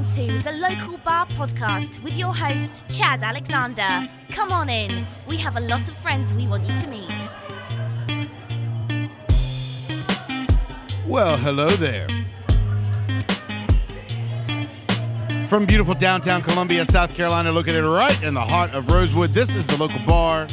listening 0.00 0.38
to 0.38 0.50
the 0.50 0.52
Local 0.52 0.96
Bar 0.98 1.26
Podcast 1.26 2.02
with 2.02 2.16
your 2.16 2.34
host, 2.34 2.84
Chad 2.88 3.22
Alexander. 3.22 4.10
Come 4.30 4.50
on 4.50 4.70
in. 4.70 5.06
We 5.28 5.36
have 5.36 5.56
a 5.56 5.60
lot 5.60 5.90
of 5.90 5.96
friends 5.98 6.32
we 6.32 6.46
want 6.46 6.64
you 6.64 6.72
to 6.78 6.86
meet. 6.86 7.36
Well, 11.06 11.36
hello 11.36 11.68
there. 11.68 12.08
From 15.48 15.66
beautiful 15.66 15.94
downtown 15.94 16.40
Columbia, 16.40 16.86
South 16.86 17.14
Carolina, 17.14 17.52
located 17.52 17.84
right 17.84 18.22
in 18.22 18.32
the 18.32 18.40
heart 18.40 18.72
of 18.72 18.90
Rosewood, 18.90 19.34
this 19.34 19.54
is 19.54 19.66
the 19.66 19.76
local 19.76 20.00
bar. 20.06 20.46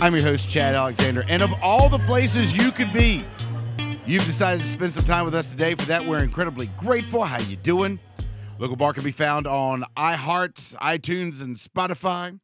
I'm 0.00 0.14
your 0.14 0.24
host, 0.24 0.50
Chad 0.50 0.74
Alexander. 0.74 1.24
And 1.28 1.42
of 1.42 1.52
all 1.62 1.88
the 1.88 2.00
places 2.00 2.56
you 2.56 2.72
could 2.72 2.92
be, 2.92 3.24
you've 4.10 4.26
decided 4.26 4.64
to 4.64 4.68
spend 4.68 4.92
some 4.92 5.04
time 5.04 5.24
with 5.24 5.36
us 5.36 5.48
today. 5.48 5.72
For 5.76 5.86
that, 5.86 6.04
we're 6.04 6.18
incredibly 6.18 6.66
grateful. 6.76 7.22
How 7.22 7.38
you 7.38 7.54
doing? 7.54 8.00
Local 8.58 8.74
Bar 8.74 8.92
can 8.92 9.04
be 9.04 9.12
found 9.12 9.46
on 9.46 9.84
iHeart, 9.96 10.74
iTunes, 10.78 11.40
and 11.40 11.56
Spotify. 11.56 12.40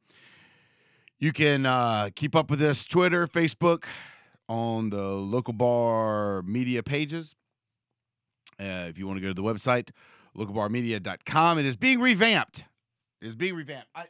You 1.19 1.33
can 1.33 1.66
uh, 1.66 2.10
keep 2.15 2.37
up 2.37 2.52
with 2.52 2.62
us 2.62 2.84
Twitter, 2.84 3.27
Facebook, 3.27 3.83
on 4.48 4.91
the 4.91 5.02
Local 5.02 5.55
Bar 5.55 6.43
media 6.43 6.84
pages. 6.84 7.34
Uh, 8.60 8.87
if 8.88 8.96
you 8.96 9.09
want 9.09 9.16
to 9.16 9.21
go 9.21 9.29
to 9.29 9.35
the 9.35 9.43
website, 9.43 9.88
localbarmedia.com, 10.38 11.59
it 11.59 11.66
is 11.66 11.77
being 11.77 11.98
revamped. 11.98 12.62
It 13.21 13.27
is 13.27 13.35
being 13.35 13.57
revamped. 13.57 13.88
I, 13.93 14.05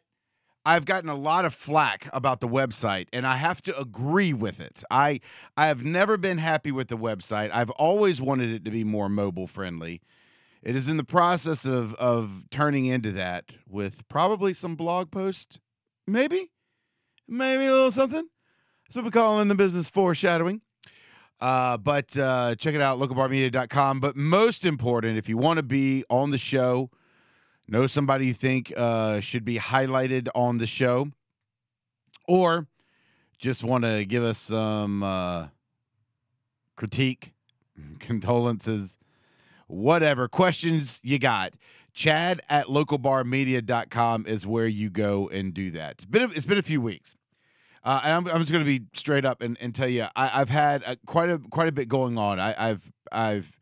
I've 0.66 0.84
gotten 0.84 1.08
a 1.08 1.14
lot 1.14 1.44
of 1.44 1.54
flack 1.54 2.08
about 2.12 2.40
the 2.40 2.48
website, 2.48 3.06
and 3.12 3.24
I 3.24 3.36
have 3.36 3.62
to 3.62 3.80
agree 3.80 4.32
with 4.32 4.58
it. 4.58 4.82
I 4.90 5.20
I 5.56 5.68
have 5.68 5.84
never 5.84 6.16
been 6.16 6.38
happy 6.38 6.72
with 6.72 6.88
the 6.88 6.96
website. 6.96 7.50
I've 7.54 7.70
always 7.70 8.20
wanted 8.20 8.50
it 8.50 8.64
to 8.64 8.72
be 8.72 8.82
more 8.82 9.08
mobile 9.08 9.46
friendly. 9.46 10.02
It 10.64 10.74
is 10.74 10.88
in 10.88 10.96
the 10.96 11.04
process 11.04 11.64
of 11.66 11.94
of 11.94 12.46
turning 12.50 12.86
into 12.86 13.12
that 13.12 13.52
with 13.68 14.08
probably 14.08 14.52
some 14.52 14.74
blog 14.74 15.12
post, 15.12 15.60
maybe, 16.04 16.50
maybe 17.28 17.66
a 17.66 17.70
little 17.70 17.92
something. 17.92 18.26
That's 18.88 18.96
what 18.96 19.04
we 19.04 19.12
call 19.12 19.40
in 19.40 19.46
the 19.46 19.54
business 19.54 19.88
foreshadowing. 19.88 20.62
Uh, 21.40 21.76
but 21.76 22.16
uh, 22.18 22.56
check 22.56 22.74
it 22.74 22.80
out, 22.80 22.98
localbarmedia.com. 22.98 24.00
But 24.00 24.16
most 24.16 24.64
important, 24.64 25.16
if 25.16 25.28
you 25.28 25.36
want 25.36 25.58
to 25.58 25.62
be 25.62 26.02
on 26.10 26.30
the 26.30 26.38
show, 26.38 26.90
know 27.68 27.86
somebody 27.86 28.26
you 28.26 28.34
think 28.34 28.72
uh, 28.76 29.20
should 29.20 29.44
be 29.44 29.58
highlighted 29.58 30.28
on 30.34 30.58
the 30.58 30.66
show, 30.66 31.08
or 32.26 32.66
just 33.38 33.64
want 33.64 33.84
to 33.84 34.04
give 34.04 34.22
us 34.22 34.38
some 34.38 35.02
uh, 35.02 35.48
critique, 36.76 37.32
condolences, 38.00 38.98
whatever 39.66 40.28
questions 40.28 41.00
you 41.02 41.18
got, 41.18 41.52
Chad 41.92 42.42
at 42.48 42.66
localbarmedia.com 42.66 44.26
is 44.26 44.46
where 44.46 44.66
you 44.66 44.90
go 44.90 45.28
and 45.28 45.54
do 45.54 45.70
that. 45.70 45.92
It's 45.92 46.04
been 46.04 46.22
a, 46.22 46.28
it's 46.28 46.46
been 46.46 46.58
a 46.58 46.62
few 46.62 46.80
weeks. 46.80 47.16
Uh, 47.82 48.00
and 48.02 48.12
I'm, 48.12 48.34
I'm 48.34 48.40
just 48.40 48.52
going 48.52 48.64
to 48.64 48.78
be 48.78 48.84
straight 48.92 49.24
up 49.24 49.40
and, 49.40 49.56
and 49.60 49.74
tell 49.74 49.88
you, 49.88 50.06
I, 50.14 50.26
have 50.26 50.48
had 50.50 50.82
a, 50.84 50.96
quite 51.06 51.30
a 51.30 51.38
quite 51.38 51.68
a 51.68 51.72
bit 51.72 51.88
going 51.88 52.18
on. 52.18 52.40
I, 52.40 52.70
I've 52.70 52.92
I've 53.12 53.58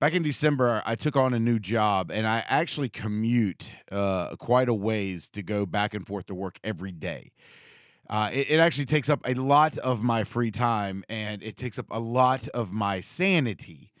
back 0.00 0.14
in 0.14 0.22
December, 0.22 0.82
I 0.84 0.96
took 0.96 1.14
on 1.14 1.34
a 1.34 1.38
new 1.38 1.58
job, 1.58 2.10
and 2.10 2.26
I 2.26 2.44
actually 2.48 2.88
commute 2.88 3.70
uh, 3.92 4.34
quite 4.36 4.68
a 4.68 4.74
ways 4.74 5.30
to 5.30 5.42
go 5.42 5.66
back 5.66 5.94
and 5.94 6.06
forth 6.06 6.26
to 6.26 6.34
work 6.34 6.58
every 6.64 6.90
day. 6.90 7.32
Uh, 8.08 8.28
it, 8.32 8.50
it, 8.50 8.58
actually 8.58 8.86
takes 8.86 9.08
up 9.08 9.20
a 9.24 9.34
lot 9.34 9.78
of 9.78 10.02
my 10.02 10.24
free 10.24 10.50
time, 10.50 11.04
and 11.08 11.44
it 11.44 11.56
takes 11.56 11.78
up 11.78 11.86
a 11.92 12.00
lot 12.00 12.48
of 12.48 12.72
my 12.72 12.98
sanity. 12.98 13.92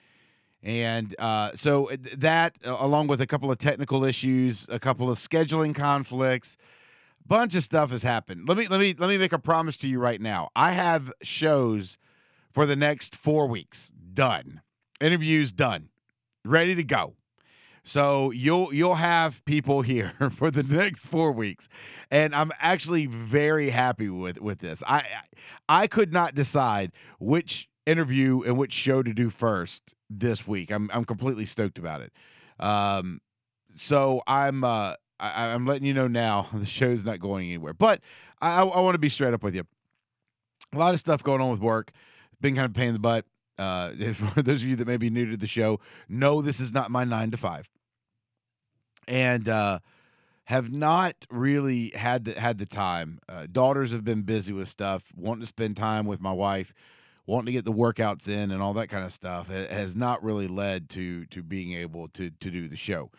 And 0.64 1.14
uh, 1.20 1.52
so 1.54 1.90
that, 2.16 2.56
along 2.64 3.06
with 3.06 3.20
a 3.20 3.26
couple 3.26 3.52
of 3.52 3.58
technical 3.58 4.02
issues, 4.04 4.66
a 4.68 4.80
couple 4.80 5.08
of 5.08 5.16
scheduling 5.16 5.74
conflicts, 5.74 6.56
bunch 7.24 7.54
of 7.54 7.62
stuff 7.62 7.90
has 7.92 8.02
happened. 8.02 8.48
Let 8.48 8.58
me 8.58 8.66
let 8.66 8.80
me 8.80 8.94
let 8.98 9.08
me 9.08 9.16
make 9.16 9.32
a 9.32 9.38
promise 9.38 9.76
to 9.78 9.88
you 9.88 10.00
right 10.00 10.20
now. 10.20 10.50
I 10.56 10.72
have 10.72 11.12
shows 11.22 11.96
for 12.50 12.66
the 12.66 12.76
next 12.76 13.14
four 13.14 13.46
weeks 13.46 13.92
done, 14.12 14.60
interviews 15.00 15.52
done, 15.52 15.88
ready 16.44 16.74
to 16.74 16.84
go. 16.84 17.14
So 17.82 18.30
you'll 18.30 18.72
you'll 18.74 18.96
have 18.96 19.44
people 19.44 19.82
here 19.82 20.12
for 20.36 20.50
the 20.50 20.62
next 20.62 21.06
four 21.06 21.32
weeks, 21.32 21.68
and 22.10 22.34
I'm 22.34 22.52
actually 22.58 23.06
very 23.06 23.70
happy 23.70 24.08
with 24.08 24.40
with 24.40 24.58
this. 24.58 24.82
I 24.86 25.04
I 25.68 25.86
could 25.86 26.12
not 26.12 26.34
decide 26.34 26.92
which 27.18 27.68
interview 27.86 28.42
and 28.42 28.56
which 28.56 28.72
show 28.72 29.02
to 29.02 29.12
do 29.12 29.30
first 29.30 29.94
this 30.08 30.46
week. 30.46 30.70
I'm 30.70 30.90
I'm 30.92 31.04
completely 31.04 31.46
stoked 31.46 31.78
about 31.78 32.02
it. 32.02 32.12
Um, 32.58 33.20
so 33.76 34.22
I'm 34.26 34.62
uh 34.62 34.94
I, 35.18 35.48
am 35.48 35.66
letting 35.66 35.86
you 35.86 35.94
know 35.94 36.08
now 36.08 36.48
the 36.54 36.66
show's 36.66 37.04
not 37.04 37.20
going 37.20 37.48
anywhere. 37.48 37.74
But 37.74 38.00
I, 38.40 38.62
I 38.62 38.80
want 38.80 38.94
to 38.94 38.98
be 38.98 39.08
straight 39.08 39.34
up 39.34 39.42
with 39.42 39.54
you. 39.54 39.64
A 40.72 40.78
lot 40.78 40.94
of 40.94 41.00
stuff 41.00 41.22
going 41.22 41.40
on 41.40 41.50
with 41.50 41.60
work. 41.60 41.92
Been 42.40 42.54
kind 42.54 42.66
of 42.66 42.74
pain 42.74 42.88
in 42.88 42.94
the 42.94 43.00
butt. 43.00 43.26
Uh, 43.60 43.92
for 44.14 44.42
those 44.42 44.62
of 44.62 44.68
you 44.68 44.76
that 44.76 44.86
may 44.86 44.96
be 44.96 45.10
new 45.10 45.30
to 45.30 45.36
the 45.36 45.46
show, 45.46 45.78
no, 46.08 46.40
this 46.40 46.60
is 46.60 46.72
not 46.72 46.90
my 46.90 47.04
nine 47.04 47.30
to 47.30 47.36
five, 47.36 47.68
and 49.06 49.48
uh, 49.48 49.80
have 50.44 50.72
not 50.72 51.26
really 51.30 51.90
had 51.90 52.24
the 52.24 52.40
had 52.40 52.58
the 52.58 52.66
time. 52.66 53.20
Uh, 53.28 53.46
daughters 53.50 53.92
have 53.92 54.04
been 54.04 54.22
busy 54.22 54.52
with 54.52 54.68
stuff, 54.68 55.04
wanting 55.14 55.42
to 55.42 55.46
spend 55.46 55.76
time 55.76 56.06
with 56.06 56.20
my 56.20 56.32
wife, 56.32 56.72
wanting 57.26 57.46
to 57.46 57.52
get 57.52 57.64
the 57.64 57.72
workouts 57.72 58.28
in, 58.28 58.50
and 58.50 58.62
all 58.62 58.72
that 58.72 58.88
kind 58.88 59.04
of 59.04 59.12
stuff. 59.12 59.50
It 59.50 59.70
has 59.70 59.94
not 59.94 60.24
really 60.24 60.48
led 60.48 60.88
to 60.90 61.26
to 61.26 61.42
being 61.42 61.74
able 61.74 62.08
to 62.08 62.30
to 62.30 62.50
do 62.50 62.66
the 62.66 62.76
show. 62.76 63.10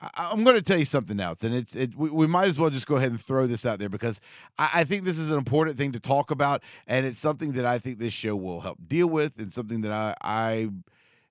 I, 0.00 0.32
am 0.32 0.44
going 0.44 0.56
to 0.56 0.62
tell 0.62 0.78
you 0.78 0.84
something 0.84 1.20
else, 1.20 1.42
and 1.44 1.54
it's 1.54 1.74
it. 1.74 1.96
We, 1.96 2.10
we, 2.10 2.26
might 2.26 2.48
as 2.48 2.58
well 2.58 2.70
just 2.70 2.86
go 2.86 2.96
ahead 2.96 3.10
and 3.10 3.20
throw 3.20 3.46
this 3.46 3.64
out 3.64 3.78
there 3.78 3.88
because 3.88 4.20
I, 4.58 4.70
I, 4.74 4.84
think 4.84 5.04
this 5.04 5.18
is 5.18 5.30
an 5.30 5.38
important 5.38 5.78
thing 5.78 5.92
to 5.92 6.00
talk 6.00 6.30
about, 6.30 6.62
and 6.86 7.06
it's 7.06 7.18
something 7.18 7.52
that 7.52 7.64
I 7.64 7.78
think 7.78 7.98
this 7.98 8.12
show 8.12 8.36
will 8.36 8.60
help 8.60 8.78
deal 8.86 9.06
with, 9.06 9.38
and 9.38 9.52
something 9.52 9.82
that 9.82 9.92
I 9.92 10.14
I 10.20 10.68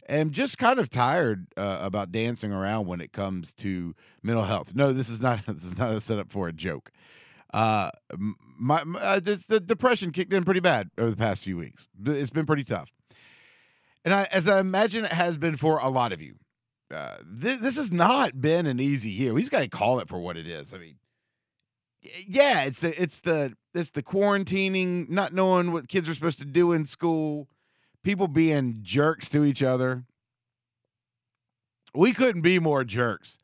am 0.09 0.31
just 0.31 0.57
kind 0.57 0.79
of 0.79 0.90
tired 0.90 1.47
uh, 1.57 1.79
about 1.81 2.12
dancing 2.12 2.52
around 2.52 2.88
when 2.88 3.02
it 3.02 3.12
comes 3.12 3.53
to 3.56 3.96
mental 4.22 4.46
health. 4.46 4.73
No, 4.75 4.94
this 4.94 5.09
is 5.09 5.22
not 5.22 5.41
this 5.47 5.66
is 5.66 5.78
not 5.78 5.91
a 5.91 6.02
setup 6.02 6.31
for 6.31 6.47
a 6.47 6.53
joke. 6.53 6.91
Uh, 7.53 7.91
my, 8.57 8.84
my 8.84 9.00
uh, 9.00 9.19
the 9.19 9.59
depression 9.59 10.12
kicked 10.12 10.34
in 10.34 10.44
pretty 10.44 10.59
bad 10.59 10.90
over 10.97 11.12
the 11.12 11.18
past 11.18 11.44
few 11.44 11.57
weeks. 11.57 11.88
It's 12.06 12.31
been 12.31 12.46
pretty 12.46 12.63
tough, 12.63 12.91
and 14.03 14.13
I, 14.13 14.28
as 14.31 14.47
I 14.47 14.59
imagine 14.59 15.06
it 15.06 15.13
has 15.13 15.38
been 15.38 15.57
for 15.57 15.78
a 15.78 15.90
lot 15.90 16.12
of 16.12 16.22
you 16.22 16.35
uh, 16.93 17.17
this, 17.25 17.59
this 17.59 17.75
has 17.77 17.91
not 17.91 18.39
been 18.39 18.65
an 18.65 18.79
easy 18.79 19.09
year. 19.09 19.33
We 19.33 19.41
just 19.41 19.51
got 19.51 19.59
to 19.61 19.67
call 19.67 19.99
it 19.99 20.07
for 20.07 20.19
what 20.19 20.37
it 20.37 20.47
is. 20.47 20.73
I 20.73 20.77
mean, 20.77 20.95
yeah, 22.27 22.63
it's 22.63 22.79
the 22.79 23.01
it's 23.01 23.19
the 23.19 23.53
it's 23.73 23.91
the 23.91 24.03
quarantining, 24.03 25.09
not 25.09 25.33
knowing 25.33 25.71
what 25.71 25.87
kids 25.87 26.07
are 26.09 26.13
supposed 26.13 26.39
to 26.39 26.45
do 26.45 26.71
in 26.71 26.85
school, 26.85 27.47
people 28.03 28.27
being 28.27 28.79
jerks 28.81 29.29
to 29.29 29.43
each 29.43 29.63
other. 29.63 30.03
We 31.95 32.13
couldn't 32.13 32.41
be 32.41 32.59
more 32.59 32.83
jerks 32.83 33.39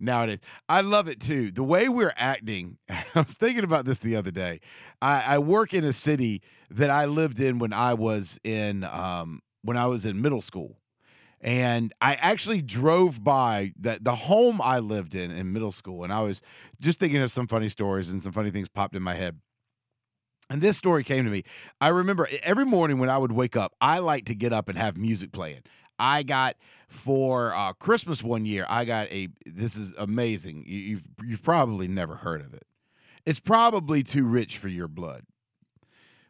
nowadays. 0.00 0.40
I 0.68 0.80
love 0.80 1.08
it 1.08 1.20
too. 1.20 1.50
The 1.50 1.62
way 1.62 1.88
we're 1.88 2.14
acting. 2.16 2.78
I 2.88 3.04
was 3.14 3.34
thinking 3.34 3.64
about 3.64 3.84
this 3.84 3.98
the 3.98 4.16
other 4.16 4.30
day. 4.30 4.60
I, 5.00 5.22
I 5.22 5.38
work 5.38 5.72
in 5.72 5.84
a 5.84 5.92
city 5.92 6.42
that 6.70 6.90
I 6.90 7.04
lived 7.04 7.38
in 7.40 7.58
when 7.58 7.72
I 7.72 7.94
was 7.94 8.38
in 8.42 8.84
um, 8.84 9.40
when 9.62 9.76
I 9.76 9.86
was 9.86 10.04
in 10.04 10.20
middle 10.20 10.40
school 10.40 10.78
and 11.42 11.92
I 12.00 12.14
actually 12.14 12.62
drove 12.62 13.22
by 13.22 13.72
that 13.80 14.04
the 14.04 14.14
home 14.14 14.60
I 14.62 14.78
lived 14.78 15.14
in 15.14 15.32
in 15.32 15.52
middle 15.52 15.72
school, 15.72 16.04
and 16.04 16.12
I 16.12 16.20
was 16.20 16.40
just 16.80 17.00
thinking 17.00 17.20
of 17.20 17.32
some 17.32 17.48
funny 17.48 17.68
stories 17.68 18.10
and 18.10 18.22
some 18.22 18.32
funny 18.32 18.50
things 18.50 18.68
popped 18.68 18.94
in 18.94 19.02
my 19.02 19.14
head. 19.14 19.40
And 20.48 20.60
this 20.62 20.76
story 20.76 21.02
came 21.02 21.24
to 21.24 21.30
me. 21.30 21.44
I 21.80 21.88
remember 21.88 22.28
every 22.42 22.64
morning 22.64 22.98
when 22.98 23.10
I 23.10 23.18
would 23.18 23.32
wake 23.32 23.56
up, 23.56 23.74
I 23.80 23.98
like 23.98 24.26
to 24.26 24.34
get 24.34 24.52
up 24.52 24.68
and 24.68 24.78
have 24.78 24.96
music 24.96 25.32
playing. 25.32 25.62
I 25.98 26.22
got 26.22 26.56
for 26.88 27.54
uh, 27.54 27.72
Christmas 27.72 28.22
one 28.22 28.44
year. 28.44 28.66
I 28.68 28.84
got 28.84 29.10
a. 29.10 29.28
This 29.44 29.76
is 29.76 29.92
amazing. 29.98 30.64
You've 30.66 31.04
you've 31.24 31.42
probably 31.42 31.88
never 31.88 32.16
heard 32.16 32.40
of 32.40 32.54
it. 32.54 32.66
It's 33.26 33.40
probably 33.40 34.02
too 34.02 34.24
rich 34.24 34.58
for 34.58 34.68
your 34.68 34.88
blood. 34.88 35.24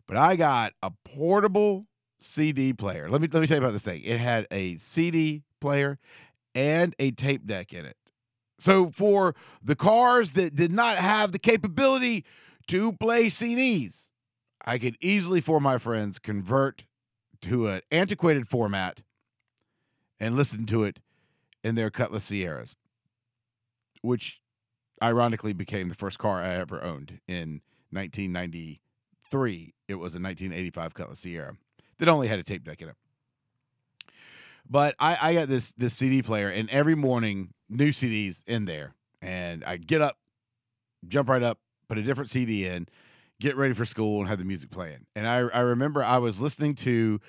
But 0.07 0.17
I 0.17 0.37
got 0.37 0.73
a 0.83 0.91
portable 1.05 1.87
CD 2.25 2.73
player. 2.73 3.11
Let 3.11 3.21
me 3.21 3.29
let 3.33 3.41
me 3.41 3.47
tell 3.47 3.57
you 3.57 3.63
about 3.63 3.73
this 3.73 3.85
thing. 3.85 4.03
It 4.03 4.19
had 4.19 4.47
a 4.51 4.77
CD 4.77 5.43
player 5.61 5.99
and 6.55 6.95
a 6.99 7.11
tape 7.13 7.47
deck 7.47 7.73
in 7.73 7.85
it. 7.85 7.97
So 8.59 8.91
for 8.91 9.35
the 9.63 9.75
cars 9.75 10.33
that 10.33 10.55
did 10.55 10.71
not 10.73 10.99
have 10.99 11.33
the 11.33 11.39
capability 11.39 12.25
to 12.69 12.93
play 12.93 13.27
CDs, 13.27 14.11
I 14.65 14.79
could 14.79 14.97
easily 15.01 15.41
for 15.41 15.61
my 15.61 15.79
friends 15.79 16.19
convert 16.19 16.85
to 17.43 17.67
an 17.67 17.81
antiquated 17.91 18.49
format 18.49 19.03
and 20.21 20.37
listen 20.37 20.67
to 20.67 20.85
it 20.85 21.01
in 21.65 21.75
their 21.75 21.91
Cutlass 21.91 22.31
Cieras, 22.31 22.77
which 24.01 24.41
ironically 25.03 25.53
became 25.53 25.89
the 25.89 25.97
first 25.97 26.21
car 26.21 26.41
I 26.41 26.55
ever 26.55 26.81
owned 26.83 27.19
in 27.27 27.63
1993. 27.91 29.75
It 29.89 29.95
was 29.95 30.15
a 30.15 30.21
1985 30.21 30.95
Cutlass 30.95 31.25
Ciera 31.25 31.57
that 31.99 32.09
only 32.09 32.29
had 32.29 32.39
a 32.39 32.43
tape 32.43 32.65
deck 32.65 32.81
in 32.83 32.89
it. 32.89 32.97
But 34.69 34.95
I, 34.99 35.19
I 35.21 35.35
got 35.35 35.49
this 35.49 35.73
this 35.73 35.95
CD 35.95 36.23
player, 36.23 36.49
and 36.49 36.71
every 36.71 36.95
morning 36.95 37.53
new 37.69 37.89
CDs 37.91 38.43
in 38.47 38.65
there, 38.65 38.95
and 39.21 39.65
I 39.65 39.77
get 39.77 40.01
up, 40.01 40.19
jump 41.07 41.29
right 41.29 41.43
up, 41.43 41.59
put 41.89 41.99
a 41.99 42.03
different 42.03 42.31
CD 42.31 42.67
in, 42.67 42.89
get 43.41 43.57
ready 43.57 43.75
for 43.75 43.85
school, 43.85 44.21
and 44.21 44.29
have 44.29 44.39
the 44.39 44.45
music 44.45 44.71
playing. 44.71 45.07
And 45.15 45.27
I 45.27 45.39
I 45.39 45.61
remember 45.61 46.03
I 46.03 46.19
was 46.19 46.41
listening 46.41 46.75
to, 46.77 47.21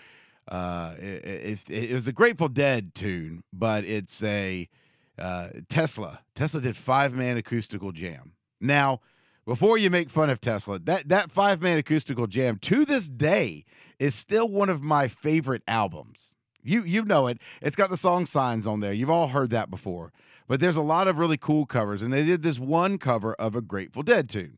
uh, 0.48 0.96
it, 1.00 1.60
it, 1.70 1.70
it 1.70 1.94
was 1.94 2.08
a 2.08 2.14
Grateful 2.14 2.50
Dead 2.50 2.94
tune, 2.94 3.44
but 3.52 3.84
it's 3.84 4.22
a 4.24 4.70
uh, 5.18 5.50
Tesla. 5.70 6.22
Tesla 6.36 6.62
did 6.62 6.78
five 6.78 7.14
man 7.14 7.38
acoustical 7.38 7.92
jam. 7.92 8.34
Now, 8.62 9.02
before 9.46 9.78
you 9.78 9.90
make 9.90 10.10
fun 10.10 10.30
of 10.30 10.40
Tesla, 10.40 10.80
that 10.80 11.10
that 11.10 11.32
five 11.32 11.62
man 11.62 11.78
acoustical 11.78 12.28
jam 12.28 12.58
to 12.60 12.86
this 12.86 13.10
day 13.10 13.66
is 14.00 14.16
still 14.16 14.48
one 14.48 14.70
of 14.70 14.84
my 14.84 15.08
favorite 15.08 15.64
albums. 15.68 16.36
You 16.64 16.84
you 16.84 17.04
know 17.04 17.28
it. 17.28 17.40
It's 17.62 17.76
got 17.76 17.90
the 17.90 17.98
song 17.98 18.26
signs 18.26 18.66
on 18.66 18.80
there. 18.80 18.94
You've 18.94 19.10
all 19.10 19.30
heard 19.30 19.50
that 19.52 19.70
before. 19.70 20.12
But 20.48 20.60
there's 20.60 20.76
a 20.76 20.82
lot 20.82 21.08
of 21.08 21.20
really 21.20 21.38
cool 21.38 21.66
covers, 21.66 22.02
and 22.02 22.12
they 22.14 22.24
did 22.26 22.44
this 22.44 22.60
one 22.60 22.98
cover 22.98 23.34
of 23.36 23.56
a 23.56 23.62
Grateful 23.62 24.04
Dead 24.04 24.30
tune. 24.30 24.58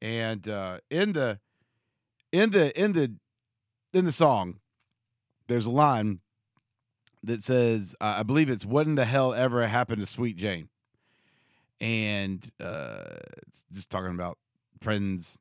And 0.00 0.48
uh, 0.48 0.78
in 0.90 1.12
the 1.12 1.40
in 2.32 2.50
the 2.50 2.78
in 2.80 2.92
the 2.92 3.14
in 3.92 4.04
the 4.04 4.12
song, 4.12 4.60
there's 5.48 5.66
a 5.66 5.70
line 5.70 6.20
that 7.22 7.42
says, 7.42 7.94
I 8.00 8.22
believe 8.22 8.50
it's 8.50 8.64
"What 8.64 8.86
in 8.86 8.96
the 8.96 9.04
hell 9.04 9.32
ever 9.32 9.66
happened 9.66 10.00
to 10.00 10.06
Sweet 10.06 10.36
Jane?" 10.36 10.68
And 11.80 12.48
uh, 12.60 13.16
just 13.72 13.90
talking 13.90 14.14
about 14.14 14.38
friends 14.80 15.36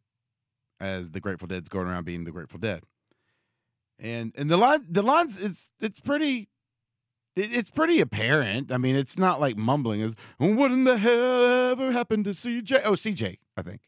as 0.80 1.12
the 1.12 1.20
Grateful 1.20 1.48
Dead's 1.48 1.70
going 1.70 1.88
around 1.88 2.06
being 2.06 2.24
the 2.24 2.32
Grateful 2.32 2.60
Dead. 2.60 2.84
And 4.00 4.34
and 4.36 4.50
the 4.50 4.58
line 4.58 4.86
the 4.90 5.04
lines 5.04 5.40
it's 5.40 5.72
it's 5.80 6.00
pretty 6.00 6.50
it, 7.36 7.54
it's 7.54 7.70
pretty 7.70 8.00
apparent. 8.00 8.72
I 8.72 8.78
mean, 8.78 8.96
it's 8.96 9.18
not 9.18 9.40
like 9.40 9.58
mumbling. 9.58 10.02
Is 10.02 10.16
what 10.38 10.72
in 10.72 10.84
the 10.84 10.98
hell 10.98 11.72
ever 11.72 11.92
happened 11.92 12.26
to 12.26 12.32
CJ? 12.32 12.82
Oh, 12.84 12.92
CJ, 12.94 13.38
I 13.58 13.62
think. 13.62 13.82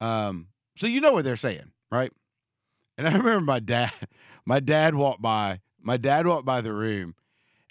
Um, 0.00 0.48
so 0.76 0.86
you 0.86 1.00
know 1.00 1.12
what 1.12 1.24
they're 1.24 1.36
saying, 1.36 1.72
right? 1.90 2.12
And 2.98 3.06
I 3.08 3.12
remember 3.12 3.40
my 3.40 3.60
dad, 3.60 3.92
my 4.44 4.60
dad 4.60 4.94
walked 4.94 5.22
by, 5.22 5.60
my 5.80 5.96
dad 5.96 6.26
walked 6.26 6.46
by 6.46 6.60
the 6.60 6.72
room, 6.72 7.14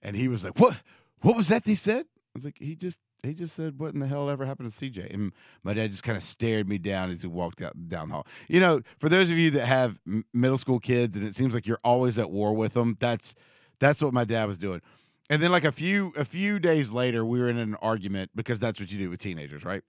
and 0.02 0.16
he 0.16 0.28
was 0.28 0.44
like, 0.44 0.60
"What? 0.60 0.81
What 1.22 1.36
was 1.36 1.48
that?" 1.50 1.64
They 1.64 1.75
said. 1.75 2.06
I 2.06 2.31
was 2.34 2.46
like, 2.46 2.58
"He 2.60 2.75
just." 2.75 3.00
He 3.24 3.34
just 3.34 3.56
said, 3.56 3.80
"What 3.80 3.94
in 3.94 4.02
the 4.02 4.08
hell 4.08 4.30
ever 4.30 4.46
happened 4.46 4.70
to 4.70 4.75
CJ?" 4.78 5.14
And 5.14 5.31
my 5.64 5.74
dad 5.74 5.92
just 5.92 6.04
kind 6.04 6.18
of 6.18 6.24
stared 6.24 6.68
me 6.68 6.78
down 6.78 7.10
as 7.10 7.22
he 7.22 7.28
walked 7.28 7.62
out 7.62 7.88
down 7.88 8.10
the 8.10 8.16
hall. 8.16 8.28
You 8.50 8.60
know, 8.60 8.81
for 8.98 9.08
those 9.08 9.30
of 9.30 9.38
you 9.38 9.50
that 9.52 9.66
have 9.66 9.98
middle 10.34 10.58
school 10.58 10.80
kids, 10.80 11.16
and 11.16 11.25
it 11.25 11.34
seems 11.34 11.54
like 11.54 11.66
you're 11.66 11.80
always 11.86 12.20
at 12.20 12.30
war 12.30 12.54
with 12.54 12.74
them, 12.74 12.98
that's 13.00 13.34
that's 13.80 14.02
what 14.02 14.14
my 14.14 14.25
dad 14.25 14.46
was 14.46 14.58
doing. 14.58 14.81
And 15.30 15.42
then 15.42 15.52
like 15.52 15.64
a 15.64 15.72
few 15.72 16.14
a 16.18 16.25
few 16.25 16.60
days 16.60 16.92
later, 16.92 17.25
we 17.25 17.40
were 17.40 17.50
in 17.50 17.58
an 17.58 17.75
argument 17.75 18.31
because 18.36 18.60
that's 18.60 18.80
what 18.80 18.92
you 18.92 18.98
do 18.98 19.10
with 19.10 19.22
teenagers, 19.22 19.64
right? 19.64 19.84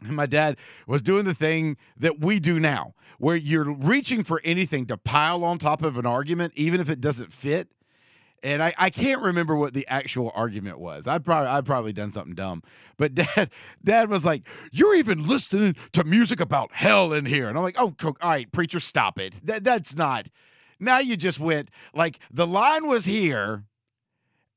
And 0.00 0.16
my 0.16 0.26
dad 0.26 0.56
was 0.86 1.02
doing 1.02 1.24
the 1.24 1.34
thing 1.34 1.76
that 1.98 2.20
we 2.20 2.38
do 2.40 2.58
now, 2.60 2.94
where 3.18 3.36
you're 3.36 3.70
reaching 3.70 4.24
for 4.24 4.40
anything 4.44 4.86
to 4.86 4.96
pile 4.96 5.44
on 5.44 5.58
top 5.58 5.82
of 5.82 5.96
an 5.98 6.06
argument, 6.06 6.52
even 6.56 6.80
if 6.80 6.88
it 6.88 7.00
doesn't 7.00 7.32
fit. 7.32 7.68
And 8.42 8.62
I, 8.62 8.74
I 8.76 8.90
can't 8.90 9.22
remember 9.22 9.56
what 9.56 9.74
the 9.74 9.86
actual 9.88 10.30
argument 10.34 10.78
was. 10.78 11.06
I'd 11.06 11.24
probably 11.24 11.48
I'd 11.48 11.66
probably 11.66 11.92
done 11.92 12.10
something 12.10 12.34
dumb. 12.34 12.62
But 12.96 13.14
dad 13.14 13.50
dad 13.82 14.08
was 14.08 14.24
like, 14.24 14.42
You're 14.70 14.94
even 14.94 15.26
listening 15.26 15.76
to 15.92 16.04
music 16.04 16.40
about 16.40 16.72
hell 16.72 17.12
in 17.12 17.26
here. 17.26 17.48
And 17.48 17.56
I'm 17.56 17.64
like, 17.64 17.78
Oh, 17.78 17.94
all 18.04 18.14
right, 18.22 18.50
preacher, 18.52 18.80
stop 18.80 19.18
it. 19.18 19.40
That 19.44 19.64
that's 19.64 19.96
not 19.96 20.28
now 20.78 20.98
you 20.98 21.16
just 21.16 21.38
went 21.38 21.70
like 21.94 22.18
the 22.30 22.46
line 22.46 22.86
was 22.86 23.04
here 23.04 23.64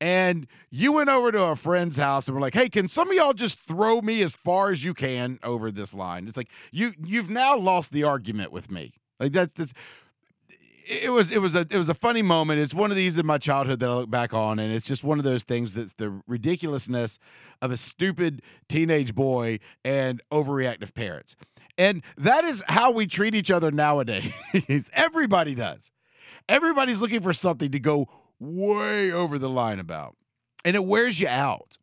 and 0.02 0.48
you 0.70 0.94
went 0.94 1.10
over 1.10 1.32
to 1.32 1.44
a 1.44 1.56
friend's 1.56 1.98
house 1.98 2.28
and 2.28 2.36
were 2.36 2.42
like, 2.42 2.54
"Hey, 2.54 2.70
can 2.70 2.88
some 2.88 3.10
of 3.10 3.16
y'all 3.16 3.34
just 3.34 3.60
throw 3.60 4.02
me 4.02 4.22
as 4.22 4.36
far 4.36 4.72
as 4.72 4.84
you 4.84 4.94
can 4.94 5.40
over 5.44 5.72
this 5.72 5.94
line?" 5.94 6.28
It's 6.28 6.38
like 6.38 6.50
you 6.72 6.94
you've 7.04 7.30
now 7.30 7.58
lost 7.58 7.92
the 7.92 8.04
argument 8.04 8.52
with 8.52 8.72
me. 8.72 8.94
Like 9.20 9.34
that's 9.34 9.52
this. 9.54 9.74
It 10.90 11.12
was 11.12 11.30
it 11.30 11.38
was 11.38 11.54
a 11.54 11.68
it 11.70 11.78
was 11.78 11.88
a 11.88 11.94
funny 11.94 12.24
moment. 12.24 12.60
It's 12.62 12.74
one 12.74 12.90
of 12.90 12.98
these 12.98 13.20
in 13.20 13.26
my 13.26 13.38
childhood 13.38 13.80
that 13.80 13.90
I 13.90 13.94
look 13.94 14.10
back 14.10 14.34
on, 14.34 14.58
and 14.58 14.74
it's 14.74 14.88
just 14.88 15.04
one 15.04 15.20
of 15.20 15.24
those 15.24 15.44
things 15.44 15.76
that's 15.76 15.94
the 15.94 16.20
ridiculousness 16.26 17.20
of 17.62 17.72
a 17.72 17.78
stupid 17.78 18.42
teenage 18.68 19.14
boy 19.14 19.60
and 19.86 20.20
overreactive 20.32 20.96
parents. 20.96 21.36
And 21.78 22.02
that 22.18 22.44
is 22.44 22.64
how 22.68 22.90
we 22.90 23.06
treat 23.06 23.36
each 23.36 23.52
other 23.52 23.70
nowadays. 23.70 24.34
Everybody 24.94 25.54
does. 25.54 25.92
Everybody's 26.50 27.02
looking 27.02 27.22
for 27.22 27.34
something 27.34 27.70
to 27.70 27.80
go 27.80 28.08
way 28.40 29.12
over 29.12 29.38
the 29.38 29.50
line 29.50 29.80
about, 29.80 30.16
and 30.66 30.76
it 30.76 30.86
wears 30.86 31.20
you 31.20 31.28
out. 31.28 31.78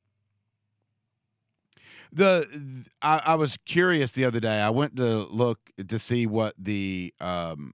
The 2.12 2.84
I, 3.00 3.22
I 3.24 3.34
was 3.36 3.56
curious 3.66 4.10
the 4.10 4.24
other 4.24 4.40
day. 4.40 4.60
I 4.60 4.70
went 4.70 4.96
to 4.96 5.28
look 5.30 5.60
to 5.86 5.98
see 6.00 6.26
what 6.26 6.54
the 6.58 7.14
um 7.20 7.72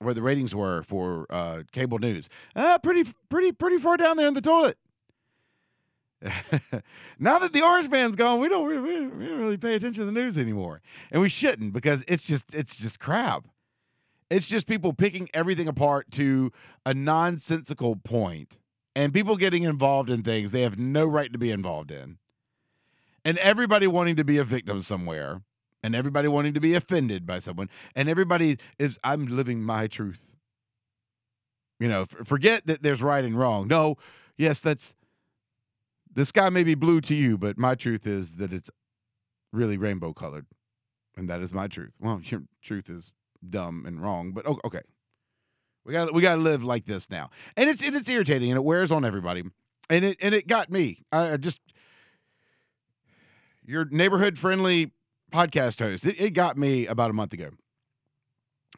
where 0.00 0.14
the 0.14 0.22
ratings 0.22 0.54
were 0.54 0.82
for 0.82 1.26
uh 1.30 1.62
cable 1.72 1.98
news. 1.98 2.28
Uh 2.54 2.78
pretty 2.78 3.10
pretty 3.28 3.52
pretty 3.52 3.78
far 3.78 3.96
down 3.96 4.16
there 4.16 4.26
in 4.26 4.34
the 4.34 4.40
toilet. 4.40 4.78
now 7.18 7.38
that 7.38 7.52
the 7.52 7.62
Orange 7.62 7.90
Man's 7.90 8.16
gone, 8.16 8.40
we 8.40 8.48
don't, 8.48 8.66
we, 8.66 8.78
we 8.78 8.94
don't 9.26 9.38
really 9.38 9.58
pay 9.58 9.74
attention 9.74 10.00
to 10.00 10.06
the 10.06 10.12
news 10.12 10.38
anymore, 10.38 10.80
and 11.10 11.20
we 11.20 11.28
shouldn't 11.28 11.72
because 11.72 12.04
it's 12.08 12.22
just 12.22 12.54
it's 12.54 12.76
just 12.76 12.98
crap. 12.98 13.44
It's 14.28 14.48
just 14.48 14.66
people 14.66 14.92
picking 14.92 15.28
everything 15.32 15.68
apart 15.68 16.10
to 16.12 16.50
a 16.84 16.92
nonsensical 16.92 17.96
point 17.96 18.58
and 18.96 19.14
people 19.14 19.36
getting 19.36 19.62
involved 19.62 20.10
in 20.10 20.22
things 20.22 20.50
they 20.50 20.62
have 20.62 20.78
no 20.78 21.06
right 21.06 21.32
to 21.32 21.38
be 21.38 21.52
involved 21.52 21.92
in. 21.92 22.18
And 23.24 23.38
everybody 23.38 23.86
wanting 23.86 24.16
to 24.16 24.24
be 24.24 24.38
a 24.38 24.44
victim 24.44 24.80
somewhere 24.82 25.42
and 25.86 25.94
everybody 25.94 26.26
wanting 26.26 26.52
to 26.52 26.60
be 26.60 26.74
offended 26.74 27.24
by 27.24 27.38
someone 27.38 27.70
and 27.94 28.08
everybody 28.08 28.58
is 28.78 28.98
I'm 29.04 29.26
living 29.26 29.62
my 29.62 29.86
truth. 29.86 30.20
You 31.78 31.88
know, 31.88 32.02
f- 32.02 32.26
forget 32.26 32.66
that 32.66 32.82
there's 32.82 33.02
right 33.02 33.24
and 33.24 33.38
wrong. 33.38 33.68
No, 33.68 33.96
yes, 34.36 34.60
that's 34.60 34.94
the 36.12 36.26
sky 36.26 36.48
may 36.48 36.64
be 36.64 36.74
blue 36.74 37.00
to 37.02 37.14
you, 37.14 37.38
but 37.38 37.56
my 37.56 37.76
truth 37.76 38.06
is 38.06 38.34
that 38.34 38.52
it's 38.52 38.70
really 39.52 39.76
rainbow 39.76 40.12
colored. 40.12 40.46
And 41.16 41.30
that 41.30 41.40
is 41.40 41.52
my 41.52 41.68
truth. 41.68 41.92
Well, 42.00 42.20
your 42.24 42.42
truth 42.60 42.90
is 42.90 43.12
dumb 43.48 43.84
and 43.86 44.02
wrong, 44.02 44.32
but 44.32 44.46
okay. 44.64 44.82
We 45.84 45.92
got 45.92 46.12
we 46.12 46.20
got 46.20 46.34
to 46.34 46.40
live 46.40 46.64
like 46.64 46.84
this 46.84 47.08
now, 47.08 47.30
and 47.56 47.70
it's 47.70 47.80
and 47.80 47.94
it's 47.94 48.08
irritating, 48.08 48.50
and 48.50 48.58
it 48.58 48.64
wears 48.64 48.90
on 48.90 49.04
everybody, 49.04 49.44
and 49.88 50.04
it 50.04 50.18
and 50.20 50.34
it 50.34 50.48
got 50.48 50.68
me. 50.68 51.04
I 51.12 51.36
just 51.36 51.60
your 53.64 53.84
neighborhood 53.84 54.36
friendly 54.36 54.90
podcast 55.36 55.78
host. 55.78 56.06
It, 56.06 56.20
it 56.20 56.30
got 56.30 56.56
me 56.56 56.86
about 56.86 57.10
a 57.10 57.12
month 57.12 57.32
ago, 57.32 57.50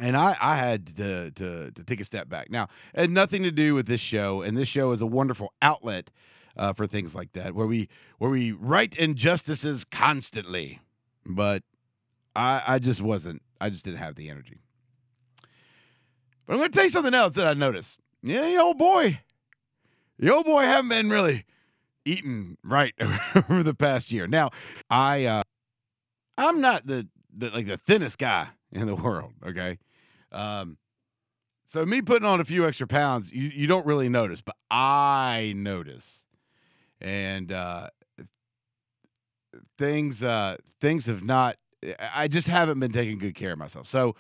and 0.01 0.17
I 0.17 0.37
I 0.41 0.57
had 0.57 0.97
to 0.97 1.31
to 1.33 1.71
to 1.71 1.85
take 1.85 2.01
a 2.01 2.05
step 2.05 2.29
back. 2.29 2.51
Now, 2.51 2.69
it 2.95 3.01
had 3.01 3.11
nothing 3.11 3.43
to 3.45 3.51
do 3.51 3.75
with 3.75 3.87
this 3.87 4.01
show, 4.01 4.43
and 4.43 4.57
this 4.57 4.69
show 4.69 4.93
is 4.93 5.01
a 5.01 5.07
wonderful 5.07 5.53
outlet 5.63 6.11
uh, 6.57 6.73
for 6.73 6.87
things 6.87 7.15
like 7.15 7.33
that, 7.33 7.55
where 7.55 7.67
we 7.67 7.89
where 8.19 8.31
we 8.31 8.53
write 8.53 8.97
injustices 8.97 9.85
constantly, 9.85 10.81
but 11.25 11.63
I 12.35 12.63
I 12.67 12.79
just 12.79 13.01
wasn't 13.01 13.43
I 13.61 13.71
just 13.71 13.85
didn't 13.85 13.99
have 13.99 14.17
the 14.17 14.29
energy. 14.29 14.59
But 16.47 16.55
I'm 16.55 16.61
going 16.61 16.71
to 16.71 16.75
tell 16.75 16.85
you 16.85 16.91
something 16.91 17.15
else 17.15 17.35
that 17.35 17.47
I 17.47 17.53
noticed. 17.53 17.99
Yeah, 18.23 18.41
the 18.41 18.57
old 18.57 18.79
boy, 18.79 19.21
the 20.19 20.35
old 20.35 20.47
boy 20.47 20.63
haven't 20.63 20.89
been 20.89 21.11
really 21.11 21.45
eating 22.07 22.57
right 22.65 22.95
over 23.35 23.63
the 23.63 23.75
past 23.75 24.11
year. 24.11 24.27
Now, 24.27 24.51
I 24.89 25.25
uh, 25.27 25.43
I'm 26.39 26.61
not 26.61 26.87
the, 26.87 27.07
the 27.37 27.51
like 27.51 27.67
the 27.67 27.77
thinnest 27.77 28.19
guy 28.19 28.49
in 28.73 28.87
the 28.87 28.95
world. 28.97 29.33
Okay, 29.47 29.79
um, 30.33 30.79
so 31.67 31.85
me 31.85 32.01
putting 32.01 32.27
on 32.27 32.41
a 32.41 32.45
few 32.45 32.67
extra 32.67 32.87
pounds, 32.87 33.31
you 33.31 33.51
you 33.55 33.67
don't 33.67 33.85
really 33.85 34.09
notice, 34.09 34.41
but 34.41 34.57
I 34.71 35.53
notice, 35.57 36.25
and 37.01 37.53
uh, 37.53 37.89
things 39.77 40.23
uh, 40.23 40.57
things 40.81 41.07
have 41.07 41.23
not 41.23 41.57
I 41.99 42.29
just 42.29 42.49
haven't 42.49 42.81
been 42.81 42.93
taking 42.93 43.19
good 43.19 43.35
care 43.35 43.53
of 43.53 43.59
myself. 43.59 43.87
So 43.87 44.17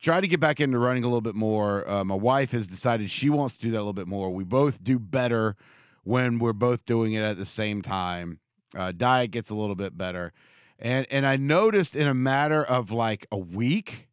try 0.00 0.20
to 0.20 0.28
get 0.28 0.40
back 0.40 0.60
into 0.60 0.78
running 0.78 1.04
a 1.04 1.06
little 1.06 1.20
bit 1.20 1.34
more. 1.34 1.88
Uh, 1.88 2.04
my 2.04 2.14
wife 2.14 2.52
has 2.52 2.66
decided 2.66 3.10
she 3.10 3.30
wants 3.30 3.56
to 3.56 3.62
do 3.62 3.70
that 3.70 3.78
a 3.78 3.80
little 3.80 3.92
bit 3.92 4.06
more. 4.06 4.30
We 4.30 4.44
both 4.44 4.82
do 4.82 4.98
better 4.98 5.56
when 6.04 6.38
we're 6.38 6.52
both 6.52 6.84
doing 6.84 7.12
it 7.12 7.22
at 7.22 7.36
the 7.36 7.46
same 7.46 7.82
time. 7.82 8.38
Uh, 8.74 8.92
diet 8.92 9.32
gets 9.32 9.50
a 9.50 9.54
little 9.54 9.74
bit 9.74 9.98
better, 9.98 10.32
and 10.80 11.06
and 11.10 11.26
I 11.26 11.36
noticed 11.36 11.94
in 11.94 12.08
a 12.08 12.14
matter 12.14 12.64
of 12.64 12.90
like 12.90 13.26
a 13.30 13.38
week, 13.38 14.08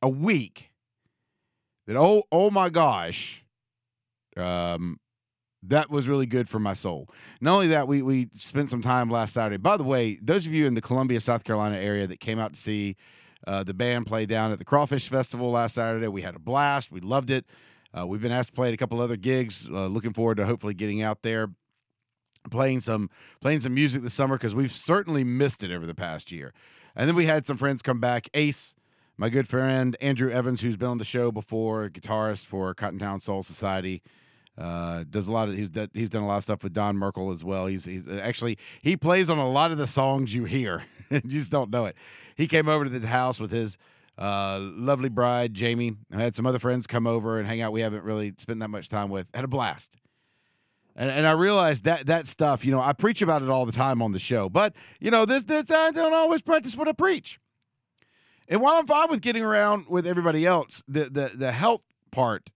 a 0.00 0.08
week, 0.08 0.70
that 1.86 1.96
oh 1.96 2.24
oh 2.30 2.50
my 2.50 2.68
gosh, 2.68 3.42
um, 4.36 5.00
that 5.62 5.90
was 5.90 6.08
really 6.08 6.26
good 6.26 6.48
for 6.48 6.58
my 6.58 6.74
soul. 6.74 7.08
Not 7.40 7.54
only 7.54 7.68
that, 7.68 7.88
we 7.88 8.02
we 8.02 8.28
spent 8.36 8.70
some 8.70 8.82
time 8.82 9.10
last 9.10 9.32
Saturday. 9.32 9.56
By 9.56 9.76
the 9.76 9.84
way, 9.84 10.18
those 10.22 10.46
of 10.46 10.52
you 10.52 10.66
in 10.66 10.74
the 10.74 10.82
Columbia, 10.82 11.20
South 11.20 11.44
Carolina 11.44 11.78
area 11.78 12.06
that 12.06 12.20
came 12.20 12.38
out 12.38 12.54
to 12.54 12.60
see 12.60 12.96
uh, 13.46 13.64
the 13.64 13.74
band 13.74 14.06
play 14.06 14.26
down 14.26 14.52
at 14.52 14.58
the 14.58 14.64
Crawfish 14.64 15.08
Festival 15.08 15.50
last 15.50 15.74
Saturday, 15.74 16.08
we 16.08 16.22
had 16.22 16.36
a 16.36 16.38
blast. 16.38 16.92
We 16.92 17.00
loved 17.00 17.30
it. 17.30 17.46
Uh, 17.96 18.06
we've 18.06 18.22
been 18.22 18.32
asked 18.32 18.50
to 18.50 18.54
play 18.54 18.68
at 18.68 18.74
a 18.74 18.76
couple 18.76 19.00
other 19.00 19.16
gigs. 19.16 19.66
Uh, 19.70 19.86
looking 19.86 20.12
forward 20.12 20.36
to 20.36 20.46
hopefully 20.46 20.74
getting 20.74 21.02
out 21.02 21.22
there, 21.22 21.48
playing 22.50 22.80
some 22.80 23.10
playing 23.40 23.60
some 23.60 23.74
music 23.74 24.02
this 24.02 24.14
summer 24.14 24.36
because 24.36 24.54
we've 24.54 24.72
certainly 24.72 25.24
missed 25.24 25.62
it 25.62 25.70
over 25.70 25.86
the 25.86 25.94
past 25.94 26.32
year. 26.32 26.52
And 26.94 27.08
then 27.08 27.16
we 27.16 27.26
had 27.26 27.46
some 27.46 27.56
friends 27.56 27.82
come 27.82 28.00
back. 28.00 28.28
Ace, 28.34 28.74
my 29.16 29.28
good 29.28 29.48
friend 29.48 29.96
Andrew 30.00 30.30
Evans, 30.30 30.60
who's 30.60 30.76
been 30.76 30.88
on 30.88 30.98
the 30.98 31.04
show 31.04 31.30
before, 31.32 31.88
guitarist 31.88 32.46
for 32.46 32.74
Cottontown 32.74 33.20
Soul 33.20 33.42
Society. 33.42 34.02
Uh, 34.58 35.04
does 35.08 35.28
a 35.28 35.32
lot 35.32 35.48
of 35.48 35.56
he's 35.56 35.70
done, 35.70 35.88
he's 35.94 36.10
done 36.10 36.22
a 36.22 36.26
lot 36.26 36.36
of 36.36 36.44
stuff 36.44 36.62
with 36.62 36.74
Don 36.74 36.96
Merkel 36.96 37.30
as 37.30 37.42
well. 37.42 37.66
He's 37.66 37.84
he's 37.84 38.06
actually 38.08 38.58
he 38.82 38.96
plays 38.96 39.30
on 39.30 39.38
a 39.38 39.48
lot 39.48 39.70
of 39.70 39.78
the 39.78 39.86
songs 39.86 40.34
you 40.34 40.44
hear. 40.44 40.82
you 41.10 41.20
just 41.22 41.50
don't 41.50 41.70
know 41.70 41.86
it. 41.86 41.96
He 42.36 42.46
came 42.46 42.68
over 42.68 42.84
to 42.84 42.90
the 42.90 43.06
house 43.06 43.40
with 43.40 43.50
his 43.50 43.78
uh, 44.18 44.58
lovely 44.60 45.08
bride 45.08 45.54
Jamie. 45.54 45.96
I 46.12 46.22
had 46.22 46.36
some 46.36 46.46
other 46.46 46.58
friends 46.58 46.86
come 46.86 47.06
over 47.06 47.38
and 47.38 47.48
hang 47.48 47.62
out. 47.62 47.72
We 47.72 47.80
haven't 47.80 48.04
really 48.04 48.34
spent 48.38 48.60
that 48.60 48.68
much 48.68 48.88
time 48.88 49.08
with. 49.08 49.26
Had 49.32 49.44
a 49.44 49.48
blast. 49.48 49.96
And, 50.94 51.10
and 51.10 51.26
I 51.26 51.32
realized 51.32 51.84
that 51.84 52.06
that 52.06 52.26
stuff, 52.26 52.64
you 52.64 52.70
know, 52.70 52.80
I 52.80 52.92
preach 52.92 53.22
about 53.22 53.42
it 53.42 53.48
all 53.48 53.64
the 53.64 53.72
time 53.72 54.02
on 54.02 54.12
the 54.12 54.18
show, 54.18 54.48
but 54.48 54.74
you 55.00 55.10
know, 55.10 55.24
this 55.24 55.42
this 55.44 55.70
I 55.70 55.90
don't 55.90 56.12
always 56.12 56.42
practice 56.42 56.76
what 56.76 56.88
I 56.88 56.92
preach. 56.92 57.38
And 58.48 58.60
while 58.60 58.74
I'm 58.74 58.86
fine 58.86 59.08
with 59.08 59.22
getting 59.22 59.42
around 59.42 59.86
with 59.88 60.06
everybody 60.06 60.44
else, 60.44 60.82
the 60.86 61.04
the 61.08 61.32
the 61.34 61.52
health 61.52 61.86
part 62.10 62.50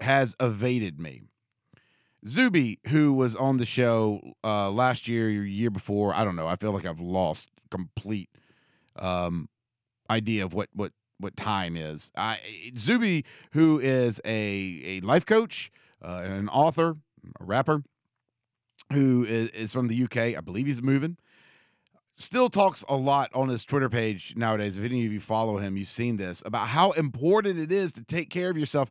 has 0.00 0.36
evaded 0.38 1.00
me. 1.00 1.22
Zuby, 2.26 2.80
who 2.88 3.12
was 3.12 3.36
on 3.36 3.58
the 3.58 3.64
show 3.64 4.20
uh, 4.42 4.70
last 4.70 5.08
year, 5.08 5.30
year 5.30 5.70
before, 5.70 6.12
I 6.14 6.24
don't 6.24 6.36
know. 6.36 6.48
I 6.48 6.56
feel 6.56 6.72
like 6.72 6.84
I've 6.84 7.00
lost 7.00 7.50
complete 7.70 8.28
um, 8.96 9.48
idea 10.10 10.44
of 10.44 10.52
what 10.52 10.68
what 10.74 10.92
what 11.18 11.36
time 11.36 11.76
is. 11.76 12.10
I 12.16 12.38
Zuby, 12.78 13.24
who 13.52 13.78
is 13.78 14.20
a 14.24 14.82
a 14.84 15.00
life 15.00 15.24
coach, 15.24 15.70
uh, 16.02 16.22
an 16.24 16.48
author, 16.48 16.96
a 17.40 17.44
rapper, 17.44 17.82
who 18.92 19.24
is, 19.24 19.50
is 19.50 19.72
from 19.72 19.88
the 19.88 20.04
UK. 20.04 20.36
I 20.36 20.40
believe 20.40 20.66
he's 20.66 20.82
moving. 20.82 21.16
Still 22.16 22.48
talks 22.48 22.84
a 22.88 22.96
lot 22.96 23.30
on 23.32 23.48
his 23.48 23.64
Twitter 23.64 23.88
page 23.88 24.34
nowadays. 24.36 24.76
If 24.76 24.84
any 24.84 25.06
of 25.06 25.12
you 25.12 25.20
follow 25.20 25.58
him, 25.58 25.76
you've 25.76 25.88
seen 25.88 26.16
this 26.16 26.42
about 26.44 26.68
how 26.68 26.90
important 26.92 27.60
it 27.60 27.70
is 27.70 27.92
to 27.92 28.02
take 28.02 28.28
care 28.28 28.50
of 28.50 28.58
yourself 28.58 28.90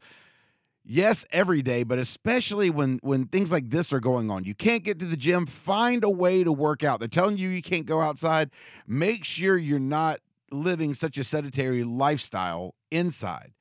yes 0.90 1.26
every 1.32 1.62
day 1.62 1.84
but 1.84 2.00
especially 2.00 2.70
when 2.70 2.98
when 3.04 3.26
things 3.28 3.52
like 3.52 3.70
this 3.70 3.92
are 3.92 4.00
going 4.00 4.32
on 4.32 4.46
you 4.46 4.56
can't 4.56 4.86
get 4.86 4.98
to 5.00 5.06
the 5.06 5.18
gym 5.18 5.46
find 5.46 6.04
a 6.04 6.10
way 6.10 6.46
to 6.46 6.52
work 6.52 6.82
out 6.82 7.00
they're 7.00 7.10
telling 7.10 7.38
you 7.38 7.50
you 7.50 7.62
can't 7.62 7.86
go 7.86 8.00
outside 8.00 8.50
make 8.88 9.26
sure 9.26 9.58
you're 9.58 9.80
not 9.80 10.22
living 10.50 10.94
such 10.94 11.18
a 11.18 11.26
sedentary 11.26 11.84
lifestyle 11.84 12.74
inside 12.90 13.52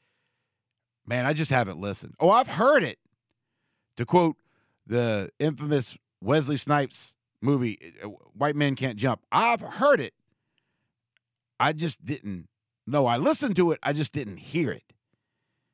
man 1.05 1.27
i 1.27 1.33
just 1.33 1.51
haven't 1.51 1.81
listened 1.81 2.15
oh 2.21 2.31
i've 2.31 2.47
heard 2.47 2.85
it 2.85 2.99
to 3.97 4.07
quote 4.07 4.37
the 4.87 5.31
infamous 5.39 5.97
wesley 6.23 6.57
snipes 6.57 7.15
movie 7.41 7.93
uh, 8.03 8.09
white 8.09 8.57
men 8.57 8.75
can't 8.75 8.97
jump. 8.97 9.23
I've 9.31 9.61
heard 9.61 10.01
it. 10.01 10.15
I 11.59 11.73
just 11.73 12.05
didn't 12.05 12.49
no 12.87 13.07
i 13.07 13.17
listened 13.17 13.57
to 13.57 13.73
it. 13.73 13.81
I 13.83 13.93
just 13.93 14.13
didn't 14.13 14.39
hear 14.39 14.71
it. 14.71 14.93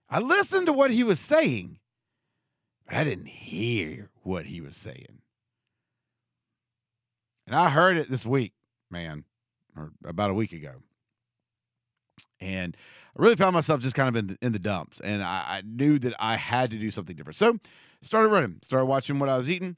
I 0.09 0.19
listened 0.19 0.67
to 0.67 0.73
what 0.73 0.91
he 0.91 1.05
was 1.05 1.21
saying, 1.21 1.79
but 2.87 2.97
I 2.97 3.05
didn't 3.05 3.29
hear 3.29 4.11
what 4.23 4.47
he 4.47 4.61
was 4.61 4.77
saying. 4.77 5.23
And 7.47 7.57
I 7.57 7.71
heard 7.71 7.97
it 7.97 8.11
this 8.11 8.25
week, 8.25 8.53
man, 8.91 9.25
or 9.77 9.93
about 10.05 10.31
a 10.31 10.35
week 10.35 10.53
ago. 10.53 10.83
And 12.43 12.77
I 13.17 13.23
really 13.23 13.37
found 13.37 13.55
myself 13.55 13.81
just 13.81 13.95
kind 13.95 14.09
of 14.09 14.17
in 14.17 14.27
the, 14.27 14.39
in 14.43 14.53
the 14.53 14.59
dumps. 14.59 15.01
And 15.01 15.23
I, 15.23 15.45
I 15.47 15.63
knew 15.65 15.99
that 16.01 16.15
I 16.19 16.37
had 16.37 16.71
to 16.73 16.79
do 16.79 16.91
something 16.91 17.15
different. 17.15 17.37
So 17.37 17.59
started 18.03 18.29
running, 18.29 18.59
started 18.63 18.87
watching 18.87 19.19
what 19.19 19.29
I 19.29 19.39
was 19.39 19.49
eating, 19.49 19.77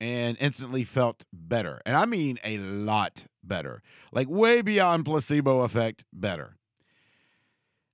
and 0.00 0.36
instantly 0.40 0.84
felt 0.84 1.24
better. 1.32 1.80
And 1.84 1.96
I 1.96 2.06
mean 2.06 2.38
a 2.42 2.58
lot 2.58 3.26
better, 3.44 3.82
like 4.12 4.28
way 4.28 4.62
beyond 4.62 5.04
placebo 5.04 5.60
effect 5.60 6.04
better. 6.12 6.56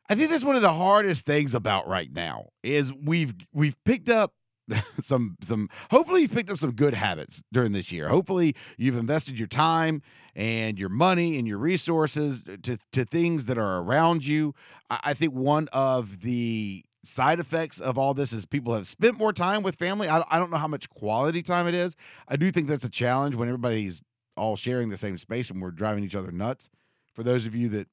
I 0.09 0.15
think 0.15 0.31
that's 0.31 0.45
one 0.45 0.55
of 0.55 0.63
the 0.63 0.73
hardest 0.73 1.27
things 1.27 1.53
about 1.53 1.89
right 1.89 2.13
now 2.13 2.51
is 2.63 2.93
we've 2.93 3.35
we've 3.53 3.77
picked 3.85 4.09
up 4.09 4.35
some 5.03 5.37
some 5.43 5.69
hopefully 5.91 6.23
you've 6.23 6.33
picked 6.33 6.51
up 6.51 6.59
some 6.59 6.73
good 6.73 6.95
habits 6.95 7.43
during 7.53 7.73
this 7.73 7.93
year. 7.93 8.09
Hopefully 8.09 8.55
you've 8.77 8.97
invested 8.97 9.39
your 9.39 9.49
time 9.49 10.03
and 10.35 10.79
your 10.79 10.89
money 10.89 11.39
and 11.39 11.47
your 11.47 11.59
resources 11.59 12.43
to 12.63 12.79
to 12.93 13.05
things 13.05 13.47
that 13.47 13.59
are 13.59 13.79
around 13.79 14.27
you. 14.27 14.55
I, 14.91 15.01
I 15.05 15.15
think 15.15 15.35
one 15.35 15.69
of 15.73 16.21
the 16.21 16.85
side 17.05 17.39
effects 17.39 17.81
of 17.81 17.97
all 17.97 18.15
this 18.15 18.33
is 18.33 18.45
people 18.45 18.75
have 18.75 18.87
spent 18.87 19.17
more 19.17 19.33
time 19.33 19.63
with 19.63 19.77
family. 19.77 20.09
I, 20.09 20.25
I 20.29 20.39
don't 20.39 20.51
know 20.51 20.57
how 20.57 20.69
much 20.69 20.91
quality 20.91 21.43
time 21.43 21.69
it 21.69 21.75
is. 21.75 21.95
I 22.27 22.37
do 22.37 22.51
think 22.51 22.67
that's 22.67 22.85
a 22.85 22.91
challenge 22.91 23.37
when 23.37 23.49
everybody's 23.49 24.03
all 24.37 24.57
sharing 24.57 24.89
the 24.89 24.97
same 24.97 25.17
space 25.17 25.49
and 25.49 25.63
we're 25.63 25.71
driving 25.71 26.05
each 26.05 26.17
other 26.17 26.33
nuts. 26.33 26.69
For 27.15 27.23
those 27.23 27.47
of 27.47 27.55
you 27.55 27.69
that 27.71 27.89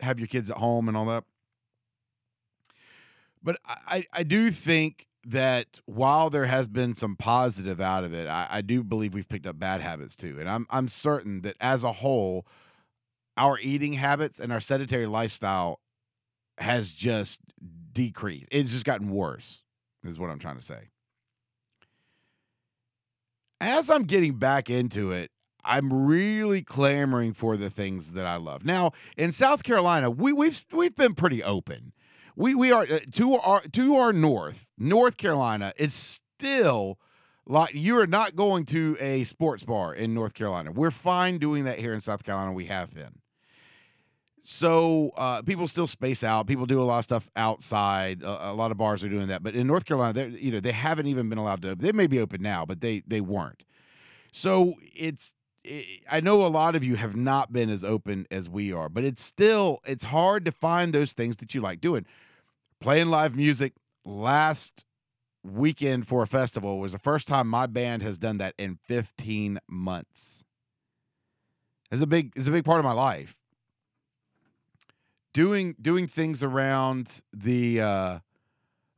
have 0.00 0.18
your 0.18 0.28
kids 0.28 0.50
at 0.50 0.58
home 0.58 0.88
and 0.88 0.96
all 0.96 1.06
that. 1.06 1.24
But 3.42 3.58
I, 3.64 4.04
I 4.12 4.22
do 4.24 4.50
think 4.50 5.07
that 5.26 5.80
while 5.86 6.30
there 6.30 6.46
has 6.46 6.68
been 6.68 6.94
some 6.94 7.16
positive 7.16 7.80
out 7.80 8.04
of 8.04 8.14
it, 8.14 8.26
I, 8.28 8.46
I 8.50 8.60
do 8.60 8.82
believe 8.82 9.14
we've 9.14 9.28
picked 9.28 9.46
up 9.46 9.58
bad 9.58 9.80
habits 9.80 10.16
too. 10.16 10.36
And 10.38 10.48
I'm 10.48 10.66
I'm 10.70 10.88
certain 10.88 11.42
that 11.42 11.56
as 11.60 11.84
a 11.84 11.92
whole, 11.92 12.46
our 13.36 13.58
eating 13.58 13.94
habits 13.94 14.38
and 14.38 14.52
our 14.52 14.60
sedentary 14.60 15.06
lifestyle 15.06 15.80
has 16.58 16.90
just 16.90 17.40
decreased. 17.92 18.48
It's 18.50 18.72
just 18.72 18.84
gotten 18.84 19.10
worse, 19.10 19.62
is 20.04 20.18
what 20.18 20.30
I'm 20.30 20.38
trying 20.38 20.56
to 20.56 20.64
say. 20.64 20.88
As 23.60 23.90
I'm 23.90 24.04
getting 24.04 24.34
back 24.34 24.70
into 24.70 25.10
it, 25.10 25.30
I'm 25.64 25.92
really 25.92 26.62
clamoring 26.62 27.34
for 27.34 27.56
the 27.56 27.70
things 27.70 28.12
that 28.12 28.24
I 28.24 28.36
love. 28.36 28.64
Now, 28.64 28.92
in 29.16 29.32
South 29.32 29.64
Carolina, 29.64 30.10
we, 30.10 30.32
we've 30.32 30.64
we've 30.72 30.94
been 30.94 31.14
pretty 31.14 31.42
open. 31.42 31.92
We 32.38 32.54
we 32.54 32.70
are 32.70 32.86
uh, 32.88 33.00
to 33.14 33.34
our 33.34 33.62
to 33.62 33.96
our 33.96 34.12
north, 34.12 34.64
North 34.78 35.16
Carolina. 35.16 35.72
It's 35.76 36.22
still 36.38 37.00
like 37.44 37.74
you 37.74 37.98
are 37.98 38.06
not 38.06 38.36
going 38.36 38.64
to 38.66 38.96
a 39.00 39.24
sports 39.24 39.64
bar 39.64 39.92
in 39.92 40.14
North 40.14 40.34
Carolina. 40.34 40.70
We're 40.70 40.92
fine 40.92 41.38
doing 41.38 41.64
that 41.64 41.80
here 41.80 41.92
in 41.92 42.00
South 42.00 42.22
Carolina. 42.22 42.52
We 42.52 42.66
have 42.66 42.94
been. 42.94 43.18
So 44.44 45.10
uh, 45.16 45.42
people 45.42 45.66
still 45.66 45.88
space 45.88 46.22
out. 46.22 46.46
People 46.46 46.64
do 46.64 46.80
a 46.80 46.84
lot 46.84 46.98
of 46.98 47.04
stuff 47.04 47.28
outside. 47.34 48.22
A, 48.22 48.50
a 48.50 48.54
lot 48.54 48.70
of 48.70 48.76
bars 48.76 49.02
are 49.02 49.08
doing 49.08 49.26
that, 49.26 49.42
but 49.42 49.56
in 49.56 49.66
North 49.66 49.84
Carolina, 49.84 50.28
you 50.28 50.52
know, 50.52 50.60
they 50.60 50.70
haven't 50.70 51.08
even 51.08 51.28
been 51.28 51.38
allowed 51.38 51.60
to. 51.62 51.74
They 51.74 51.90
may 51.90 52.06
be 52.06 52.20
open 52.20 52.40
now, 52.40 52.64
but 52.64 52.80
they 52.80 53.02
they 53.04 53.20
weren't. 53.20 53.64
So 54.30 54.74
it's 54.94 55.34
I 56.08 56.20
know 56.20 56.46
a 56.46 56.48
lot 56.48 56.76
of 56.76 56.84
you 56.84 56.94
have 56.94 57.16
not 57.16 57.52
been 57.52 57.68
as 57.68 57.82
open 57.82 58.28
as 58.30 58.48
we 58.48 58.72
are, 58.72 58.88
but 58.88 59.02
it's 59.02 59.24
still 59.24 59.80
it's 59.84 60.04
hard 60.04 60.44
to 60.44 60.52
find 60.52 60.92
those 60.92 61.12
things 61.12 61.38
that 61.38 61.52
you 61.52 61.60
like 61.60 61.80
doing. 61.80 62.06
Playing 62.80 63.08
live 63.08 63.34
music 63.34 63.72
last 64.04 64.84
weekend 65.42 66.06
for 66.06 66.22
a 66.22 66.26
festival 66.26 66.78
was 66.78 66.92
the 66.92 66.98
first 66.98 67.26
time 67.26 67.48
my 67.48 67.66
band 67.66 68.02
has 68.02 68.18
done 68.18 68.38
that 68.38 68.54
in 68.56 68.78
15 68.86 69.58
months. 69.68 70.44
It's 71.90 72.02
a 72.02 72.06
big 72.06 72.32
it's 72.36 72.46
a 72.46 72.52
big 72.52 72.64
part 72.64 72.78
of 72.78 72.84
my 72.84 72.92
life. 72.92 73.36
Doing 75.32 75.74
doing 75.80 76.06
things 76.06 76.42
around 76.42 77.22
the 77.32 77.80
uh 77.80 78.18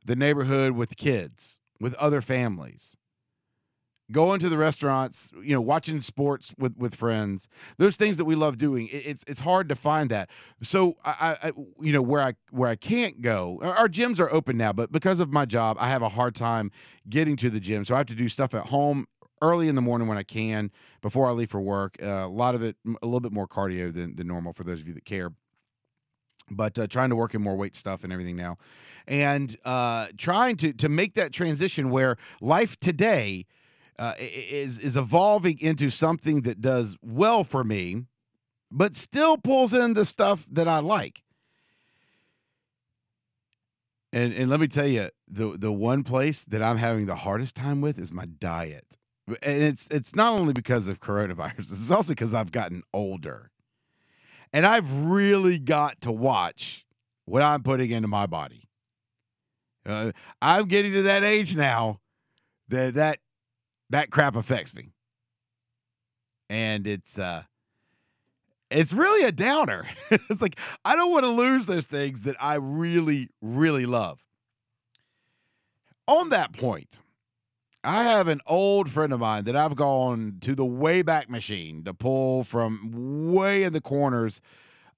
the 0.05 0.15
neighborhood 0.15 0.73
with 0.73 0.97
kids, 0.97 1.57
with 1.79 1.93
other 1.95 2.21
families 2.21 2.97
going 4.11 4.39
to 4.39 4.49
the 4.49 4.57
restaurants, 4.57 5.31
you 5.41 5.53
know, 5.53 5.61
watching 5.61 6.01
sports 6.01 6.53
with 6.57 6.77
with 6.77 6.95
friends. 6.95 7.47
Those 7.77 7.95
things 7.95 8.17
that 8.17 8.25
we 8.25 8.35
love 8.35 8.57
doing. 8.57 8.87
It, 8.87 9.05
it's 9.05 9.23
it's 9.27 9.39
hard 9.39 9.69
to 9.69 9.75
find 9.75 10.09
that. 10.09 10.29
So 10.61 10.97
I, 11.03 11.37
I, 11.43 11.51
you 11.79 11.93
know, 11.93 12.01
where 12.01 12.21
I 12.21 12.33
where 12.51 12.69
I 12.69 12.75
can't 12.75 13.21
go. 13.21 13.59
Our 13.61 13.87
gyms 13.87 14.19
are 14.19 14.31
open 14.31 14.57
now, 14.57 14.73
but 14.73 14.91
because 14.91 15.19
of 15.19 15.31
my 15.31 15.45
job, 15.45 15.77
I 15.79 15.89
have 15.89 16.01
a 16.01 16.09
hard 16.09 16.35
time 16.35 16.71
getting 17.09 17.35
to 17.37 17.49
the 17.49 17.59
gym. 17.59 17.85
So 17.85 17.95
I 17.95 17.99
have 17.99 18.07
to 18.07 18.15
do 18.15 18.29
stuff 18.29 18.53
at 18.53 18.67
home 18.67 19.07
early 19.41 19.67
in 19.67 19.75
the 19.75 19.81
morning 19.81 20.07
when 20.07 20.17
I 20.17 20.23
can 20.23 20.71
before 21.01 21.27
I 21.27 21.31
leave 21.31 21.49
for 21.49 21.61
work. 21.61 21.97
Uh, 22.01 22.05
a 22.05 22.27
lot 22.27 22.55
of 22.55 22.61
it, 22.61 22.75
a 23.01 23.05
little 23.05 23.19
bit 23.19 23.31
more 23.31 23.47
cardio 23.47 23.93
than, 23.93 24.15
than 24.15 24.27
normal 24.27 24.53
for 24.53 24.63
those 24.63 24.81
of 24.81 24.87
you 24.87 24.93
that 24.93 25.05
care. 25.05 25.31
But 26.49 26.77
uh, 26.77 26.87
trying 26.87 27.09
to 27.09 27.15
work 27.15 27.33
in 27.33 27.41
more 27.41 27.55
weight 27.55 27.75
stuff 27.75 28.03
and 28.03 28.11
everything 28.11 28.35
now, 28.35 28.57
and 29.07 29.55
uh, 29.63 30.07
trying 30.17 30.57
to 30.57 30.73
to 30.73 30.89
make 30.89 31.13
that 31.13 31.31
transition 31.31 31.89
where 31.89 32.17
life 32.41 32.77
today 32.79 33.45
uh, 34.01 34.15
is 34.17 34.79
is 34.79 34.97
evolving 34.97 35.59
into 35.59 35.91
something 35.91 36.41
that 36.41 36.59
does 36.59 36.97
well 37.03 37.43
for 37.43 37.63
me, 37.63 38.07
but 38.71 38.97
still 38.97 39.37
pulls 39.37 39.75
in 39.75 39.93
the 39.93 40.05
stuff 40.05 40.47
that 40.51 40.67
I 40.67 40.79
like. 40.79 41.21
And 44.11 44.33
and 44.33 44.49
let 44.49 44.59
me 44.59 44.67
tell 44.67 44.87
you, 44.87 45.11
the 45.27 45.55
the 45.55 45.71
one 45.71 46.03
place 46.03 46.43
that 46.45 46.63
I'm 46.63 46.77
having 46.77 47.05
the 47.05 47.15
hardest 47.15 47.55
time 47.55 47.79
with 47.79 47.99
is 47.99 48.11
my 48.11 48.25
diet. 48.25 48.97
And 49.27 49.61
it's 49.61 49.87
it's 49.91 50.15
not 50.15 50.33
only 50.33 50.53
because 50.53 50.87
of 50.87 50.99
coronavirus, 50.99 51.71
it's 51.71 51.91
also 51.91 52.13
because 52.13 52.33
I've 52.33 52.51
gotten 52.51 52.81
older. 52.91 53.51
And 54.51 54.65
I've 54.65 54.91
really 54.91 55.59
got 55.59 56.01
to 56.01 56.11
watch 56.11 56.87
what 57.25 57.43
I'm 57.43 57.61
putting 57.61 57.91
into 57.91 58.07
my 58.07 58.25
body. 58.25 58.67
Uh, 59.85 60.11
I'm 60.41 60.67
getting 60.67 60.91
to 60.93 61.03
that 61.03 61.23
age 61.23 61.55
now 61.55 62.01
that 62.67 62.95
that 62.95 63.19
that 63.91 64.09
crap 64.09 64.35
affects 64.35 64.73
me, 64.73 64.89
and 66.49 66.87
it's 66.87 67.17
uh, 67.17 67.43
it's 68.69 68.93
really 68.93 69.25
a 69.25 69.31
downer. 69.31 69.87
it's 70.11 70.41
like 70.41 70.57
I 70.83 70.95
don't 70.95 71.11
want 71.11 71.25
to 71.25 71.29
lose 71.29 71.65
those 71.65 71.85
things 71.85 72.21
that 72.21 72.35
I 72.39 72.55
really, 72.55 73.29
really 73.41 73.85
love. 73.85 74.19
On 76.07 76.29
that 76.29 76.53
point, 76.53 76.99
I 77.83 78.03
have 78.03 78.27
an 78.27 78.41
old 78.45 78.89
friend 78.89 79.13
of 79.13 79.19
mine 79.19 79.43
that 79.45 79.55
I've 79.55 79.75
gone 79.75 80.37
to 80.41 80.55
the 80.55 80.65
Wayback 80.65 81.29
Machine 81.29 81.83
to 81.83 81.93
pull 81.93 82.43
from 82.43 83.33
way 83.33 83.63
in 83.63 83.73
the 83.73 83.81
corners 83.81 84.41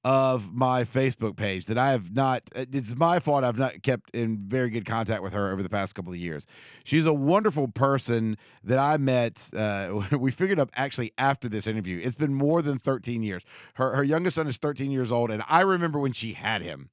of 0.03 0.53
my 0.53 0.83
Facebook 0.83 1.37
page 1.37 1.65
that 1.67 1.77
I 1.77 1.91
have 1.91 2.13
not, 2.13 2.49
it's 2.53 2.93
my 2.95 3.19
fault 3.19 3.45
I've 3.45 3.57
not 3.57 3.83
kept 3.83 4.09
in 4.13 4.37
very 4.47 4.69
good 4.69 4.85
contact 4.85 5.23
with 5.23 5.31
her 5.31 5.51
over 5.51 5.63
the 5.63 5.69
past 5.69 5.95
couple 5.95 6.11
of 6.11 6.19
years. 6.19 6.45
She's 6.83 7.05
a 7.05 7.13
wonderful 7.13 7.69
person 7.69 8.37
that 8.65 8.79
I 8.79 8.97
met. 8.97 9.49
Uh, 9.55 10.01
we 10.19 10.31
figured 10.31 10.59
up 10.59 10.71
actually 10.75 11.13
after 11.17 11.47
this 11.47 11.67
interview. 11.67 12.01
It's 12.03 12.17
been 12.17 12.33
more 12.33 12.61
than 12.61 12.79
13 12.79 13.23
years. 13.23 13.43
Her, 13.75 13.95
her 13.95 14.03
youngest 14.03 14.35
son 14.35 14.47
is 14.47 14.57
13 14.57 14.91
years 14.91 15.11
old, 15.11 15.31
and 15.31 15.41
I 15.47 15.61
remember 15.61 15.99
when 15.99 16.13
she 16.13 16.33
had 16.33 16.61
him. 16.61 16.89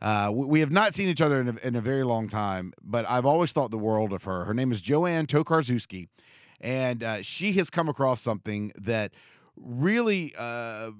Uh, 0.00 0.30
we, 0.32 0.60
have 0.60 0.70
not 0.70 0.94
seen 0.94 1.08
each 1.08 1.20
other 1.20 1.42
in 1.42 1.48
a, 1.48 1.56
in 1.66 1.76
a 1.76 1.80
very 1.82 2.04
long 2.04 2.26
time, 2.26 2.72
but 2.82 3.04
I've 3.06 3.26
always 3.26 3.52
thought 3.52 3.70
the 3.70 3.76
world 3.76 4.14
of 4.14 4.24
her. 4.24 4.46
Her 4.46 4.54
name 4.54 4.72
is 4.72 4.80
Joanne 4.80 5.26
Tokarzewski, 5.26 6.08
and 6.58 7.04
uh, 7.04 7.20
she 7.20 7.52
has 7.54 7.68
come 7.68 7.86
across 7.86 8.22
something 8.22 8.72
that 8.76 9.12
really 9.56 10.34
uh, 10.38 10.92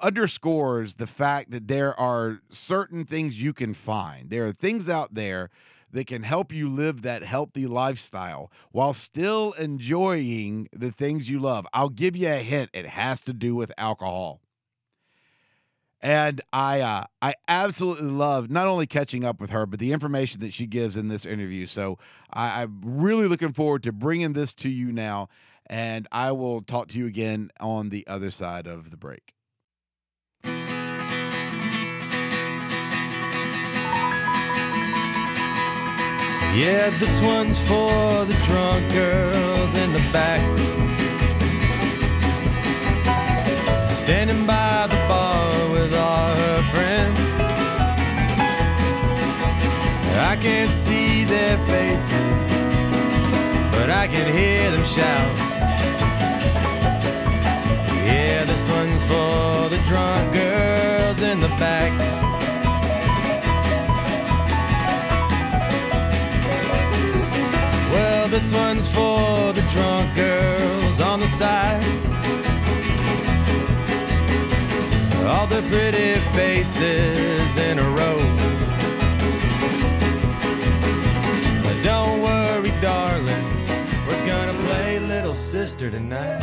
underscores 0.00 0.96
the 0.96 1.06
fact 1.06 1.50
that 1.50 1.68
there 1.68 1.98
are 1.98 2.40
certain 2.50 3.04
things 3.04 3.40
you 3.40 3.52
can 3.52 3.74
find. 3.74 4.30
There 4.30 4.46
are 4.46 4.52
things 4.52 4.88
out 4.88 5.14
there 5.14 5.50
that 5.94 6.08
can 6.08 6.24
help 6.24 6.52
you 6.52 6.68
live 6.68 7.02
that 7.02 7.22
healthy 7.22 7.66
lifestyle 7.66 8.50
while 8.72 8.92
still 8.92 9.52
enjoying 9.52 10.68
the 10.72 10.90
things 10.90 11.30
you 11.30 11.38
love. 11.38 11.66
I'll 11.72 11.88
give 11.88 12.16
you 12.16 12.28
a 12.28 12.38
hint 12.38 12.70
it 12.74 12.86
has 12.86 13.20
to 13.22 13.32
do 13.32 13.54
with 13.54 13.72
alcohol. 13.78 14.40
And 16.02 16.42
I 16.52 16.80
uh, 16.82 17.04
I 17.22 17.34
absolutely 17.48 18.10
love 18.10 18.50
not 18.50 18.66
only 18.66 18.86
catching 18.86 19.24
up 19.24 19.40
with 19.40 19.50
her, 19.50 19.64
but 19.64 19.78
the 19.78 19.92
information 19.92 20.40
that 20.40 20.52
she 20.52 20.66
gives 20.66 20.98
in 20.98 21.08
this 21.08 21.24
interview. 21.24 21.64
So 21.64 21.98
I, 22.30 22.62
I'm 22.62 22.80
really 22.82 23.26
looking 23.26 23.54
forward 23.54 23.82
to 23.84 23.92
bringing 23.92 24.34
this 24.34 24.52
to 24.54 24.68
you 24.68 24.92
now. 24.92 25.28
And 25.66 26.06
I 26.12 26.32
will 26.32 26.60
talk 26.60 26.88
to 26.88 26.98
you 26.98 27.06
again 27.06 27.50
on 27.58 27.88
the 27.88 28.06
other 28.06 28.30
side 28.30 28.66
of 28.66 28.90
the 28.90 28.98
break. 28.98 29.34
Yeah, 36.56 36.88
this 37.00 37.20
one's 37.20 37.58
for 37.58 38.24
the 38.26 38.40
drunk 38.46 38.92
girls 38.92 39.74
in 39.74 39.92
the 39.92 40.04
back. 40.12 40.40
Standing 43.90 44.46
by 44.46 44.86
the 44.86 44.94
bar 45.08 45.50
with 45.72 45.92
all 45.96 46.32
her 46.32 46.62
friends. 46.72 47.18
I 50.16 50.36
can't 50.40 50.70
see 50.70 51.24
their 51.24 51.58
faces, 51.66 52.52
but 53.72 53.90
I 53.90 54.06
can 54.06 54.32
hear 54.32 54.70
them 54.70 54.84
shout. 54.84 55.36
Yeah, 58.06 58.44
this 58.44 58.70
one's 58.70 59.02
for 59.02 59.68
the 59.70 59.82
drunk 59.88 60.32
girls 60.32 61.20
in 61.20 61.40
the 61.40 61.48
back. 61.58 62.33
One's 68.54 68.88
for 68.88 69.52
the 69.52 69.64
drunk 69.72 70.14
girls 70.14 71.00
on 71.00 71.20
the 71.20 71.28
side. 71.28 71.82
All 75.26 75.46
the 75.46 75.62
pretty 75.70 76.14
faces 76.36 77.56
in 77.58 77.78
a 77.78 77.88
row. 77.90 78.18
But 81.64 81.76
Don't 81.82 82.22
worry, 82.22 82.72
darling, 82.80 83.44
we're 84.06 84.26
gonna 84.26 84.52
play 84.66 84.98
Little 85.00 85.34
Sister 85.34 85.90
tonight. 85.90 86.42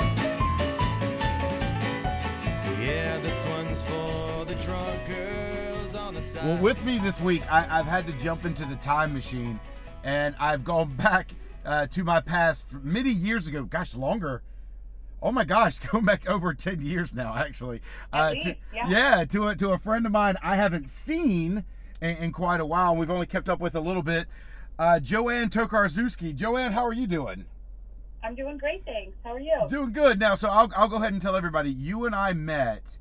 Yeah, 2.81 3.17
this 3.19 3.47
one's 3.49 3.81
for 3.81 4.45
the 4.45 4.55
drunk 4.55 4.99
girls 5.07 5.95
on 5.95 6.13
the 6.13 6.21
side. 6.21 6.45
Well, 6.45 6.57
with 6.57 6.83
me 6.83 6.97
this 6.99 7.19
week, 7.21 7.43
I, 7.51 7.79
I've 7.79 7.85
had 7.85 8.05
to 8.07 8.13
jump 8.13 8.45
into 8.45 8.65
the 8.65 8.77
time 8.77 9.13
machine, 9.13 9.59
and 10.03 10.35
I've 10.39 10.63
gone 10.63 10.89
back 10.97 11.33
uh, 11.65 11.87
to 11.87 12.03
my 12.03 12.21
past 12.21 12.73
many 12.83 13.11
years 13.11 13.47
ago. 13.47 13.63
Gosh, 13.63 13.95
longer. 13.95 14.41
Oh 15.21 15.31
my 15.31 15.43
gosh, 15.43 15.79
going 15.91 16.05
back 16.05 16.27
over 16.29 16.53
ten 16.53 16.81
years 16.81 17.13
now, 17.13 17.35
actually. 17.35 17.81
Uh, 18.11 18.33
to, 18.33 18.55
yeah. 18.73 19.25
to 19.25 19.47
a 19.47 19.55
to 19.55 19.69
a 19.71 19.77
friend 19.77 20.05
of 20.05 20.11
mine 20.11 20.35
I 20.41 20.55
haven't 20.55 20.89
seen 20.89 21.65
in, 22.01 22.17
in 22.17 22.31
quite 22.31 22.59
a 22.59 22.65
while. 22.65 22.95
We've 22.95 23.09
only 23.09 23.27
kept 23.27 23.49
up 23.49 23.59
with 23.59 23.75
a 23.75 23.81
little 23.81 24.03
bit. 24.03 24.27
Uh, 24.79 24.99
Joanne 24.99 25.49
Tokarzewski. 25.49 26.35
Joanne, 26.35 26.71
how 26.71 26.85
are 26.85 26.93
you 26.93 27.07
doing? 27.07 27.45
I'm 28.23 28.35
doing 28.35 28.57
great, 28.57 28.83
thanks. 28.85 29.17
How 29.23 29.33
are 29.33 29.39
you? 29.39 29.67
Doing 29.69 29.93
good. 29.93 30.19
Now, 30.19 30.35
so 30.35 30.49
I'll, 30.49 30.71
I'll 30.75 30.87
go 30.87 30.97
ahead 30.97 31.13
and 31.13 31.21
tell 31.21 31.35
everybody 31.35 31.71
you 31.71 32.05
and 32.05 32.13
I 32.13 32.33
met 32.33 32.97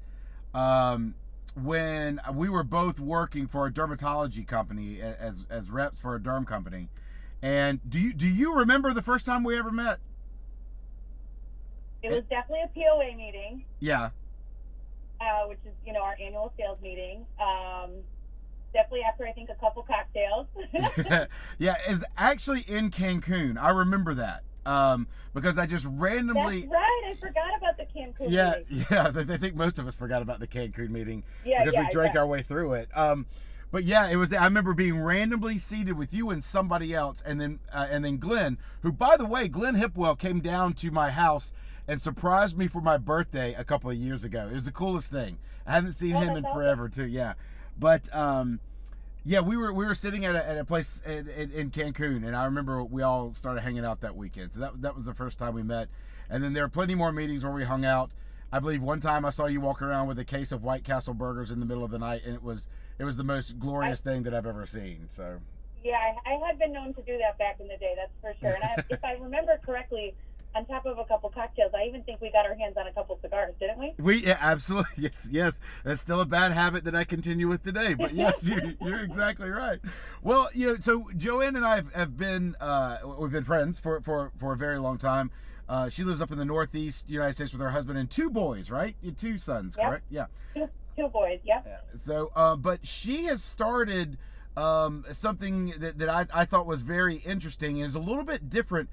um, 0.55 1.15
when 1.55 2.21
we 2.35 2.49
were 2.49 2.63
both 2.63 2.99
working 2.99 3.47
for 3.47 3.67
a 3.67 3.71
dermatology 3.71 4.47
company 4.47 5.01
as, 5.01 5.47
as 5.51 5.71
reps 5.71 5.99
for 5.99 6.15
a 6.15 6.21
derm 6.21 6.47
company. 6.47 6.89
And 7.43 7.81
do 7.89 7.99
you 7.99 8.13
do 8.13 8.27
you 8.27 8.55
remember 8.55 8.93
the 8.93 9.03
first 9.03 9.25
time 9.27 9.45
we 9.45 9.59
ever 9.59 9.71
met? 9.71 9.99
It 12.03 12.11
was 12.11 12.23
definitely 12.31 12.63
a 12.65 12.69
POA 12.69 13.17
meeting, 13.17 13.65
Yeah. 13.79 14.11
uh, 15.21 15.47
which 15.47 15.59
is 15.67 15.73
you 15.85 15.93
know 15.93 16.01
our 16.03 16.17
annual 16.21 16.53
sales 16.59 16.79
meeting. 16.83 17.27
Um, 17.41 17.91
definitely 18.73 19.03
after 19.03 19.27
I 19.27 19.33
think 19.33 19.51
a 19.51 19.55
couple 19.55 19.83
cocktails. 19.83 20.47
yeah, 21.59 21.77
it 21.87 21.93
was 21.93 22.05
actually 22.17 22.61
in 22.63 22.91
Cancun. 22.91 23.59
I 23.61 23.71
remember 23.71 24.15
that. 24.15 24.43
Um, 24.67 25.09
because 25.35 25.59
I 25.59 25.65
just 25.67 25.87
randomly. 25.89 26.61
That's 26.63 26.73
right. 26.73 27.03
I 27.17 27.21
forgot 27.21 27.57
about 27.57 27.77
the 27.79 27.85
Cancun 27.85 28.31
Yeah, 28.31 28.55
meeting. 28.69 28.87
yeah. 28.91 29.13
I 29.31 29.35
I 29.35 29.37
think 29.39 29.55
most 29.55 29.79
of 29.79 29.87
us 29.87 29.95
forgot 29.95 30.21
about 30.23 30.41
the 30.41 30.47
Cancun 30.47 30.91
meeting 30.91 31.23
Yeah, 31.45 31.61
because 31.65 31.75
yeah, 31.75 31.81
we 31.85 31.91
drank 31.91 32.15
yeah. 32.15 32.21
our 32.21 32.27
way 32.27 32.43
through 32.43 32.75
it. 32.75 32.89
Um, 32.95 33.27
but 33.71 33.85
yeah, 33.85 34.09
it 34.09 34.17
was. 34.17 34.33
I 34.33 34.45
remember 34.45 34.75
being 34.75 35.01
randomly 35.01 35.59
seated 35.59 35.97
with 35.97 36.13
you 36.13 36.31
and 36.31 36.43
somebody 36.43 36.95
else, 36.95 37.23
and 37.25 37.41
then 37.41 37.61
uh, 37.73 37.87
and 37.91 38.05
then 38.05 38.19
Glenn, 38.19 38.59
who 38.83 38.93
by 38.93 39.17
the 39.17 39.27
way, 39.27 39.49
Glenn 39.49 39.77
Hipwell 39.77 40.19
came 40.19 40.41
down 40.41 40.75
to 40.75 40.91
my 40.91 41.11
house 41.11 41.53
and 41.89 42.01
surprised 42.01 42.57
me 42.57 42.69
for 42.69 42.81
my 42.81 42.97
birthday 42.97 43.55
a 43.55 43.65
couple 43.65 43.91
of 43.91 43.97
years 43.97 44.25
ago. 44.25 44.49
It 44.51 44.55
was 44.55 44.65
the 44.67 44.73
coolest 44.73 45.11
thing. 45.11 45.39
I 45.67 45.73
haven't 45.73 45.93
seen 45.93 46.17
Oh, 46.17 46.21
him 46.21 46.37
in 46.37 46.45
forever 46.45 46.89
too. 46.89 47.07
Yeah, 47.07 47.35
but 47.79 48.15
um, 48.15 48.61
yeah, 49.25 49.41
we 49.41 49.57
were 49.57 49.73
we 49.73 49.85
were 49.85 49.95
sitting 49.95 50.25
at 50.25 50.35
a, 50.35 50.49
at 50.49 50.59
a 50.59 50.65
place 50.65 51.01
in, 51.05 51.29
in, 51.29 51.51
in 51.53 51.71
Cancun, 51.71 52.25
and 52.27 52.35
I 52.35 52.45
remember 52.47 52.83
we 52.83 53.03
all 53.03 53.33
started 53.33 53.61
hanging 53.61 53.85
out 53.85 54.01
that 54.01 54.17
weekend. 54.17 54.53
So 54.53 54.61
that 54.61 54.83
that 54.83 54.97
was 54.97 55.07
the 55.07 55.15
first 55.15 55.39
time 55.39 55.55
we 55.55 55.63
met, 55.63 55.89
and 56.29 56.43
then 56.43 56.53
there 56.55 56.65
were 56.65 56.69
plenty 56.71 56.95
more 56.95 57.13
meetings 57.13 57.45
where 57.45 57.53
we 57.53 57.65
hung 57.65 57.85
out. 57.85 58.11
I 58.53 58.59
believe 58.59 58.83
one 58.83 59.01
time 59.01 59.25
I 59.25 59.31
saw 59.31 59.47
you 59.47 59.61
walk 59.61 59.81
around 59.81 60.09
with 60.09 60.19
a 60.19 60.25
case 60.25 60.51
of 60.51 60.63
White 60.63 60.85
Castle 60.85 61.15
burgers 61.15 61.51
in 61.51 61.61
the 61.61 61.67
middle 61.67 61.85
of 61.85 61.91
the 61.91 61.99
night, 61.99 62.23
and 62.25 62.35
it 62.35 62.43
was 62.43 62.69
it 62.99 63.05
was 63.05 63.17
the 63.17 63.25
most 63.25 63.59
glorious 63.59 64.01
thing 64.01 64.25
that 64.25 64.35
I've 64.35 64.47
ever 64.47 64.67
seen. 64.67 65.09
So 65.09 65.41
Yeah, 65.85 65.97
I, 65.97 66.35
I 66.35 66.47
had 66.47 66.59
been 66.59 66.73
known 66.73 66.93
to 66.95 67.03
do 67.03 67.17
that 67.19 67.39
back 67.39 67.61
in 67.61 67.69
the 67.69 67.77
day. 67.77 67.95
That's 67.97 68.13
for 68.21 68.35
sure. 68.41 68.55
And 68.55 68.65
I, 68.65 68.85
if 68.91 69.05
I 69.05 69.13
remember 69.15 69.59
correctly, 69.65 70.15
on 70.55 70.67
top 70.67 70.85
of 70.85 70.99
a 70.99 71.05
couple 71.05 71.31
cocktails, 71.31 71.73
I 71.75 71.85
even 71.85 72.03
think 72.03 72.21
we 72.21 72.31
got 72.33 72.45
our 72.45 72.55
hands 72.55 72.77
on 72.77 72.87
a 72.87 72.93
couple 72.93 73.19
cigars, 73.23 73.55
didn't 73.61 73.79
we? 73.79 73.95
we 73.99 74.27
yeah, 74.27 74.37
absolutely 74.41 74.91
yes 74.97 75.29
yes 75.31 75.61
that's 75.85 76.01
still 76.01 76.21
a 76.21 76.27
bad 76.27 76.53
habit 76.53 76.85
that 76.85 76.95
I 76.95 77.05
continue 77.05 77.49
with 77.49 77.63
today. 77.63 77.95
But 77.95 78.15
yes, 78.15 78.49
you're, 78.49 78.75
you're 78.81 79.05
exactly 79.05 79.49
right. 79.49 79.79
Well, 80.23 80.51
you 80.53 80.67
know, 80.67 80.77
so 80.81 81.09
Joanne 81.17 81.55
and 81.55 81.65
I 81.65 81.77
have, 81.77 81.95
have 81.95 82.17
been 82.17 82.57
uh, 82.61 82.99
we've 83.19 83.31
been 83.31 83.45
friends 83.45 83.79
for 83.79 84.01
for 84.01 84.33
for 84.37 84.53
a 84.53 84.57
very 84.57 84.79
long 84.79 84.99
time. 84.99 85.31
Uh, 85.71 85.89
she 85.89 86.03
lives 86.03 86.21
up 86.21 86.33
in 86.33 86.37
the 86.37 86.45
Northeast 86.45 87.09
United 87.09 87.33
States 87.35 87.53
with 87.53 87.61
her 87.61 87.71
husband 87.71 87.97
and 87.97 88.11
two 88.11 88.29
boys, 88.29 88.73
right? 88.73 88.97
You 89.01 89.13
two 89.13 89.39
sons, 89.39 89.77
Yep. 89.79 89.87
correct? 89.87 90.05
Yeah. 90.11 90.27
Two, 90.53 90.69
two 90.97 91.07
boys. 91.07 91.39
Yep. 91.45 91.87
So, 92.03 92.33
uh, 92.35 92.57
but 92.57 92.85
she 92.85 93.27
has 93.27 93.41
started 93.41 94.19
um, 94.57 95.05
something 95.13 95.73
that, 95.79 95.99
that 95.99 96.09
I, 96.09 96.27
I 96.35 96.45
thought 96.45 96.67
was 96.67 96.83
very 96.83 97.19
interesting 97.19 97.77
and 97.81 97.87
is 97.87 97.95
a 97.95 98.01
little 98.01 98.25
bit 98.25 98.51
different. 98.51 98.89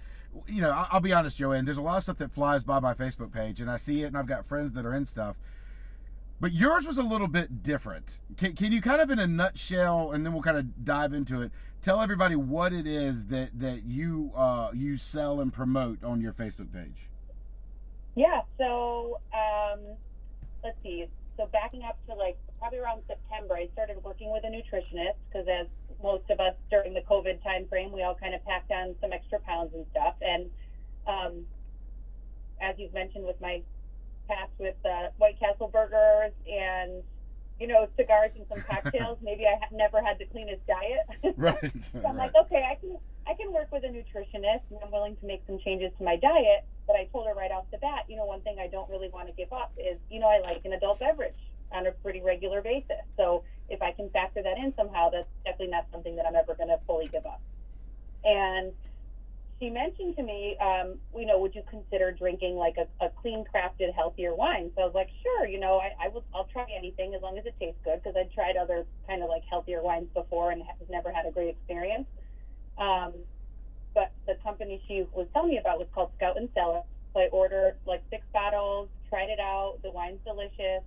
You 0.46 0.62
know, 0.62 0.70
I'll, 0.70 0.88
I'll 0.92 1.00
be 1.00 1.12
honest, 1.14 1.38
Joanne, 1.40 1.66
there's 1.66 1.78
a 1.78 1.82
lot 1.82 1.98
of 1.98 2.04
stuff 2.04 2.18
that 2.18 2.32
flies 2.32 2.64
by 2.64 2.80
my 2.80 2.94
Facebook 2.94 3.34
page 3.34 3.60
and 3.60 3.72
I 3.72 3.78
see 3.78 4.04
it 4.04 4.06
and 4.06 4.16
I've 4.18 4.28
got 4.28 4.46
friends 4.46 4.74
that 4.74 4.86
are 4.86 4.94
in 4.94 5.08
stuff. 5.08 5.36
But 6.40 6.54
yours 6.54 6.86
was 6.86 6.98
a 6.98 7.04
little 7.04 7.28
bit 7.28 7.64
different. 7.64 8.20
Can, 8.38 8.54
can 8.54 8.72
you 8.72 8.82
kind 8.82 9.02
of, 9.02 9.10
in 9.10 9.18
a 9.18 9.26
nutshell, 9.26 10.12
and 10.12 10.26
then 10.26 10.34
we'll 10.34 10.44
kind 10.44 10.58
of 10.58 10.86
dive 10.86 11.14
into 11.14 11.42
it, 11.42 11.52
tell 11.82 12.02
everybody 12.02 12.36
what 12.36 12.74
it 12.74 12.86
is 12.86 13.26
that, 13.28 13.58
that 13.60 13.84
you 13.86 14.32
uh, 14.36 14.70
you 14.74 14.98
sell 14.98 15.40
and 15.40 15.52
promote 15.52 16.04
on 16.04 16.22
your 16.22 16.34
Facebook 16.34 16.72
page? 16.72 17.10
Yeah. 18.16 18.42
So 18.58 19.20
um, 19.34 19.80
let's 20.64 20.78
see. 20.84 21.08
So 21.38 21.48
backing 21.52 21.84
up 21.84 21.98
to 22.08 22.14
like 22.14 22.38
probably 22.60 22.80
around 22.80 23.02
September, 23.08 23.56
I 23.56 23.70
started 23.74 24.04
working 24.04 24.32
with 24.32 24.44
a 24.44 24.48
nutritionist 24.48 25.18
because, 25.30 25.48
as 25.48 25.68
most 26.02 26.30
of 26.30 26.40
us 26.40 26.54
during 26.70 26.94
the 26.94 27.02
COVID 27.02 27.42
time 27.44 27.68
frame, 27.68 27.92
we 27.92 28.04
all 28.04 28.16
kind 28.16 28.36
of 28.36 28.46
packed 28.46 28.72
on 28.72 28.96
some 29.02 29.12
extra 29.12 29.40
pounds 29.40 29.72
and 29.74 29.86
stuff. 29.92 30.16
And 30.22 30.50
um, 31.08 31.46
as 32.62 32.76
you've 32.78 32.94
mentioned 32.94 33.26
with 33.26 33.40
my 33.42 33.62
past 34.28 34.52
with 34.60 34.76
uh, 34.86 35.10
White 35.18 35.40
Castle 35.40 35.68
burgers 35.68 36.34
and 36.50 37.04
you 37.60 37.68
know 37.68 37.88
cigars 37.98 38.32
and 38.36 38.46
some 38.50 38.64
cocktails, 38.64 39.18
maybe 39.24 39.46
I 39.46 39.58
have 39.62 39.72
never 39.72 40.02
had 40.02 40.20
the 40.20 40.26
cleanest 40.26 40.66
diet. 40.68 41.08
Right. 41.38 41.72
So 41.92 42.02
I'm 42.08 42.18
like, 42.18 42.36
okay, 42.36 42.66
I 42.70 42.76
can 42.76 42.98
I 43.28 43.34
can 43.34 43.52
work 43.52 43.72
with 43.72 43.84
a 43.84 43.88
nutritionist, 43.88 44.64
and 44.70 44.80
I'm 44.84 44.92
willing 44.92 45.16
to 45.18 45.26
make 45.26 45.44
some 45.48 45.60
changes 45.60 45.92
to 45.98 46.04
my 46.04 46.16
diet. 46.16 46.66
But 46.86 46.96
I 46.96 47.06
told 47.12 47.28
her 47.28 47.34
right 47.34 47.52
off 47.52 47.66
the 47.72 47.78
bat, 47.78 48.06
you 48.08 48.16
know, 48.16 48.26
one 48.26 48.42
thing 48.42 48.58
I 48.60 48.68
don't 48.68 48.90
really 48.90 49.10
want 49.10 49.28
to 49.28 49.34
give 49.34 49.52
up 49.52 49.74
is, 49.78 49.98
you 50.10 50.20
know, 50.20 50.28
I 50.28 50.40
like 50.40 50.64
an 50.64 50.72
adult 50.72 51.00
beverage 51.00 51.36
on 51.74 51.86
a 51.86 51.92
pretty 51.92 52.22
regular 52.22 52.62
basis. 52.62 53.04
So 53.18 53.44
if 53.70 53.82
I 53.82 53.92
can 53.92 54.10
factor 54.12 54.42
that 54.42 54.58
in 54.58 54.74
somehow, 54.78 55.10
that's 55.10 55.28
definitely 55.44 55.72
not 55.72 55.88
something 55.92 56.16
that 56.16 56.26
I'm 56.26 56.36
ever 56.36 56.56
going 56.56 56.70
to 56.70 56.80
fully 56.88 57.08
give 57.08 57.26
up. 57.26 57.42
And 58.24 58.72
she 59.60 59.70
mentioned 59.70 60.16
to 60.18 60.24
me, 60.24 60.56
um, 60.62 60.96
you 61.16 61.26
know, 61.26 61.40
would 61.40 61.56
you 61.56 61.64
consider 61.70 62.12
drinking 62.12 62.56
like 62.56 62.76
a, 62.78 63.06
a 63.06 63.10
clean 63.10 63.44
crafted, 63.44 63.94
healthier 63.96 64.36
wine? 64.36 64.70
So 64.76 64.84
I 64.84 64.86
was 64.86 64.94
like, 64.94 65.10
sure, 65.24 65.48
you 65.48 65.60
know, 65.60 65.80
I, 65.80 66.06
I 66.06 66.08
will, 66.10 66.24
I'll 66.34 66.48
try 66.54 66.66
anything 66.78 67.16
as 67.16 67.22
long 67.22 67.38
as 67.38 67.46
it 67.46 67.56
tastes 67.60 67.80
good 67.84 68.02
because 68.04 68.16
I'd 68.18 68.32
tried 68.32 68.56
other 68.56 68.86
kind 69.08 69.24
of 69.24 69.30
like 69.30 69.44
healthier 69.50 69.82
wines 69.82 70.08
before 70.14 70.52
and 70.52 70.62
have 70.62 70.90
never 70.90 71.12
had 71.12 71.26
a 71.26 71.32
great 71.32 71.50
experience. 71.50 72.06
Um, 72.78 73.14
but 73.96 74.12
the 74.28 74.36
company 74.44 74.82
she 74.88 75.08
was 75.14 75.26
telling 75.34 75.50
me 75.50 75.58
about 75.58 75.80
was 75.80 75.88
called 75.94 76.12
Scout 76.18 76.38
and 76.38 76.50
Cellar. 76.54 76.82
So 77.14 77.22
I 77.22 77.28
ordered 77.32 77.78
like 77.88 78.04
six 78.12 78.24
bottles, 78.32 78.90
tried 79.10 79.30
it 79.30 79.40
out. 79.40 79.80
The 79.82 79.90
wine's 79.90 80.20
delicious, 80.24 80.84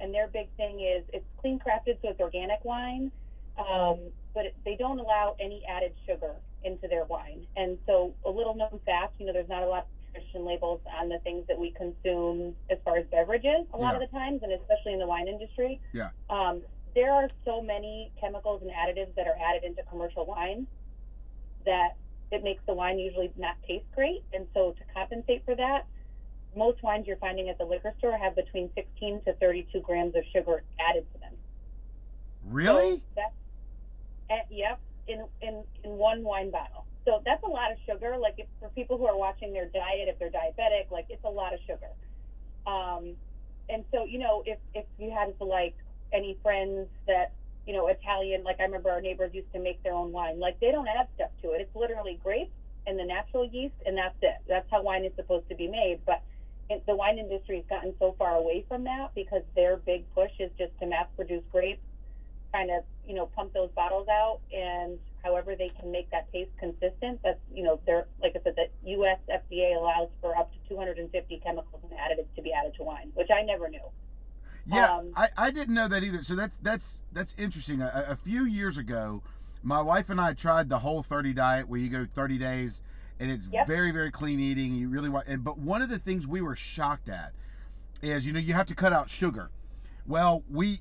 and 0.00 0.14
their 0.14 0.28
big 0.28 0.48
thing 0.56 0.80
is 0.80 1.04
it's 1.12 1.26
clean 1.38 1.58
crafted, 1.58 1.98
so 2.00 2.08
it's 2.08 2.20
organic 2.20 2.64
wine. 2.64 3.12
Um, 3.58 3.98
but 4.32 4.44
they 4.64 4.76
don't 4.76 4.98
allow 4.98 5.36
any 5.38 5.62
added 5.68 5.92
sugar 6.06 6.32
into 6.66 6.88
their 6.88 7.04
wine. 7.04 7.46
And 7.56 7.78
so, 7.86 8.12
a 8.24 8.30
little 8.30 8.54
known 8.54 8.80
fact, 8.84 9.14
you 9.18 9.26
know, 9.26 9.32
there's 9.32 9.48
not 9.48 9.62
a 9.62 9.66
lot 9.66 9.86
of 9.86 10.14
nutrition 10.14 10.44
labels 10.44 10.80
on 11.00 11.08
the 11.08 11.18
things 11.20 11.46
that 11.48 11.58
we 11.58 11.70
consume 11.72 12.54
as 12.70 12.78
far 12.84 12.98
as 12.98 13.06
beverages 13.06 13.66
a 13.72 13.76
lot 13.76 13.94
Yeah. 13.94 14.02
of 14.02 14.10
the 14.10 14.18
times, 14.18 14.42
and 14.42 14.52
especially 14.52 14.92
in 14.92 14.98
the 14.98 15.06
wine 15.06 15.28
industry. 15.28 15.80
Yeah. 15.92 16.10
Um, 16.28 16.62
there 16.94 17.12
are 17.12 17.30
so 17.44 17.62
many 17.62 18.10
chemicals 18.20 18.62
and 18.62 18.70
additives 18.70 19.14
that 19.14 19.26
are 19.26 19.36
added 19.38 19.64
into 19.64 19.82
commercial 19.84 20.26
wine 20.26 20.66
that 21.64 21.96
it 22.32 22.42
makes 22.42 22.64
the 22.66 22.74
wine 22.74 22.98
usually 22.98 23.30
not 23.36 23.56
taste 23.66 23.86
great. 23.94 24.24
And 24.32 24.46
so, 24.52 24.72
to 24.72 24.84
compensate 24.92 25.44
for 25.44 25.54
that, 25.54 25.86
most 26.56 26.82
wines 26.82 27.06
you're 27.06 27.18
finding 27.18 27.48
at 27.48 27.58
the 27.58 27.64
liquor 27.64 27.94
store 27.98 28.16
have 28.16 28.34
between 28.34 28.70
16 28.74 29.22
to 29.22 29.34
32 29.34 29.80
grams 29.80 30.16
of 30.16 30.24
sugar 30.32 30.62
added 30.80 31.06
to 31.12 31.20
them. 31.20 31.34
Really? 32.48 32.96
So 32.96 33.02
that's 33.16 33.34
uh, 34.30 34.44
yep, 34.50 34.80
in 35.08 35.24
in 35.40 35.64
in 35.84 35.90
one 35.92 36.22
wine 36.22 36.50
bottle. 36.50 36.86
So 37.04 37.22
that's 37.24 37.42
a 37.44 37.48
lot 37.48 37.70
of 37.70 37.78
sugar. 37.86 38.16
Like 38.20 38.34
if, 38.38 38.46
for 38.58 38.68
people 38.70 38.98
who 38.98 39.06
are 39.06 39.16
watching 39.16 39.52
their 39.52 39.66
diet, 39.66 40.08
if 40.08 40.18
they're 40.18 40.30
diabetic, 40.30 40.90
like 40.90 41.06
it's 41.08 41.24
a 41.24 41.30
lot 41.30 41.54
of 41.54 41.60
sugar. 41.66 41.90
Um, 42.66 43.14
and 43.68 43.84
so 43.92 44.04
you 44.04 44.18
know, 44.18 44.42
if 44.46 44.58
if 44.74 44.86
you 44.98 45.10
had 45.10 45.34
like 45.40 45.76
any 46.12 46.36
friends 46.42 46.88
that 47.06 47.32
you 47.66 47.72
know 47.72 47.86
Italian, 47.88 48.44
like 48.44 48.60
I 48.60 48.64
remember 48.64 48.90
our 48.90 49.00
neighbors 49.00 49.30
used 49.34 49.52
to 49.52 49.60
make 49.60 49.82
their 49.82 49.94
own 49.94 50.12
wine. 50.12 50.40
Like 50.40 50.58
they 50.60 50.70
don't 50.70 50.88
add 50.88 51.08
stuff 51.14 51.30
to 51.42 51.52
it. 51.52 51.60
It's 51.60 51.76
literally 51.76 52.18
grapes 52.22 52.52
and 52.86 52.98
the 52.98 53.04
natural 53.04 53.44
yeast, 53.46 53.74
and 53.84 53.96
that's 53.96 54.16
it. 54.22 54.36
That's 54.48 54.66
how 54.70 54.82
wine 54.82 55.04
is 55.04 55.12
supposed 55.16 55.48
to 55.48 55.54
be 55.54 55.68
made. 55.68 56.00
But 56.06 56.22
it, 56.70 56.84
the 56.86 56.94
wine 56.94 57.18
industry 57.18 57.56
has 57.56 57.64
gotten 57.68 57.94
so 57.98 58.14
far 58.18 58.34
away 58.34 58.64
from 58.68 58.84
that 58.84 59.14
because 59.14 59.42
their 59.54 59.76
big 59.76 60.04
push 60.14 60.30
is 60.38 60.50
just 60.58 60.72
to 60.80 60.86
mass 60.86 61.06
produce 61.16 61.42
grapes 61.52 61.82
kind 62.52 62.70
of 62.70 62.84
you 63.06 63.14
know 63.14 63.26
pump 63.26 63.52
those 63.52 63.70
bottles 63.74 64.08
out 64.08 64.40
and 64.52 64.98
however 65.22 65.54
they 65.56 65.70
can 65.80 65.90
make 65.90 66.10
that 66.10 66.30
taste 66.32 66.50
consistent 66.58 67.20
that's 67.24 67.40
you 67.52 67.62
know 67.62 67.80
they're 67.86 68.06
like 68.22 68.32
i 68.36 68.40
said 68.42 68.54
the 68.56 68.90
us 68.92 69.18
fda 69.28 69.76
allows 69.76 70.08
for 70.20 70.36
up 70.36 70.52
to 70.52 70.58
250 70.68 71.40
chemicals 71.44 71.82
and 71.82 71.92
additives 71.92 72.34
to 72.34 72.42
be 72.42 72.52
added 72.52 72.72
to 72.76 72.82
wine 72.82 73.10
which 73.14 73.28
i 73.30 73.42
never 73.42 73.68
knew 73.68 73.80
Yeah, 74.66 74.90
Um, 74.98 75.12
I, 75.14 75.28
I 75.36 75.50
didn't 75.50 75.74
know 75.74 75.88
that 75.88 76.02
either. 76.02 76.22
So 76.22 76.34
that's 76.34 76.56
that's 76.58 76.98
that's 77.12 77.34
interesting. 77.38 77.80
A, 77.82 78.06
a 78.08 78.16
few 78.16 78.44
years 78.44 78.78
ago, 78.78 79.22
my 79.62 79.80
wife 79.80 80.10
and 80.10 80.20
I 80.20 80.32
tried 80.32 80.68
the 80.68 80.80
whole 80.80 81.02
30 81.02 81.32
diet 81.34 81.68
where 81.68 81.78
you 81.78 81.88
go 81.88 82.06
30 82.12 82.38
days 82.38 82.82
and 83.20 83.30
it's 83.30 83.46
Yep. 83.52 83.66
very 83.66 83.92
very 83.92 84.10
clean 84.10 84.40
eating. 84.40 84.74
You 84.74 84.88
really 84.88 85.08
want 85.08 85.28
and 85.28 85.44
but 85.44 85.58
one 85.58 85.82
of 85.82 85.88
the 85.88 85.98
things 85.98 86.26
we 86.26 86.40
were 86.42 86.56
shocked 86.56 87.08
at 87.08 87.32
is 88.02 88.26
you 88.26 88.32
know 88.32 88.40
you 88.40 88.54
have 88.54 88.66
to 88.66 88.74
cut 88.74 88.92
out 88.92 89.08
sugar. 89.08 89.50
Well, 90.06 90.42
we 90.50 90.80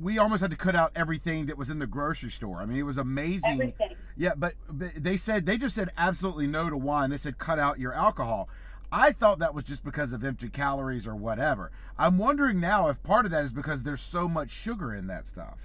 we 0.00 0.18
almost 0.18 0.40
had 0.40 0.50
to 0.50 0.56
cut 0.56 0.74
out 0.74 0.92
everything 0.94 1.46
that 1.46 1.58
was 1.58 1.70
in 1.70 1.78
the 1.78 1.86
grocery 1.86 2.30
store. 2.30 2.58
I 2.58 2.66
mean, 2.66 2.78
it 2.78 2.82
was 2.84 2.98
amazing. 2.98 3.52
everything 3.52 3.96
Yeah, 4.16 4.34
but, 4.36 4.54
but 4.68 4.92
they 4.96 5.16
said 5.16 5.46
they 5.46 5.56
just 5.56 5.74
said 5.74 5.90
absolutely 5.96 6.46
no 6.46 6.70
to 6.70 6.76
wine. 6.76 7.10
They 7.10 7.16
said 7.16 7.38
cut 7.38 7.58
out 7.58 7.78
your 7.78 7.92
alcohol. 7.92 8.48
I 8.90 9.12
thought 9.12 9.38
that 9.38 9.54
was 9.54 9.64
just 9.64 9.84
because 9.84 10.12
of 10.12 10.22
empty 10.22 10.48
calories 10.50 11.06
or 11.06 11.16
whatever. 11.16 11.70
I'm 11.98 12.18
wondering 12.18 12.60
now 12.60 12.88
if 12.88 13.02
part 13.02 13.24
of 13.24 13.30
that 13.30 13.44
is 13.44 13.52
because 13.52 13.82
there's 13.82 14.02
so 14.02 14.28
much 14.28 14.50
sugar 14.50 14.94
in 14.94 15.06
that 15.06 15.26
stuff. 15.26 15.58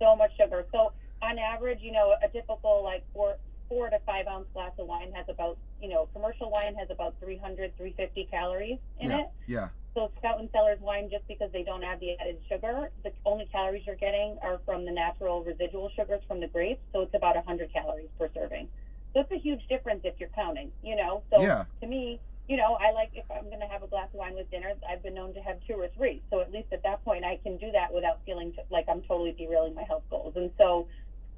so 0.00 0.16
much 0.16 0.30
sugar 0.36 0.64
so 0.72 0.92
on 1.22 1.38
average 1.38 1.78
you 1.82 1.92
know 1.92 2.14
a 2.24 2.28
typical 2.28 2.82
like 2.82 3.04
four 3.12 3.36
four 3.68 3.88
to 3.90 3.98
five 4.04 4.26
ounce 4.26 4.46
glass 4.52 4.72
of 4.78 4.86
wine 4.86 5.12
has 5.14 5.26
about 5.28 5.56
you 5.80 5.88
know 5.88 6.08
commercial 6.12 6.50
wine 6.50 6.74
has 6.74 6.88
about 6.90 7.14
300 7.20 7.76
350 7.76 8.28
calories 8.30 8.78
in 8.98 9.10
yeah, 9.10 9.20
it 9.20 9.26
yeah, 9.46 9.68
So 9.94 10.12
Scout 10.18 10.38
and 10.38 10.48
Cellar's 10.52 10.80
wine, 10.80 11.08
just 11.10 11.26
because 11.26 11.50
they 11.52 11.62
don't 11.62 11.82
add 11.82 11.98
the 12.00 12.16
added 12.20 12.38
sugar, 12.48 12.90
the 13.02 13.12
only 13.26 13.46
calories 13.50 13.82
you're 13.86 13.96
getting 13.96 14.38
are 14.42 14.60
from 14.64 14.84
the 14.84 14.92
natural 14.92 15.42
residual 15.42 15.90
sugars 15.96 16.22
from 16.28 16.40
the 16.40 16.46
grapes. 16.46 16.80
So 16.92 17.02
it's 17.02 17.14
about 17.14 17.34
100 17.34 17.72
calories 17.72 18.08
per 18.18 18.28
serving. 18.32 18.68
So 19.12 19.20
it's 19.20 19.32
a 19.32 19.38
huge 19.38 19.66
difference 19.68 20.02
if 20.04 20.14
you're 20.20 20.30
counting, 20.34 20.70
you 20.82 20.94
know. 20.94 21.24
So 21.30 21.42
Yeah. 21.42 21.64
to 21.80 21.86
me, 21.86 22.20
you 22.46 22.56
know, 22.56 22.74
I 22.80 22.92
like 22.92 23.10
if 23.14 23.24
I'm 23.30 23.46
going 23.46 23.60
to 23.60 23.66
have 23.66 23.82
a 23.82 23.88
glass 23.88 24.08
of 24.12 24.18
wine 24.18 24.34
with 24.34 24.50
dinner, 24.50 24.74
I've 24.88 25.02
been 25.02 25.14
known 25.14 25.34
to 25.34 25.40
have 25.40 25.58
two 25.66 25.74
or 25.74 25.88
three. 25.88 26.22
So 26.30 26.40
at 26.40 26.52
least 26.52 26.72
at 26.72 26.82
that 26.84 27.04
point, 27.04 27.24
I 27.24 27.36
can 27.42 27.56
do 27.58 27.70
that 27.72 27.92
without 27.92 28.20
feeling 28.24 28.52
t- 28.52 28.62
like 28.70 28.86
I'm 28.88 29.02
totally 29.02 29.32
derailing 29.32 29.74
my 29.74 29.84
health 29.84 30.04
goals. 30.10 30.34
And 30.36 30.50
so, 30.58 30.86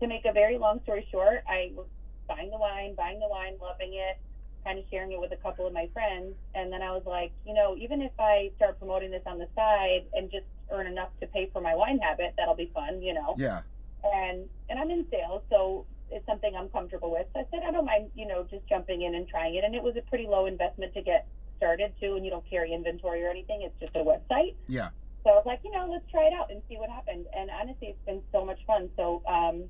to 0.00 0.06
make 0.06 0.24
a 0.24 0.32
very 0.32 0.58
long 0.58 0.80
story 0.82 1.06
short, 1.10 1.44
I 1.48 1.70
was 1.74 1.86
buying 2.28 2.50
the 2.50 2.58
wine, 2.58 2.94
buying 2.94 3.20
the 3.20 3.28
wine, 3.28 3.54
loving 3.60 3.92
it, 3.92 4.18
kind 4.64 4.78
of 4.78 4.84
sharing 4.90 5.12
it 5.12 5.20
with 5.20 5.32
a 5.32 5.36
couple 5.36 5.66
of 5.66 5.72
my 5.72 5.88
friends. 5.92 6.34
And 6.54 6.72
then 6.72 6.82
I 6.82 6.90
was 6.92 7.02
like, 7.06 7.32
you 7.46 7.54
know, 7.54 7.76
even 7.76 8.00
if 8.02 8.12
I 8.18 8.50
start 8.56 8.78
promoting 8.78 9.10
this 9.10 9.22
on 9.26 9.38
the 9.38 9.48
side 9.54 10.04
and 10.14 10.30
just 10.30 10.46
earn 10.70 10.86
enough 10.86 11.10
to 11.20 11.26
pay 11.26 11.50
for 11.52 11.60
my 11.60 11.74
wine 11.74 11.98
habit, 11.98 12.34
that'll 12.36 12.56
be 12.56 12.70
fun, 12.74 13.02
you 13.02 13.14
know. 13.14 13.34
yeah, 13.38 13.62
And 14.04 14.48
and 14.68 14.78
I'm 14.78 14.90
in 14.90 15.04
sales, 15.10 15.42
so 15.50 15.86
it's 16.10 16.24
something 16.26 16.54
I'm 16.54 16.68
comfortable 16.68 17.10
with. 17.10 17.26
So 17.34 17.40
I 17.40 17.44
said 17.50 17.60
I 17.66 17.70
don't 17.72 17.86
mind, 17.86 18.10
you 18.14 18.26
know, 18.26 18.46
just 18.50 18.66
jumping 18.68 19.02
in 19.02 19.14
and 19.14 19.26
trying 19.28 19.54
it. 19.54 19.64
And 19.64 19.74
it 19.74 19.82
was 19.82 19.96
a 19.96 20.02
pretty 20.02 20.26
low 20.26 20.46
investment 20.46 20.94
to 20.94 21.02
get 21.02 21.26
started 21.56 21.92
too, 22.00 22.16
and 22.16 22.24
you 22.24 22.30
don't 22.30 22.48
carry 22.48 22.72
inventory 22.72 23.24
or 23.24 23.30
anything. 23.30 23.62
It's 23.62 23.78
just 23.80 23.94
a 23.96 24.00
website. 24.04 24.54
yeah. 24.66 24.90
So 25.24 25.30
I 25.30 25.34
was 25.34 25.46
like, 25.46 25.60
you 25.62 25.70
know, 25.70 25.86
let's 25.88 26.04
try 26.10 26.24
it 26.26 26.32
out 26.32 26.50
and 26.50 26.60
see 26.68 26.76
what 26.76 26.90
happened. 26.90 27.26
And 27.36 27.48
honestly, 27.48 27.88
it's 27.94 28.04
been 28.04 28.22
so 28.32 28.44
much 28.44 28.58
fun. 28.66 28.90
So 28.96 29.22
um, 29.28 29.62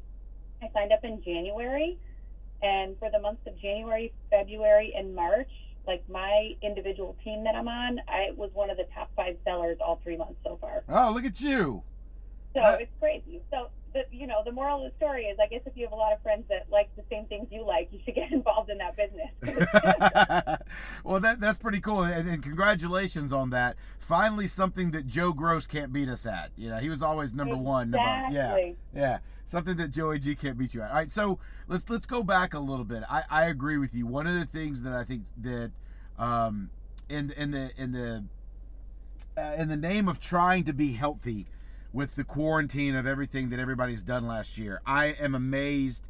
I 0.63 0.71
signed 0.73 0.93
up 0.93 1.05
in 1.05 1.23
January, 1.23 1.99
and 2.63 2.99
for 2.99 3.11
the 3.11 3.19
months 3.19 3.43
of 3.47 3.59
January, 3.61 4.13
February, 4.31 4.93
and 4.97 5.15
March, 5.15 5.51
like 5.87 6.03
my 6.09 6.53
individual 6.63 7.17
team 7.25 7.45
that 7.45 7.55
I'm 7.55 7.69
on, 7.69 8.01
I 8.09 8.31
was 8.37 8.51
one 8.55 8.71
of 8.71 8.77
the 8.77 8.87
top 8.95 9.11
five 9.17 9.37
sellers 9.45 9.79
all 9.85 10.01
three 10.03 10.17
months 10.17 10.37
so 10.45 10.59
far. 10.61 10.85
Oh, 10.89 11.11
look 11.13 11.25
at 11.25 11.41
you. 11.41 11.83
So 12.55 12.61
Uh, 12.61 12.77
it's 12.81 12.93
crazy. 13.01 13.41
So 13.51 13.69
the 13.95 14.05
you 14.11 14.27
know 14.27 14.43
the 14.45 14.53
moral 14.53 14.85
of 14.85 14.91
the 14.93 14.97
story 14.97 15.25
is, 15.25 15.39
I 15.43 15.47
guess 15.49 15.63
if 15.67 15.77
you 15.77 15.85
have 15.85 15.93
a 15.93 15.97
lot 15.97 16.13
of 16.13 16.23
friends 16.23 16.45
that 16.49 16.67
like 16.71 16.95
the 16.97 17.03
same 17.11 17.27
things 17.27 17.49
you 17.51 17.65
like, 17.65 17.89
you 17.93 17.99
should 18.05 18.15
get 18.15 18.31
involved 18.39 18.71
in 18.71 18.79
that 18.79 18.97
business. 18.97 19.31
well, 21.05 21.21
that 21.21 21.41
that's 21.41 21.59
pretty 21.59 21.81
cool, 21.81 22.03
and, 22.03 22.29
and 22.29 22.43
congratulations 22.43 23.33
on 23.33 23.51
that. 23.51 23.77
Finally, 23.99 24.47
something 24.49 24.91
that 24.93 25.07
Joe 25.07 25.33
Gross 25.33 25.67
can't 25.67 25.93
beat 25.93 26.09
us 26.09 26.27
at. 26.27 26.51
You 26.57 26.71
know, 26.71 26.79
he 26.79 26.91
was 26.91 27.03
always 27.03 27.35
number 27.35 27.57
one. 27.57 27.91
Number, 27.91 28.29
yeah, 28.31 28.73
yeah, 28.95 29.19
something 29.53 29.77
that 29.77 29.91
Joey 29.91 30.19
G 30.19 30.35
can't 30.35 30.59
beat 30.59 30.75
you 30.75 30.81
at. 30.83 30.91
All 30.91 30.97
right, 30.97 31.11
so 31.11 31.39
let's 31.69 31.89
let's 31.89 32.07
go 32.07 32.25
back 32.25 32.55
a 32.55 32.59
little 32.59 32.87
bit. 32.87 33.05
I, 33.09 33.23
I 33.31 33.45
agree 33.45 33.77
with 33.77 33.95
you. 33.95 34.07
One 34.07 34.27
of 34.27 34.35
the 34.35 34.47
things 34.47 34.83
that 34.83 34.95
I 34.95 35.05
think 35.05 35.25
that 35.43 35.71
um, 36.19 36.71
in 37.09 37.31
in 37.33 37.53
the 37.53 37.71
in 37.77 37.93
the 37.93 38.25
uh, 39.37 39.55
in 39.57 39.69
the 39.69 39.77
name 39.77 40.09
of 40.09 40.19
trying 40.19 40.65
to 40.65 40.73
be 40.73 40.95
healthy 40.95 41.47
with 41.93 42.15
the 42.17 42.25
quarantine 42.25 42.97
of 42.97 43.07
everything 43.07 43.51
that 43.51 43.61
everybody's 43.61 44.03
done 44.03 44.27
last 44.27 44.57
year, 44.57 44.81
I 44.87 45.09
am 45.09 45.35
amazed 45.35 46.03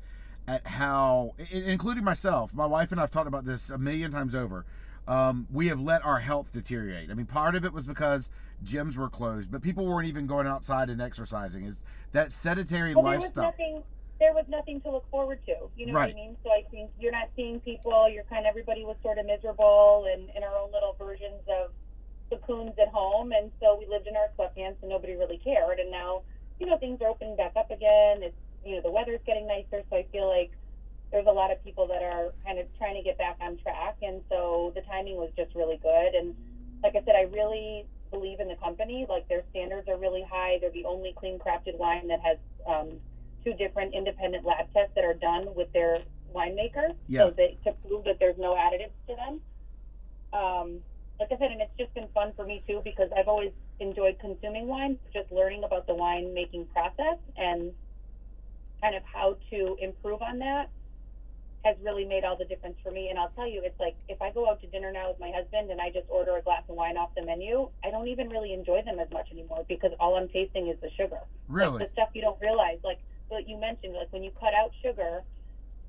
at 0.47 0.67
how, 0.67 1.35
including 1.51 2.05
myself, 2.05 2.55
my 2.55 2.67
wife 2.67 2.93
and 2.93 3.01
I've 3.01 3.11
talked 3.11 3.29
about 3.29 3.45
this 3.45 3.71
a 3.71 3.79
million 3.79 4.13
times 4.13 4.35
over. 4.35 4.65
Um, 5.09 5.47
we 5.51 5.69
have 5.69 5.81
let 5.81 6.05
our 6.05 6.21
health 6.21 6.53
deteriorate. 6.53 7.11
I 7.11 7.15
mean, 7.15 7.27
part 7.27 7.55
of 7.57 7.65
it 7.65 7.73
was 7.73 7.87
because 7.87 8.31
gyms 8.65 8.97
were 8.97 9.09
closed, 9.11 9.51
but 9.51 9.61
people 9.63 9.85
weren't 9.87 10.07
even 10.09 10.27
going 10.27 10.47
outside 10.47 10.91
and 10.91 11.03
exercising. 11.03 11.65
Is 11.65 11.83
that 12.13 12.31
sedentary 12.31 12.95
well, 12.95 13.05
there 13.05 13.15
was 13.15 13.23
lifestyle? 13.25 13.45
nothing. 13.45 13.83
There 14.21 14.33
was 14.33 14.45
nothing 14.49 14.81
to 14.83 14.91
look 14.93 15.11
forward 15.11 15.41
to. 15.47 15.55
You 15.77 15.87
know 15.87 15.95
Right. 15.95 16.15
what 16.15 16.23
I 16.23 16.27
mean? 16.27 16.37
So 16.45 16.51
I 16.51 16.63
think 16.71 16.91
you're 17.01 17.11
not 17.11 17.29
seeing 17.35 17.59
people. 17.61 18.09
You're 18.09 18.23
kind 18.25 18.47
of 18.47 18.51
everybody 18.51 18.85
was 18.85 18.97
sort 19.03 19.19
of 19.19 19.27
miserable 19.27 20.07
and 20.13 20.31
in 20.37 20.45
our 20.45 20.57
own 20.57 20.71
little 20.71 20.95
versions 20.97 21.43
of 21.49 21.73
cocoons 22.31 22.73
at 22.81 22.89
home, 22.89 23.33
and 23.33 23.51
so 23.61 23.77
we 23.79 23.87
lived 23.87 24.07
in 24.07 24.15
our 24.17 24.29
sweatpants, 24.39 24.77
and 24.81 24.89
nobody 24.91 25.17
really 25.17 25.39
cared. 25.39 25.81
And 25.81 25.91
now, 25.91 26.23
you 26.61 26.67
know, 26.67 26.79
things 26.79 27.01
are 27.03 27.09
opening 27.09 27.37
back 27.37 27.53
up 27.57 27.71
again. 27.73 28.23
It's 28.23 28.37
you 28.65 28.77
know 28.77 28.83
the 28.83 28.91
weather's 28.93 29.21
getting 29.27 29.49
nicer, 29.49 29.83
so 29.91 29.97
I 29.97 30.07
feel 30.13 30.29
like 30.29 30.53
lot 31.43 31.51
of 31.51 31.63
people 31.65 31.87
that 31.89 32.03
are 32.03 32.33
kind 32.45 32.59
of 32.59 32.67
trying 32.79 32.95
to 32.95 33.03
get 33.03 33.19
back 33.19 33.37
on 33.41 33.57
track, 33.59 33.97
and 34.01 34.23
so 34.29 34.71
the 34.77 34.81
timing 34.83 35.17
was 35.17 35.31
just 35.37 35.53
really 35.57 35.79
good. 35.83 36.15
And 36.15 36.35
like 36.85 36.95
I 36.95 37.03
said, 37.05 37.17
I 37.17 37.23
really 37.23 37.85
believe 38.13 38.39
in 38.39 38.47
the 38.47 38.55
company. 38.55 39.07
Like 39.09 39.27
their 39.29 39.43
standards 39.51 39.89
are 39.89 39.99
really 39.99 40.25
high. 40.29 40.59
They're 40.61 40.71
the 40.71 40.85
only 40.85 41.13
clean 41.19 41.39
crafted 41.41 41.77
wine 41.79 42.07
that 42.09 42.21
has 42.21 42.37
um, 42.69 42.91
two 43.45 43.55
different 43.55 43.93
independent 43.93 44.45
lab 44.45 44.67
tests 44.73 44.93
that 44.95 45.05
are 45.05 45.15
done 45.15 45.49
with 45.57 45.73
their 45.73 45.99
winemaker, 46.33 46.95
Yeah. 47.09 47.23
so 47.23 47.31
they 47.37 47.59
to 47.65 47.73
prove 47.85 48.05
that 48.05 48.19
there's 48.21 48.39
no 48.39 48.55
additives 48.55 48.95
to 49.09 49.17
them. 49.17 49.41
Um, 50.33 50.79
like 51.19 51.31
I 51.33 51.37
said, 51.39 51.51
and 51.51 51.61
it's 51.61 51.77
just 51.77 51.93
been 51.95 52.09
fun 52.15 52.33
for 52.37 52.45
me 52.47 52.63
too 52.69 52.81
because 52.85 53.11
I've 53.17 53.29
always 53.29 53.51
enjoyed 53.81 54.19
consuming 54.21 54.67
wine, 54.69 54.97
just 55.13 55.31
learning 55.33 55.65
about 55.65 55.87
the 55.89 55.95
wine 55.95 56.33
making 56.33 56.67
process 56.67 57.19
and 57.37 57.73
kind 58.81 58.95
of 58.95 59.03
how 59.05 59.37
to 59.51 59.77
improve 59.81 60.23
on 60.23 60.39
that 60.39 60.71
has 61.65 61.77
really 61.83 62.05
made 62.05 62.25
all 62.25 62.37
the 62.37 62.45
difference 62.45 62.77
for 62.83 62.91
me. 62.91 63.09
And 63.09 63.19
I'll 63.19 63.31
tell 63.31 63.49
you, 63.49 63.63
it's 63.65 63.79
like 63.79 63.95
if 64.09 64.21
I 64.21 64.31
go 64.31 64.49
out 64.49 64.61
to 64.63 64.67
dinner 64.67 64.91
now 64.91 65.11
with 65.11 65.21
my 65.21 65.31
husband 65.31 65.71
and 65.71 65.81
I 65.81 65.91
just 65.91 66.07
order 66.09 66.37
a 66.37 66.43
glass 66.43 66.63
of 66.69 66.75
wine 66.75 66.97
off 66.97 67.11
the 67.17 67.25
menu, 67.25 67.69
I 67.85 67.91
don't 67.91 68.09
even 68.09 68.29
really 68.29 68.53
enjoy 68.53 68.83
them 68.83 68.99
as 68.99 69.11
much 69.13 69.31
anymore 69.31 69.65
because 69.69 69.93
all 70.01 70.17
I'm 70.17 70.29
tasting 70.29 70.69
is 70.69 70.77
the 70.81 70.91
sugar. 70.97 71.21
Really? 71.49 71.79
Like 71.79 71.89
the 71.89 71.93
stuff 71.93 72.09
you 72.15 72.23
don't 72.23 72.41
realize, 72.41 72.79
like 72.83 72.99
what 73.29 73.49
you 73.49 73.59
mentioned, 73.59 73.95
like 73.95 74.13
when 74.13 74.25
you 74.25 74.33
cut 74.41 74.55
out 74.55 74.73
sugar 74.83 75.23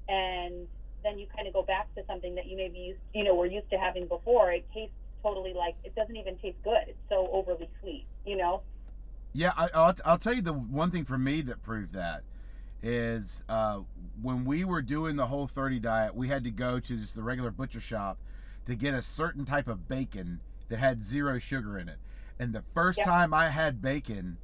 and 0.07 0.67
then 1.03 1.17
you 1.17 1.27
kind 1.36 1.47
of 1.47 1.53
go 1.53 1.63
back 1.63 1.93
to 1.95 2.03
something 2.05 2.36
that 2.36 2.45
you 2.45 2.55
maybe 2.55 2.77
used, 2.77 2.99
you 3.13 3.23
know, 3.23 3.33
were 3.33 3.47
used 3.47 3.69
to 3.71 3.77
having 3.77 4.07
before, 4.07 4.51
it 4.51 4.65
tastes 4.73 4.95
totally 5.23 5.53
like 5.53 5.75
it 5.83 5.95
doesn't 5.95 6.15
even 6.15 6.38
taste 6.38 6.57
good. 6.63 6.83
It's 6.88 6.97
so 7.09 7.29
overly 7.31 7.69
sweet, 7.81 8.05
you 8.25 8.38
know? 8.38 8.62
Yeah, 9.33 9.53
I, 9.57 9.69
I'll, 9.73 9.95
I'll 10.05 10.17
tell 10.19 10.33
you 10.33 10.43
the 10.43 10.53
one 10.53 10.91
thing 10.91 11.03
for 11.03 11.17
me 11.17 11.41
that 11.41 11.63
proved 11.63 11.93
that 11.93 12.23
is 12.84 13.43
uh, 13.48 13.80
when 14.22 14.43
we 14.46 14.65
were 14.65 14.82
doing 14.82 15.15
the 15.15 15.28
whole 15.28 15.48
30 15.48 15.80
diet, 15.80 16.13
we 16.13 16.28
had 16.28 16.43
to 16.43 16.52
go 16.52 16.80
to 16.80 16.98
just 16.98 17.15
the 17.15 17.24
regular 17.24 17.50
butcher 17.50 17.80
shop 17.80 18.19
to 18.65 18.76
get 18.76 18.93
a 18.93 19.02
certain 19.02 19.46
type 19.46 19.67
of 19.67 19.88
bacon 19.88 20.41
that 20.67 20.78
had 20.80 21.02
zero 21.02 21.39
sugar 21.39 21.78
in 21.80 21.88
it. 21.89 21.98
And 22.38 22.54
the 22.54 22.63
first 22.74 23.00
Yeah. 23.00 23.06
time 23.06 23.34
I 23.34 23.48
had 23.50 23.82
bacon 23.82 24.38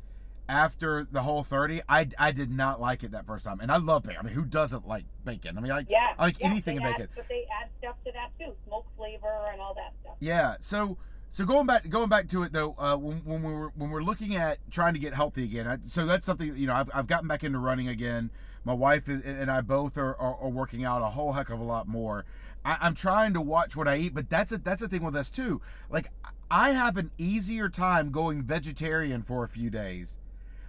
after 0.47 1.05
the 1.11 1.21
whole 1.23 1.43
30, 1.43 1.81
I, 1.87 2.07
I 2.17 2.31
did 2.31 2.49
not 2.49 2.79
like 2.81 3.03
it 3.03 3.11
that 3.11 3.27
first 3.27 3.45
time. 3.45 3.59
And 3.59 3.71
I 3.71 3.77
love 3.77 4.03
bacon. 4.03 4.19
I 4.21 4.23
mean, 4.23 4.33
who 4.33 4.45
doesn't 4.45 4.87
like 4.87 5.05
bacon? 5.23 5.57
I 5.57 5.61
mean, 5.61 5.71
I, 5.71 5.85
Yeah. 5.89 6.13
I 6.17 6.23
like 6.25 6.39
yeah, 6.39 6.47
anything 6.47 6.77
in 6.77 6.83
add- 6.83 6.93
bacon. 6.93 7.09
But 7.15 7.27
they 7.29 7.45
add 7.61 7.69
stuff 7.79 7.95
to 8.05 8.11
that 8.13 8.31
too, 8.39 8.53
smoke 8.65 8.87
flavor 8.97 9.49
and 9.51 9.61
all 9.61 9.73
that 9.75 9.93
stuff. 10.01 10.15
Yeah. 10.19 10.55
So 10.61 10.97
so 11.31 11.45
going 11.45 11.65
back 11.67 11.87
going 11.89 12.09
back 12.09 12.27
to 12.29 12.43
it 12.43 12.51
though, 12.53 12.75
uh, 12.77 12.95
when, 12.97 13.17
when 13.25 13.43
we 13.43 13.53
were 13.53 13.71
when 13.75 13.89
we're 13.89 14.03
looking 14.03 14.35
at 14.35 14.57
trying 14.71 14.93
to 14.93 14.99
get 14.99 15.13
healthy 15.13 15.43
again, 15.43 15.67
I, 15.67 15.77
so 15.85 16.05
that's 16.05 16.25
something 16.25 16.55
you 16.55 16.67
know 16.67 16.73
I've, 16.73 16.89
I've 16.93 17.07
gotten 17.07 17.27
back 17.27 17.43
into 17.43 17.59
running 17.59 17.87
again. 17.87 18.31
My 18.65 18.73
wife 18.73 19.07
is- 19.07 19.23
and 19.23 19.49
I 19.49 19.61
both 19.61 19.97
are, 19.97 20.15
are, 20.19 20.35
are 20.41 20.49
working 20.49 20.83
out 20.83 21.01
a 21.01 21.11
whole 21.11 21.33
heck 21.33 21.49
of 21.49 21.59
a 21.59 21.63
lot 21.63 21.87
more. 21.87 22.25
I, 22.65 22.77
I'm 22.81 22.93
trying 22.93 23.33
to 23.33 23.41
watch 23.41 23.75
what 23.75 23.87
I 23.87 23.97
eat, 23.97 24.13
but 24.13 24.29
that's 24.29 24.51
a 24.51 24.57
that's 24.57 24.81
the 24.81 24.89
thing 24.89 25.03
with 25.03 25.15
us 25.15 25.29
too. 25.31 25.61
Like 25.89 26.07
I 26.51 26.71
have 26.71 26.97
an 26.97 27.11
easier 27.17 27.69
time 27.69 28.11
going 28.11 28.41
vegetarian 28.41 29.21
for 29.23 29.43
a 29.43 29.47
few 29.47 29.69
days 29.69 30.17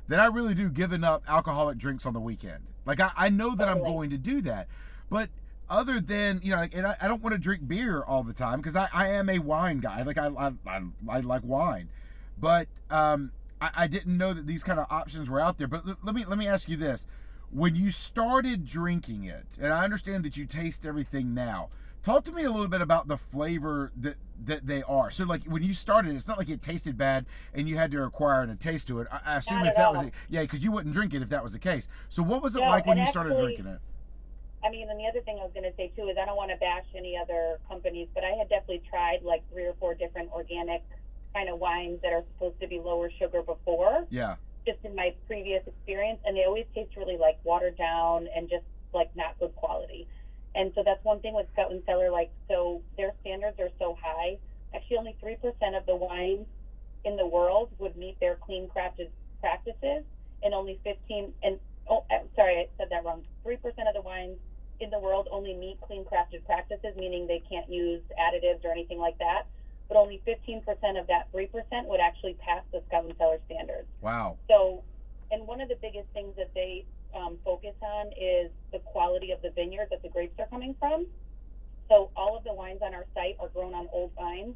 than 0.08 0.20
I 0.20 0.26
really 0.26 0.54
do 0.54 0.68
giving 0.68 1.04
up 1.04 1.22
alcoholic 1.26 1.78
drinks 1.78 2.04
on 2.04 2.12
the 2.12 2.20
weekend. 2.20 2.64
Like 2.84 3.00
I, 3.00 3.10
I 3.16 3.28
know 3.30 3.54
that 3.56 3.68
I'm 3.68 3.80
going 3.80 4.10
to 4.10 4.18
do 4.18 4.40
that, 4.42 4.68
but 5.08 5.30
other 5.70 6.00
than 6.00 6.40
you 6.42 6.50
know, 6.50 6.58
like, 6.58 6.74
and 6.74 6.86
I, 6.86 6.96
I 7.00 7.08
don't 7.08 7.22
want 7.22 7.32
to 7.32 7.38
drink 7.38 7.66
beer 7.66 8.02
all 8.02 8.22
the 8.24 8.32
time 8.34 8.58
because 8.58 8.76
I, 8.76 8.88
I 8.92 9.08
am 9.08 9.28
a 9.30 9.38
wine 9.38 9.78
guy. 9.78 10.02
Like 10.02 10.18
I 10.18 10.26
I, 10.26 10.52
I, 10.66 10.80
I 11.08 11.20
like 11.20 11.42
wine, 11.44 11.88
but 12.38 12.66
um, 12.90 13.32
I, 13.60 13.70
I 13.74 13.86
didn't 13.86 14.18
know 14.18 14.34
that 14.34 14.46
these 14.46 14.64
kind 14.64 14.78
of 14.80 14.86
options 14.90 15.30
were 15.30 15.40
out 15.40 15.56
there. 15.58 15.68
But 15.68 15.86
l- 15.86 15.96
let 16.02 16.14
me 16.14 16.24
let 16.26 16.36
me 16.36 16.46
ask 16.46 16.68
you 16.68 16.76
this: 16.76 17.06
when 17.50 17.76
you 17.76 17.90
started 17.90 18.66
drinking 18.66 19.24
it, 19.24 19.46
and 19.60 19.72
I 19.72 19.84
understand 19.84 20.24
that 20.24 20.36
you 20.36 20.44
taste 20.44 20.84
everything 20.84 21.32
now. 21.32 21.68
Talk 22.02 22.24
to 22.24 22.32
me 22.32 22.44
a 22.44 22.50
little 22.50 22.66
bit 22.66 22.80
about 22.80 23.08
the 23.08 23.18
flavor 23.18 23.92
that 23.94 24.16
that 24.46 24.66
they 24.66 24.82
are. 24.84 25.10
So, 25.10 25.24
like 25.24 25.44
when 25.44 25.62
you 25.62 25.74
started, 25.74 26.14
it's 26.16 26.26
not 26.26 26.38
like 26.38 26.48
it 26.48 26.62
tasted 26.62 26.96
bad 26.96 27.26
and 27.52 27.68
you 27.68 27.76
had 27.76 27.90
to 27.90 28.02
acquire 28.04 28.42
a 28.42 28.56
taste 28.56 28.88
to 28.88 29.00
it. 29.00 29.06
I, 29.12 29.34
I 29.34 29.36
assume 29.36 29.58
Not 29.58 29.66
if 29.66 29.70
at 29.72 29.76
that 29.76 29.90
was 29.92 29.98
all. 29.98 30.04
the, 30.04 30.12
yeah, 30.30 30.40
because 30.40 30.64
you 30.64 30.72
wouldn't 30.72 30.94
drink 30.94 31.12
it 31.12 31.20
if 31.20 31.28
that 31.28 31.42
was 31.42 31.52
the 31.52 31.58
case. 31.58 31.88
So, 32.08 32.22
what 32.22 32.42
was 32.42 32.56
it 32.56 32.60
No, 32.60 32.68
like 32.70 32.86
when 32.86 32.96
you 32.96 33.04
started 33.04 33.36
drinking 33.36 33.66
it? 33.66 33.80
I 34.64 34.70
mean, 34.70 34.90
and 34.90 35.00
the 35.00 35.06
other 35.06 35.20
thing 35.22 35.38
I 35.40 35.44
was 35.44 35.52
going 35.54 35.64
to 35.64 35.74
say 35.76 35.92
too 35.96 36.08
is 36.08 36.16
I 36.20 36.26
don't 36.26 36.36
want 36.36 36.50
to 36.50 36.56
bash 36.56 36.84
any 36.94 37.16
other 37.16 37.58
companies, 37.68 38.08
but 38.14 38.24
I 38.24 38.30
had 38.36 38.48
definitely 38.48 38.82
tried 38.88 39.22
like 39.22 39.42
three 39.50 39.64
or 39.64 39.74
four 39.80 39.94
different 39.94 40.30
organic 40.32 40.82
kind 41.34 41.48
of 41.48 41.58
wines 41.58 42.00
that 42.02 42.12
are 42.12 42.24
supposed 42.34 42.60
to 42.60 42.68
be 42.68 42.78
lower 42.78 43.10
sugar 43.18 43.42
before, 43.42 44.04
Yeah. 44.10 44.36
just 44.66 44.78
in 44.84 44.94
my 44.94 45.14
previous 45.26 45.66
experience, 45.66 46.20
and 46.26 46.36
they 46.36 46.44
always 46.44 46.66
taste 46.74 46.96
really 46.96 47.16
like 47.16 47.38
watered 47.44 47.78
down 47.78 48.28
and 48.36 48.50
just 48.50 48.64
like 48.92 49.14
not 49.16 49.38
good 49.38 49.54
quality. 49.56 50.06
And 50.54 50.72
so 50.74 50.82
that's 50.84 51.02
one 51.04 51.20
thing 51.20 51.34
with 51.34 51.46
Scout 51.52 51.70
and 51.70 51.82
Cellar. 51.86 52.10
Like, 52.10 52.30
so 52.48 52.82
their 52.96 53.12
standards 53.20 53.58
are 53.60 53.70
so 53.78 53.96
high. 54.02 54.36
Actually, 54.74 54.98
only 54.98 55.16
three 55.20 55.36
percent 55.36 55.74
of 55.76 55.86
the 55.86 55.96
wines 55.96 56.46
in 57.04 57.16
the 57.16 57.26
world 57.26 57.70
would 57.78 57.96
meet 57.96 58.18
their 58.20 58.34
clean 58.36 58.68
crafted 58.68 59.08
practices, 59.40 60.04
and 60.42 60.52
only 60.52 60.78
fifteen. 60.84 61.32
And 61.42 61.58
oh, 61.88 62.04
uh, 62.10 62.18
sorry, 62.36 62.58
I 62.58 62.68
said 62.76 62.88
that 62.90 63.04
wrong. 63.04 63.22
Three 63.44 63.56
percent 63.56 63.88
of 63.88 63.94
the 63.94 64.02
wines 64.02 64.38
in 64.80 64.90
the 64.90 64.98
world 64.98 65.28
only 65.30 65.54
meet 65.54 65.80
clean 65.80 66.04
crafted 66.04 66.44
practices, 66.46 66.96
meaning 66.96 67.26
they 67.26 67.42
can't 67.48 67.68
use 67.70 68.02
additives 68.18 68.64
or 68.64 68.72
anything 68.72 68.98
like 68.98 69.18
that. 69.18 69.46
But 69.88 69.96
only 69.96 70.22
15% 70.26 70.64
of 70.98 71.06
that 71.08 71.32
3% 71.32 71.50
would 71.86 72.00
actually 72.00 72.34
pass 72.34 72.62
the 72.72 72.82
Scout 72.88 73.04
and 73.04 73.14
Cellar 73.18 73.38
standards. 73.46 73.88
Wow. 74.00 74.38
So, 74.48 74.82
and 75.30 75.46
one 75.46 75.60
of 75.60 75.68
the 75.68 75.76
biggest 75.80 76.06
things 76.14 76.34
that 76.36 76.50
they 76.54 76.84
um, 77.14 77.38
focus 77.44 77.74
on 77.82 78.06
is 78.20 78.50
the 78.72 78.78
quality 78.78 79.32
of 79.32 79.42
the 79.42 79.50
vineyard 79.50 79.88
that 79.90 80.02
the 80.02 80.08
grapes 80.08 80.38
are 80.38 80.46
coming 80.46 80.74
from. 80.78 81.06
So, 81.88 82.10
all 82.16 82.36
of 82.36 82.44
the 82.44 82.54
wines 82.54 82.80
on 82.82 82.94
our 82.94 83.04
site 83.14 83.36
are 83.40 83.48
grown 83.48 83.74
on 83.74 83.88
old 83.92 84.12
vines. 84.16 84.54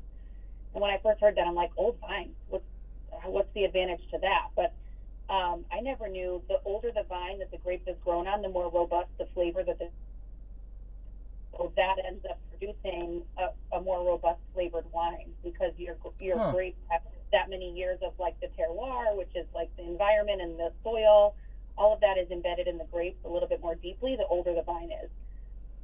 And 0.72 0.80
when 0.80 0.90
I 0.90 0.98
first 1.02 1.20
heard 1.20 1.37
that, 1.37 1.46
I'm 1.46 1.54
like, 1.54 1.70
old 1.76 1.98
vines? 2.00 2.34
What's, 2.48 2.64
what's 3.24 3.52
the 3.54 3.64
advantage 3.64 4.02
to 4.12 4.18
that? 4.18 4.48
But 4.54 4.72
um, 5.28 5.64
I 5.72 5.80
never 5.80 6.08
knew 6.08 6.42
the 6.48 6.60
older 6.64 6.90
the 6.94 7.04
vine 7.08 7.38
that 7.38 7.50
the 7.50 7.58
grape 7.58 7.84
is 7.87 7.96
grown 8.04 8.28
on, 8.28 8.42
the 8.42 8.48
more 8.48 8.70
robust 8.70 9.08
the 9.18 9.26
flavor 9.34 9.62
that 9.64 9.78
the 9.78 9.88
so 11.56 11.72
that 11.76 11.96
ends 12.06 12.24
up 12.30 12.38
producing 12.50 13.22
a, 13.38 13.76
a 13.76 13.80
more 13.80 14.04
robust 14.06 14.40
flavored 14.54 14.86
wine 14.92 15.30
because 15.42 15.72
your 15.76 15.96
your 16.20 16.38
Huh. 16.38 16.52
grapes 16.52 16.78
have 16.90 17.02
that 17.32 17.50
many 17.50 17.72
years 17.72 17.98
of 18.02 18.12
like 18.18 18.36
the 18.40 18.48
terroir, 18.58 19.16
which 19.16 19.30
is 19.34 19.46
like 19.54 19.70
the 19.76 19.84
environment 19.84 20.40
and 20.42 20.58
the 20.58 20.70
soil. 20.82 21.34
All 21.76 21.92
of 21.94 22.00
that 22.00 22.18
is 22.18 22.30
embedded 22.30 22.68
in 22.68 22.78
the 22.78 22.86
grapes 22.92 23.18
a 23.24 23.28
little 23.28 23.48
bit 23.48 23.60
more 23.62 23.74
deeply 23.74 24.16
the 24.16 24.26
older 24.26 24.54
the 24.54 24.62
vine 24.62 24.90
is. 25.04 25.10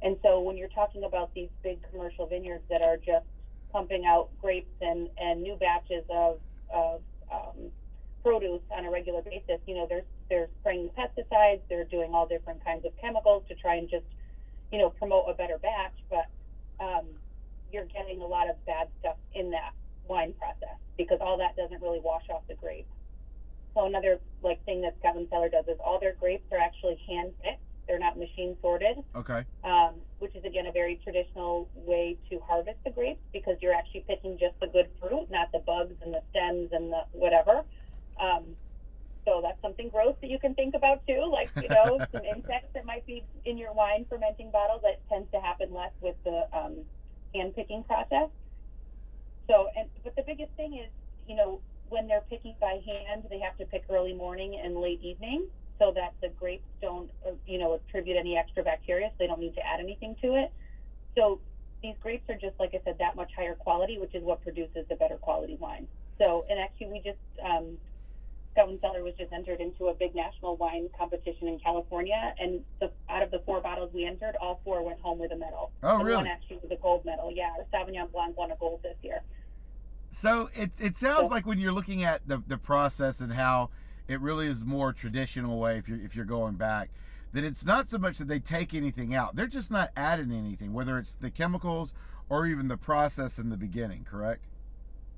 And 0.01 0.17
so 0.23 0.41
when 0.41 0.57
you're 0.57 0.69
talking 0.69 1.03
about 1.03 1.31
these 1.35 1.49
big 1.63 1.79
commercial 1.91 2.27
vineyards 2.27 2.63
that 2.69 2.81
are 2.81 2.97
just 2.97 3.25
pumping 3.71 4.05
out 4.05 4.29
grapes 4.41 4.73
and, 4.81 5.09
and 5.17 5.41
new 5.41 5.55
batches 5.57 6.03
of, 6.09 6.39
of 6.73 7.01
um, 7.31 7.71
produce 8.23 8.61
on 8.75 8.85
a 8.85 8.91
regular 8.91 9.21
basis, 9.21 9.59
you 9.67 9.75
know, 9.75 9.87
they're, 9.89 10.03
they're 10.29 10.49
spraying 10.59 10.89
pesticides, 10.97 11.61
they're 11.69 11.85
doing 11.85 12.13
all 12.13 12.27
different 12.27 12.63
kinds 12.63 12.85
of 12.85 12.91
chemicals 13.01 13.43
to 13.49 13.55
try 13.55 13.75
and 13.75 13.89
just, 13.89 14.05
you 14.71 14.79
know, 14.79 14.89
promote 14.89 15.25
a 15.29 15.33
better 15.33 15.57
batch, 15.61 15.95
but 16.09 16.27
um, 16.83 17.05
you're 17.71 17.85
getting 17.85 18.21
a 18.21 18.25
lot 18.25 18.49
of 18.49 18.55
bad 18.65 18.87
stuff 18.99 19.17
in 19.33 19.51
that 19.51 19.71
wine 20.07 20.33
process 20.39 20.75
because 20.97 21.19
all 21.21 21.37
that 21.37 21.55
doesn't 21.55 21.81
really 21.81 22.01
wash 22.03 22.23
off 22.33 22.41
the 22.47 22.55
grape. 22.55 22.87
So 23.75 23.85
another 23.85 24.19
like 24.43 24.63
thing 24.65 24.81
that 24.81 24.95
Scout 24.99 25.15
and 25.15 25.27
Cellar 25.29 25.49
does 25.49 25.65
is 25.67 25.77
all 25.83 25.99
their 25.99 26.13
grapes 26.19 26.43
are 26.51 26.57
actually 26.57 26.99
hand 27.07 27.31
picked. 27.43 27.61
They're 27.87 27.99
not 27.99 28.17
machine 28.17 28.55
sorted 28.61 28.97
Okay. 29.15 29.43
um, 29.63 29.95
which 30.19 30.35
is 30.35 30.43
again 30.45 30.67
a 30.67 30.71
very 30.71 30.99
traditional 31.03 31.67
way 31.75 32.17
to 32.29 32.39
harvest 32.47 32.77
the 32.85 32.91
grapes 32.91 33.21
because 33.33 33.55
you're 33.61 33.73
actually 33.73 34.05
picking 34.07 34.37
just 34.39 34.55
the 34.61 34.67
good 34.67 34.87
fruit, 34.99 35.27
not 35.29 35.51
the 35.51 35.59
bugs 35.59 35.95
and 36.03 36.13
the 36.13 36.21
stems 36.29 36.69
and 36.71 36.91
the 36.91 37.01
whatever. 37.11 37.63
Um, 38.21 38.55
so 39.25 39.39
that's 39.43 39.61
something 39.61 39.89
gross 39.89 40.15
that 40.21 40.29
you 40.29 40.39
can 40.39 40.55
think 40.55 40.73
about 40.75 41.05
too, 41.07 41.29
like 41.31 41.49
you 41.55 41.69
know 41.69 41.99
some 42.11 42.23
insects 42.25 42.69
that 42.73 42.85
might 42.85 43.05
be 43.05 43.23
in 43.45 43.57
your 43.57 43.73
wine 43.73 44.05
fermenting 44.09 44.51
bottle. 44.51 44.79
That 44.83 45.01
tends 45.09 45.29
to 45.31 45.39
happen 45.39 45.73
less 45.73 45.91
with 46.01 46.15
the 46.23 46.47
um, 46.53 46.77
hand 47.33 47.55
picking 47.55 47.83
process. 47.83 48.29
So, 49.49 49.67
and 49.77 49.87
but 50.03 50.15
the 50.15 50.23
biggest 50.25 50.51
thing 50.57 50.73
is, 50.73 50.89
you 51.27 51.35
know, 51.35 51.59
when 51.89 52.07
they're 52.07 52.23
picking 52.29 52.55
by 52.59 52.79
hand, 52.85 53.23
they 53.29 53.39
have 53.39 53.57
to 53.57 53.65
pick 53.65 53.83
early 53.89 54.13
morning 54.13 54.59
and 54.63 54.77
late 54.77 55.01
evening 55.03 55.45
so 55.77 55.91
that 55.95 56.13
the 56.21 56.29
grapes 56.39 56.67
don't, 56.81 57.09
uh, 57.27 57.31
you 57.45 57.57
know, 57.57 57.73
attribute 57.73 58.17
any 58.17 58.37
extra 58.37 58.63
bacteria. 58.63 59.09
So 59.09 59.15
they 59.19 59.27
don't 59.27 59.39
need 59.39 59.55
to 59.55 59.65
add 59.65 59.79
anything 59.79 60.15
to 60.21 60.35
it. 60.35 60.53
So 61.17 61.41
these 61.83 61.95
grapes 62.01 62.29
are 62.29 62.35
just, 62.35 62.53
like 62.59 62.71
I 62.73 62.81
said, 62.85 62.95
that 62.99 63.15
much 63.15 63.31
higher 63.35 63.55
quality, 63.55 63.97
which 63.99 64.15
is 64.15 64.23
what 64.23 64.41
produces 64.41 64.85
the 64.89 64.95
better 64.95 65.17
quality 65.17 65.57
wine. 65.59 65.87
So, 66.19 66.45
and 66.49 66.59
actually, 66.59 66.87
we 66.87 67.01
just 67.03 67.17
um, 67.43 67.77
And 68.55 68.79
Cellar 68.79 69.03
was 69.03 69.13
just 69.17 69.31
entered 69.31 69.59
into 69.59 69.87
a 69.87 69.93
big 69.93 70.13
national 70.13 70.55
wine 70.57 70.89
competition 70.97 71.47
in 71.47 71.59
California, 71.59 72.35
and 72.39 72.63
the, 72.79 72.91
out 73.09 73.23
of 73.23 73.31
the 73.31 73.39
four 73.39 73.61
bottles 73.61 73.91
we 73.93 74.05
entered, 74.05 74.35
all 74.39 74.61
four 74.63 74.83
went 74.83 74.99
home 74.99 75.19
with 75.19 75.31
a 75.31 75.35
medal. 75.35 75.71
Oh, 75.83 75.97
and 75.97 76.05
really? 76.05 76.17
One 76.17 76.27
actually 76.27 76.57
with 76.61 76.71
a 76.71 76.75
gold 76.75 77.03
medal. 77.05 77.31
Yeah, 77.33 77.51
our 77.57 77.65
Sauvignon 77.73 78.11
Blanc 78.11 78.37
won 78.37 78.51
a 78.51 78.55
gold 78.55 78.81
this 78.83 78.97
year. 79.01 79.21
So 80.11 80.49
it 80.53 80.71
it 80.79 80.97
sounds 80.97 81.31
like 81.31 81.45
when 81.45 81.59
you're 81.59 81.71
looking 81.71 82.03
at 82.03 82.27
the 82.27 82.43
the 82.45 82.57
process 82.57 83.21
and 83.21 83.33
how 83.33 83.69
it 84.07 84.19
really 84.19 84.47
is 84.47 84.63
more 84.63 84.91
traditional 84.91 85.57
way 85.57 85.77
if 85.77 85.87
you're 85.87 85.99
if 85.99 86.15
you're 86.15 86.25
going 86.25 86.55
back 86.55 86.89
that 87.33 87.45
it's 87.45 87.65
not 87.65 87.87
so 87.87 87.97
much 87.97 88.17
that 88.17 88.27
they 88.27 88.39
take 88.39 88.73
anything 88.73 89.15
out 89.15 89.37
they're 89.37 89.47
just 89.47 89.71
not 89.71 89.89
adding 89.95 90.33
anything 90.33 90.73
whether 90.73 90.97
it's 90.97 91.13
the 91.13 91.29
chemicals 91.29 91.93
or 92.27 92.45
even 92.45 92.67
the 92.67 92.75
process 92.75 93.39
in 93.39 93.49
the 93.49 93.55
beginning 93.55 94.03
correct 94.03 94.43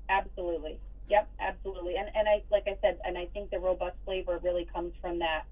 Absolutely. 0.08 0.78
Yep, 1.08 1.30
absolutely. 1.40 1.96
And 1.96 2.08
and 2.14 2.28
I 2.28 2.42
like 2.50 2.64
I 2.66 2.76
said, 2.80 2.98
and 3.04 3.18
I 3.18 3.26
think 3.26 3.50
the 3.50 3.58
robust 3.58 3.96
flavor 4.04 4.38
really 4.42 4.64
comes 4.66 4.94
from 5.00 5.18
that 5.20 5.44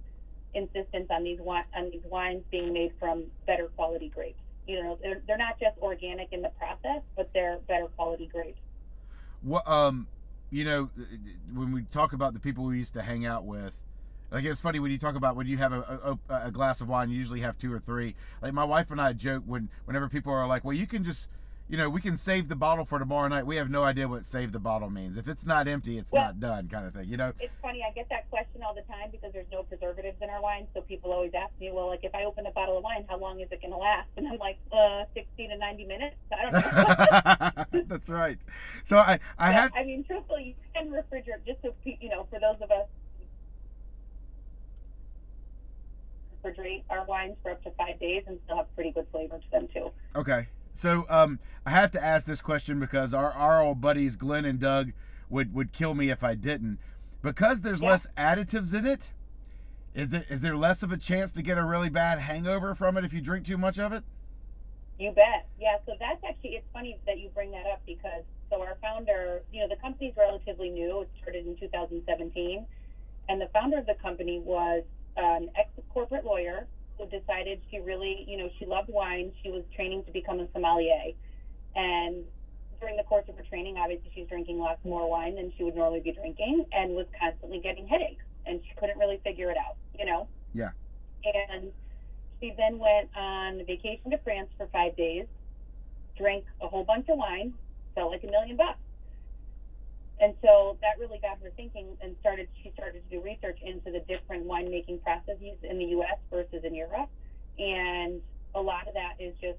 insistence 0.55 1.09
on 1.11 1.25
these 1.25 1.41
on 1.41 1.91
these 1.91 2.03
wines 2.11 2.43
being 2.51 2.73
made 2.73 2.93
from 2.99 3.25
better 3.47 3.69
quality 3.77 4.09
grapes. 4.09 4.41
You 4.67 4.83
know, 4.83 4.99
they're 5.03 5.23
they're 5.27 5.39
not 5.39 5.59
just 5.61 5.79
organic 5.79 6.33
in 6.33 6.43
the 6.43 6.51
process, 6.51 7.03
but 7.17 7.31
they're 7.35 7.59
better 7.69 7.89
quality 7.97 8.27
grapes. 8.27 8.61
what 9.41 9.67
um 9.69 10.09
you 10.51 10.65
know 10.65 10.91
when 11.53 11.73
we 11.73 11.83
talk 11.83 12.13
about 12.13 12.35
the 12.35 12.41
people 12.41 12.65
we 12.65 12.79
used 12.79 12.95
to 12.95 13.03
hang 13.03 13.27
out 13.27 13.45
with 13.45 13.81
like 14.31 14.45
it's 14.45 14.61
funny 14.61 14.79
when 14.79 14.91
you 14.91 14.99
talk 14.99 15.15
about 15.15 15.37
when 15.37 15.47
you 15.47 15.57
have 15.59 15.73
a, 15.73 16.19
a, 16.29 16.47
a 16.47 16.51
glass 16.51 16.81
of 16.81 16.89
wine 16.89 17.11
you 17.11 17.17
usually 17.17 17.41
have 17.41 17.59
two 17.59 17.73
or 17.73 17.79
three 17.79 18.15
like 18.41 18.53
my 18.53 18.65
wife 18.65 18.91
and 18.91 19.01
i 19.01 19.13
joke 19.13 19.43
when 19.47 19.69
whenever 19.85 20.09
people 20.09 20.33
are 20.33 20.47
like 20.47 20.65
well 20.65 20.77
you 20.77 20.87
can 20.87 21.03
just 21.05 21.29
you 21.73 21.79
know 21.79 21.89
we 21.89 22.03
can 22.03 22.19
save 22.19 22.49
the 22.49 22.55
bottle 22.55 22.85
for 22.85 22.99
tomorrow 22.99 23.27
night 23.29 23.47
we 23.47 23.57
have 23.57 23.71
no 23.71 23.83
idea 23.83 24.07
what 24.07 24.27
save 24.27 24.53
the 24.53 24.59
bottle 24.61 24.91
means 24.91 25.17
if 25.17 25.27
it's 25.27 25.47
not 25.47 25.67
empty 25.67 25.97
it's 25.97 26.13
Well- 26.13 26.25
not 26.27 26.39
done 26.39 26.69
kind 26.69 26.87
of 26.87 26.93
thing 26.93 27.09
you 27.09 27.17
know 27.17 27.33
It's 27.41 27.53
funny, 27.63 27.83
I 27.89 27.93
get 27.95 28.09
that 28.11 28.29
question 28.29 28.63
all 28.63 28.75
the 28.75 28.83
time 28.83 29.09
because 29.11 29.33
there's 29.33 29.47
no 29.51 29.63
preservatives 29.63 30.19
in 30.21 30.29
our 30.29 30.43
wine. 30.43 30.67
So 30.75 30.83
people 30.83 31.13
always 31.13 31.31
ask 31.33 31.53
me, 31.61 31.71
well, 31.73 31.87
like 31.87 32.01
if 32.03 32.13
I 32.15 32.25
open 32.25 32.45
a 32.45 32.51
bottle 32.51 32.77
of 32.77 32.83
wine, 32.85 33.07
how 33.09 33.19
long 33.19 33.41
is 33.41 33.49
it 33.53 33.63
going 33.63 33.71
to 33.71 33.79
last? 33.79 34.09
And 34.17 34.27
I'm 34.27 34.39
like, 34.39 34.59
uh, 34.73 35.05
60 35.15 35.49
to 35.49 35.57
90 35.57 35.85
minutes. 35.87 36.17
I 36.31 36.43
don't 36.43 37.73
know. 37.73 37.83
that's 37.87 38.11
right 38.11 38.39
so 38.85 38.99
i 38.99 39.19
i 39.39 39.51
Yeah, 39.51 39.61
have 39.63 39.73
I 39.75 39.85
mean, 39.85 40.05
truthfully, 40.05 40.45
you 40.45 40.55
can 40.75 40.91
refrigerate 40.91 41.47
just 41.47 41.63
so 41.63 41.73
you 41.85 42.11
know. 42.11 42.27
For 42.31 42.39
those 42.41 42.61
of 42.61 42.71
us 42.71 42.87
refrigerate 46.45 46.83
our 46.91 47.05
wines 47.07 47.37
for 47.43 47.53
up 47.53 47.63
to 47.63 47.71
five 47.79 47.99
days 48.01 48.25
and 48.27 48.39
still 48.45 48.57
have 48.57 48.75
pretty 48.75 48.91
good 48.91 49.07
flavor 49.13 49.39
to 49.39 49.51
them 49.51 49.69
too. 49.73 49.91
Okay. 50.17 50.49
So 50.75 51.05
um, 51.09 51.39
I 51.67 51.71
have 51.71 51.91
to 51.93 52.03
ask 52.03 52.27
this 52.27 52.41
question 52.41 52.81
because 52.81 53.13
our, 53.13 53.31
our 53.33 53.63
old 53.63 53.81
buddies 53.81 54.17
Glenn 54.17 54.45
and 54.45 54.59
Doug 54.59 54.93
would, 55.29 55.55
would 55.55 55.73
kill 55.73 55.95
me 55.95 56.11
if 56.11 56.25
I 56.25 56.35
didn't. 56.35 56.79
Because 57.23 57.61
there's 57.61 57.83
Yeah. 57.83 57.91
less 57.91 58.07
additives 58.17 58.75
in 58.75 58.87
it, 58.87 59.13
is 59.95 60.13
it 60.13 60.27
is 60.31 60.41
there 60.41 60.57
less 60.57 60.83
of 60.83 60.91
a 60.91 60.97
chance 60.97 61.33
to 61.33 61.43
get 61.43 61.59
a 61.59 61.65
really 61.65 61.91
bad 61.91 62.19
hangover 62.19 62.75
from 62.75 62.97
it 62.97 63.05
if 63.05 63.13
you 63.13 63.21
drink 63.21 63.45
too 63.45 63.59
much 63.59 63.79
of 63.79 63.93
it? 63.93 64.03
You 64.99 65.13
bet. 65.13 65.47
Yeah. 65.61 65.77
So 65.87 65.93
that's 66.01 66.23
actually 66.25 66.57
it's 66.57 66.67
funny 66.73 66.99
that 67.07 67.19
you 67.19 67.29
bring 67.29 67.51
that 67.51 67.67
up 67.67 67.83
because 67.87 68.25
so 68.51 68.61
our 68.63 68.77
founder, 68.81 69.43
you 69.53 69.61
know, 69.61 69.69
the 69.69 69.81
company's 69.81 70.15
relatively 70.17 70.71
new. 70.71 71.03
It 71.03 71.11
started 71.21 71.47
in 71.47 71.57
2017, 71.57 72.67
and 73.29 73.41
the 73.41 73.49
founder 73.53 73.79
of 73.79 73.87
the 73.87 73.95
company 73.95 74.41
was 74.41 74.83
an 75.17 75.51
ex 75.57 75.69
corporate 75.93 76.25
lawyer 76.25 76.67
who 76.99 77.07
decided 77.07 77.61
she 77.71 77.79
really, 77.81 78.25
you 78.29 78.37
know, 78.37 78.49
she 78.59 78.67
loved 78.67 78.89
wine. 78.89 79.33
She 79.43 79.51
was 79.51 79.63
training 79.75 80.05
to 80.05 80.13
become 80.13 80.41
a 80.41 80.47
sommelier, 80.53 81.13
and 81.75 82.25
during 82.81 82.97
the 82.97 83.05
course 83.05 83.25
of 83.29 83.37
her 83.37 83.45
training, 83.45 83.77
obviously 83.79 84.11
she's 84.15 84.29
drinking 84.29 84.59
lots 84.59 84.85
more 84.85 85.09
wine 85.09 85.37
than 85.37 85.53
she 85.57 85.63
would 85.63 85.77
normally 85.77 86.01
be 86.01 86.13
drinking, 86.13 86.67
and 86.73 86.95
was 86.95 87.07
constantly 87.19 87.61
getting 87.61 87.87
headaches, 87.87 88.25
and 88.47 88.61
she 88.67 88.75
couldn't 88.75 88.99
really 88.99 89.21
figure 89.23 89.51
it 89.51 89.57
out, 89.57 89.77
you 89.99 90.05
know. 90.05 90.27
Yeah. 90.53 90.71
And 91.25 91.71
she 92.41 92.53
then 92.57 92.79
went 92.79 93.09
on 93.17 93.65
vacation 93.65 94.11
to 94.11 94.19
France 94.19 94.49
for 94.57 94.67
five 94.73 94.97
days, 94.97 95.27
drank 96.19 96.45
a 96.61 96.67
whole 96.67 96.85
bunch 96.85 97.09
of 97.09 97.19
wine, 97.19 97.55
felt 97.95 98.11
like 98.11 98.25
a 98.25 98.27
million 98.27 98.57
bucks. 98.57 98.79
And 100.23 100.35
so 100.41 100.79
that 100.81 101.01
really 101.01 101.19
got 101.19 101.39
her 101.43 101.51
thinking 101.57 101.99
and 102.01 102.15
started 102.21 102.47
she 102.63 102.71
started 102.79 103.03
to 103.03 103.19
do 103.19 103.21
research 103.21 103.59
into 103.61 103.91
the 103.91 103.99
different 104.07 104.47
winemaking 104.47 105.03
processes 105.03 105.59
in 105.65 105.79
the 105.79 105.87
US 105.99 106.17
versus 106.31 106.63
in 106.63 106.77
Europe. 106.77 107.11
And 107.59 108.23
a 108.55 108.61
lot 108.61 108.87
of 108.87 108.95
that 108.95 109.15
is 109.19 109.35
just, 109.41 109.59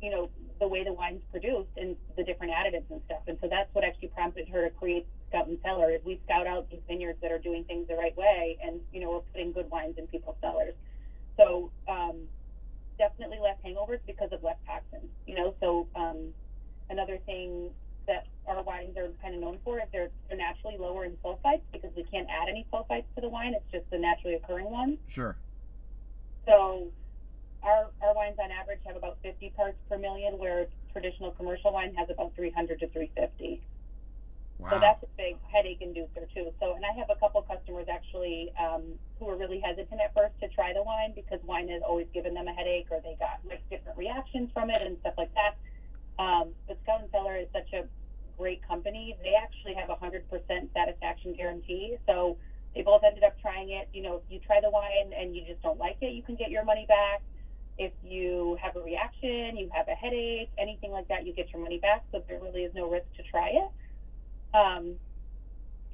you 0.00 0.10
know, 0.10 0.30
the 0.58 0.66
way 0.66 0.84
the 0.84 0.92
wine's 0.94 1.20
produced 1.30 1.68
and 1.76 1.96
the 2.16 2.24
different 2.24 2.54
additives 2.54 2.90
and 2.90 3.02
stuff. 3.04 3.20
And 3.28 3.36
so 3.42 3.48
that's 3.48 3.68
what 3.74 3.84
actually 3.84 4.08
prompted 4.08 4.48
her 4.48 4.64
to 4.64 4.74
create 4.74 5.06
Scout 5.28 5.48
and 5.48 5.58
Cellar 5.62 5.98
we 6.02 6.18
scout 6.24 6.46
out 6.46 6.70
these 6.70 6.80
vineyards 6.88 7.18
that 7.20 7.30
are 7.30 7.38
doing 7.38 7.62
things 7.64 7.86
the 7.88 7.94
right 7.94 8.16
way 8.16 8.56
and, 8.64 8.80
you 8.90 9.00
know, 9.00 9.10
we're 9.10 9.20
putting 9.32 9.52
good 9.52 9.70
wines 9.70 9.96
in 9.98 10.06
people's 10.06 10.36
cellars. 10.40 10.72
So 11.36 11.70
um, 11.86 12.16
definitely 12.96 13.38
less 13.38 13.58
hangovers 13.62 14.00
because 14.06 14.32
of 14.32 14.42
less 14.42 14.56
toxins. 14.66 15.10
You 15.26 15.34
know, 15.34 15.54
so 15.60 15.86
um, 15.94 16.32
another 16.88 17.18
thing 17.26 17.68
that 18.08 18.26
our 18.48 18.62
wines 18.62 18.96
are 18.96 19.08
kind 19.22 19.34
of 19.34 19.40
known 19.40 19.58
for 19.62 19.78
is 19.78 19.84
they're, 19.92 20.08
they're 20.28 20.38
naturally 20.38 20.76
lower 20.78 21.04
in 21.04 21.12
sulfites 21.24 21.62
because 21.72 21.90
we 21.94 22.02
can't 22.02 22.26
add 22.28 22.48
any 22.48 22.66
sulfites 22.72 23.04
to 23.14 23.20
the 23.20 23.28
wine. 23.28 23.54
It's 23.54 23.70
just 23.70 23.88
the 23.90 23.98
naturally 23.98 24.34
occurring 24.34 24.70
ones. 24.70 24.98
Sure. 25.06 25.36
So 26.46 26.88
our 27.62 27.90
our 28.02 28.14
wines 28.14 28.36
on 28.42 28.50
average 28.50 28.80
have 28.86 28.96
about 28.96 29.18
50 29.22 29.50
parts 29.50 29.76
per 29.88 29.98
million, 29.98 30.38
where 30.38 30.66
traditional 30.92 31.30
commercial 31.32 31.72
wine 31.72 31.94
has 31.94 32.08
about 32.10 32.34
300 32.34 32.80
to 32.80 32.88
350. 32.88 33.60
Wow. 34.58 34.70
So 34.70 34.80
that's 34.80 35.02
a 35.04 35.06
big 35.16 35.36
headache 35.52 35.80
inducer 35.80 36.26
too. 36.34 36.50
So, 36.58 36.74
and 36.74 36.84
I 36.84 36.90
have 36.98 37.10
a 37.10 37.20
couple 37.20 37.40
customers 37.42 37.86
actually 37.88 38.50
um, 38.58 38.82
who 39.18 39.26
were 39.26 39.36
really 39.36 39.60
hesitant 39.60 40.00
at 40.00 40.12
first 40.14 40.34
to 40.40 40.48
try 40.48 40.72
the 40.72 40.82
wine 40.82 41.12
because 41.14 41.38
wine 41.44 41.68
has 41.68 41.82
always 41.86 42.08
given 42.12 42.34
them 42.34 42.48
a 42.48 42.52
headache, 42.52 42.86
or 42.90 43.00
they 43.00 43.14
got 43.20 43.38
like 43.46 43.62
different 43.70 43.96
reactions 43.98 44.50
from 44.52 44.70
it 44.70 44.82
and 44.82 44.96
stuff 45.00 45.14
like 45.16 45.30
that. 45.34 45.54
Um, 46.18 46.50
but 46.66 46.78
Scout 46.82 47.02
and 47.02 47.10
Cellar 47.12 47.36
is 47.36 47.46
such 47.52 47.72
a 47.72 47.84
great 48.38 48.66
company. 48.66 49.16
They 49.22 49.34
actually 49.34 49.74
have 49.74 49.90
a 49.90 49.96
hundred 49.96 50.28
percent 50.30 50.70
satisfaction 50.72 51.34
guarantee. 51.36 51.96
So 52.06 52.38
they 52.74 52.82
both 52.82 53.02
ended 53.04 53.24
up 53.24 53.36
trying 53.40 53.70
it. 53.70 53.88
You 53.92 54.02
know, 54.02 54.16
if 54.16 54.22
you 54.28 54.38
try 54.46 54.60
the 54.62 54.70
wine 54.70 55.12
and 55.18 55.34
you 55.34 55.42
just 55.46 55.62
don't 55.62 55.78
like 55.78 55.98
it, 56.00 56.12
you 56.14 56.22
can 56.22 56.36
get 56.36 56.50
your 56.50 56.64
money 56.64 56.86
back. 56.88 57.22
If 57.76 57.92
you 58.02 58.56
have 58.62 58.76
a 58.76 58.80
reaction, 58.80 59.56
you 59.56 59.68
have 59.72 59.86
a 59.88 59.94
headache, 59.94 60.50
anything 60.58 60.90
like 60.90 61.08
that, 61.08 61.26
you 61.26 61.32
get 61.34 61.52
your 61.52 61.62
money 61.62 61.78
back. 61.78 62.04
So 62.12 62.22
there 62.28 62.40
really 62.40 62.62
is 62.62 62.72
no 62.74 62.90
risk 62.90 63.06
to 63.16 63.22
try 63.30 63.50
it. 63.50 63.70
Um, 64.56 64.94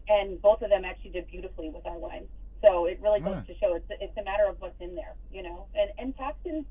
and 0.09 0.41
both 0.41 0.63
of 0.63 0.71
them 0.71 0.85
actually 0.85 1.11
did 1.11 1.27
beautifully 1.27 1.71
with 1.71 1.87
our 1.87 1.99
wine. 1.99 2.27
So 2.63 2.87
it 2.87 2.99
really 3.03 3.21
goes 3.21 3.37
Ah. 3.37 3.45
to 3.47 3.55
show 3.57 3.75
it's, 3.75 3.87
it's 4.01 4.17
a 4.17 4.25
matter 4.25 4.47
of 4.49 4.57
what's 4.61 4.81
in 4.81 4.95
there, 4.95 5.15
you 5.31 5.43
know. 5.43 5.67
And, 5.75 5.91
and 5.99 6.17
toxins 6.17 6.65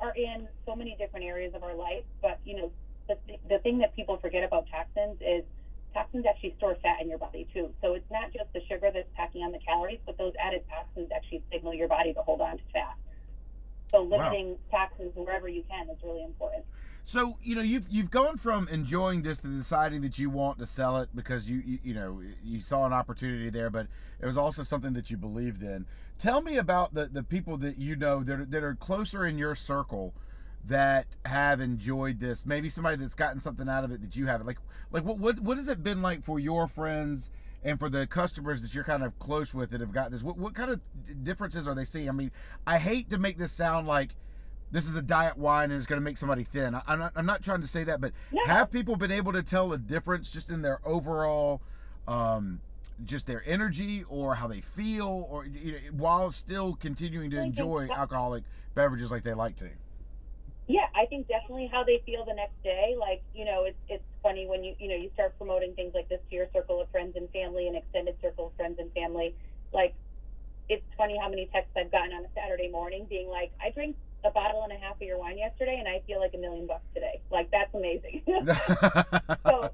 are 0.00 0.12
in 0.16 0.48
so 0.66 0.74
many 0.74 0.96
different 0.98 1.24
areas 1.26 1.52
of 1.54 1.62
our 1.62 1.74
life, 1.74 2.04
but 2.22 2.40
you 2.44 2.56
know, 2.56 2.72
the, 3.08 3.16
the 3.48 3.58
thing 3.58 3.78
that 3.78 3.94
people 3.94 4.16
forget 4.18 4.44
about 4.44 4.66
toxins 4.70 5.20
is 5.20 5.44
toxins 5.92 6.26
actually 6.26 6.54
store 6.58 6.76
fat 6.82 7.00
in 7.00 7.08
your 7.08 7.18
body 7.18 7.46
too. 7.54 7.70
So 7.80 7.94
it's 7.94 8.10
not 8.10 8.32
just 8.32 8.52
the 8.52 8.60
sugar 8.68 8.90
that's 8.92 9.08
packing 9.14 9.42
on 9.42 9.52
the 9.52 9.60
calories, 9.60 10.00
but 10.04 10.18
those 10.18 10.32
added 10.40 10.64
toxins 10.68 11.10
actually 11.14 11.42
signal 11.52 11.74
your 11.74 11.88
body 11.88 12.12
to 12.12 12.20
hold 12.20 12.40
on 12.40 12.58
to 12.58 12.62
fat. 12.72 12.96
So 13.90 14.02
limiting 14.02 14.56
toxins 14.70 15.12
wherever 15.14 15.48
you 15.48 15.62
can 15.70 15.88
is 15.88 15.96
really 16.02 16.24
important. 16.24 16.64
So 17.04 17.36
you 17.42 17.54
know 17.54 17.62
you've 17.62 17.86
you've 17.90 18.10
gone 18.10 18.38
from 18.38 18.66
enjoying 18.68 19.22
this 19.22 19.38
to 19.38 19.46
deciding 19.46 20.00
that 20.02 20.18
you 20.18 20.30
want 20.30 20.58
to 20.58 20.66
sell 20.66 20.96
it 20.98 21.10
because 21.14 21.48
you 21.48 21.62
you, 21.64 21.78
you 21.82 21.94
know 21.94 22.20
you 22.42 22.60
saw 22.60 22.86
an 22.86 22.92
opportunity 22.92 23.50
there, 23.50 23.70
but 23.70 23.86
it 24.20 24.26
was 24.26 24.38
also 24.38 24.62
something 24.62 24.94
that 24.94 25.10
you 25.10 25.16
believed 25.16 25.62
in. 25.62 25.86
Tell 26.18 26.40
me 26.40 26.56
about 26.56 26.94
the 26.94 27.04
the 27.04 27.22
people 27.22 27.58
that 27.58 27.78
you 27.78 27.94
know 27.94 28.24
that 28.24 28.40
are, 28.40 28.44
that 28.46 28.64
are 28.64 28.74
closer 28.74 29.26
in 29.26 29.36
your 29.36 29.54
circle 29.54 30.14
that 30.66 31.06
have 31.24 31.60
enjoyed 31.60 32.20
this. 32.20 32.46
Maybe 32.46 32.68
somebody 32.68 32.96
that's 32.96 33.14
gotten 33.14 33.38
something 33.40 33.68
out 33.68 33.84
of 33.84 33.90
it 33.90 34.00
that 34.02 34.16
you 34.16 34.26
haven't. 34.26 34.46
Like 34.46 34.58
like 34.92 35.04
what 35.04 35.18
what 35.18 35.40
what 35.40 35.56
has 35.56 35.68
it 35.68 35.82
been 35.82 36.02
like 36.02 36.22
for 36.22 36.38
your 36.38 36.66
friends? 36.68 37.30
And 37.66 37.78
for 37.78 37.88
the 37.88 38.06
customers 38.06 38.60
that 38.60 38.74
you're 38.74 38.84
kind 38.84 39.02
of 39.02 39.18
close 39.18 39.54
with 39.54 39.70
that 39.70 39.80
have 39.80 39.90
got 39.90 40.10
this, 40.10 40.22
what, 40.22 40.36
what 40.36 40.54
kind 40.54 40.70
of 40.70 40.80
differences 41.24 41.66
are 41.66 41.74
they 41.74 41.86
seeing? 41.86 42.10
I 42.10 42.12
mean, 42.12 42.30
I 42.66 42.76
hate 42.76 43.08
to 43.08 43.16
make 43.16 43.38
this 43.38 43.52
sound 43.52 43.86
like 43.86 44.10
this 44.70 44.86
is 44.86 44.96
a 44.96 45.00
diet 45.02 45.38
wine 45.38 45.70
and 45.70 45.78
it's 45.78 45.86
going 45.86 45.98
to 45.98 46.04
make 46.04 46.18
somebody 46.18 46.44
thin. 46.44 46.74
I- 46.74 46.82
I'm 46.86 46.98
not, 46.98 47.12
I'm 47.16 47.24
not 47.24 47.42
trying 47.42 47.62
to 47.62 47.66
say 47.66 47.82
that, 47.84 48.02
but 48.02 48.12
No. 48.32 48.44
have 48.44 48.70
people 48.70 48.96
been 48.96 49.10
able 49.10 49.32
to 49.32 49.42
tell 49.42 49.72
a 49.72 49.78
difference 49.78 50.30
just 50.30 50.50
in 50.50 50.60
their 50.60 50.78
overall, 50.86 51.62
um, 52.06 52.60
just 53.02 53.26
their 53.26 53.42
energy 53.46 54.04
or 54.10 54.34
how 54.34 54.46
they 54.46 54.60
feel, 54.60 55.26
or 55.30 55.46
you 55.46 55.72
know, 55.72 55.78
while 55.96 56.30
still 56.32 56.74
continuing 56.74 57.30
to 57.30 57.38
enjoy 57.40 57.88
alcoholic 57.96 58.44
beverages 58.74 59.10
like 59.10 59.22
they 59.22 59.32
like 59.32 59.56
to? 59.56 59.70
Yeah, 60.66 60.86
I 60.94 61.04
think 61.06 61.28
definitely 61.28 61.68
how 61.70 61.84
they 61.84 62.02
feel 62.06 62.24
the 62.24 62.32
next 62.32 62.62
day. 62.62 62.96
Like, 62.98 63.22
you 63.34 63.44
know, 63.44 63.64
it's 63.64 63.78
it's 63.88 64.04
funny 64.22 64.46
when 64.46 64.64
you 64.64 64.74
you 64.78 64.88
know 64.88 64.96
you 64.96 65.10
start 65.12 65.36
promoting 65.36 65.74
things 65.74 65.92
like 65.94 66.08
this 66.08 66.20
to 66.30 66.36
your 66.36 66.46
circle 66.54 66.80
of 66.80 66.88
friends 66.90 67.16
and 67.16 67.28
family 67.30 67.68
and 67.68 67.76
extended 67.76 68.16
circle 68.22 68.46
of 68.46 68.52
friends 68.56 68.78
and 68.78 68.90
family. 68.92 69.34
Like, 69.72 69.94
it's 70.68 70.84
funny 70.96 71.18
how 71.20 71.28
many 71.28 71.46
texts 71.52 71.72
I've 71.76 71.92
gotten 71.92 72.14
on 72.14 72.24
a 72.24 72.28
Saturday 72.34 72.68
morning 72.68 73.06
being 73.08 73.28
like, 73.28 73.52
I 73.60 73.70
drank 73.70 73.96
a 74.24 74.30
bottle 74.30 74.62
and 74.62 74.72
a 74.72 74.76
half 74.76 74.96
of 74.96 75.02
your 75.02 75.18
wine 75.18 75.36
yesterday 75.36 75.76
and 75.78 75.86
I 75.86 76.00
feel 76.06 76.18
like 76.18 76.32
a 76.32 76.38
million 76.38 76.66
bucks 76.66 76.86
today. 76.94 77.20
Like 77.30 77.50
that's 77.50 77.74
amazing. 77.74 78.22
so 79.46 79.70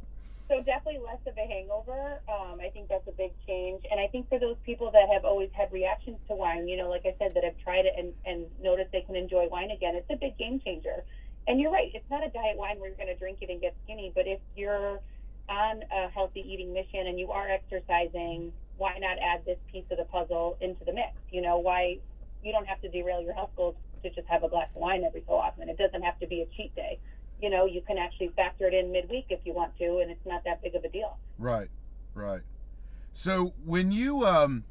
so 0.51 0.59
definitely 0.67 0.99
less 0.99 1.23
of 1.31 1.39
a 1.39 1.47
hangover. 1.47 2.19
Um, 2.27 2.59
I 2.59 2.69
think 2.75 2.91
that's 2.91 3.07
a 3.07 3.15
big 3.15 3.31
change. 3.47 3.87
And 3.89 4.01
I 4.03 4.09
think 4.11 4.29
for 4.29 4.39
those 4.39 4.59
people 4.67 4.91
that 4.91 5.07
have 5.15 5.25
always 5.25 5.49
had 5.55 5.73
reactions 5.73 6.19
to 6.27 6.35
wine, 6.35 6.67
you 6.67 6.77
know, 6.77 6.91
like 6.91 7.07
I 7.07 7.15
said, 7.23 7.33
that 7.39 7.45
have 7.45 7.55
tried 7.63 7.87
it 7.87 7.95
and, 7.97 8.13
and 8.27 8.47
noticed 8.61 8.91
they 8.91 9.07
can 9.07 9.15
enjoy 9.15 9.47
wine 9.47 9.71
again, 9.71 9.95
it's 9.95 10.11
a 10.11 10.19
big 10.19 10.37
game 10.37 10.61
changer. 10.61 11.07
And 11.47 11.61
you're 11.61 11.71
right, 11.71 11.89
it's 11.95 12.11
not 12.11 12.27
a 12.27 12.31
diet 12.31 12.59
wine 12.59 12.81
where 12.81 12.91
you're 12.91 12.99
going 12.99 13.15
to 13.15 13.17
drink 13.17 13.39
it 13.41 13.49
and 13.49 13.61
get 13.61 13.75
skinny, 13.85 14.13
but 14.15 14.27
if 14.27 14.41
you're 14.57 15.01
on 15.49 15.83
a 15.95 16.11
healthy 16.11 16.43
eating 16.43 16.75
mission 16.75 17.07
and 17.07 17.19
you 17.19 17.31
are 17.31 17.49
exercising, 17.49 18.53
why 18.77 18.99
not 18.99 19.19
add 19.23 19.47
this 19.47 19.59
piece 19.71 19.87
of 19.91 19.99
the 19.99 20.05
puzzle 20.05 20.59
into 20.61 20.85
the 20.85 20.93
mix? 20.93 21.15
You 21.31 21.43
know, 21.43 21.59
why 21.59 21.99
you 22.43 22.53
don't 22.53 22.67
have 22.67 22.81
to 22.83 22.89
derail 22.89 23.23
your 23.23 23.35
health 23.35 23.51
goals 23.57 23.77
to 24.03 24.11
just 24.11 24.27
have 24.29 24.43
a 24.43 24.49
glass 24.49 24.69
of 24.75 24.83
wine 24.83 25.05
every 25.05 25.23
so 25.27 25.35
often. 25.35 25.69
It 25.69 25.79
doesn't 25.79 26.03
have 26.03 26.19
to 26.21 26.27
be 26.27 26.43
a 26.43 26.47
cheat 26.57 26.75
day. 26.75 26.99
You 27.41 27.51
know, 27.51 27.65
you 27.65 27.81
can 27.81 27.99
actually 27.99 28.29
factor 28.29 28.67
it 28.67 28.75
in 28.75 28.93
midweek 28.93 29.27
if 29.31 29.41
you 29.45 29.53
want 29.53 29.77
to, 29.79 29.99
and 29.99 30.11
it's 30.11 30.27
not 30.27 30.45
that 30.45 30.63
big 30.63 30.75
of 30.75 30.85
a 30.85 30.89
deal. 30.89 31.17
Right, 31.39 31.69
right. 32.15 32.43
So 33.15 33.55
when 33.65 33.93
you 33.93 34.25
um 34.27 34.65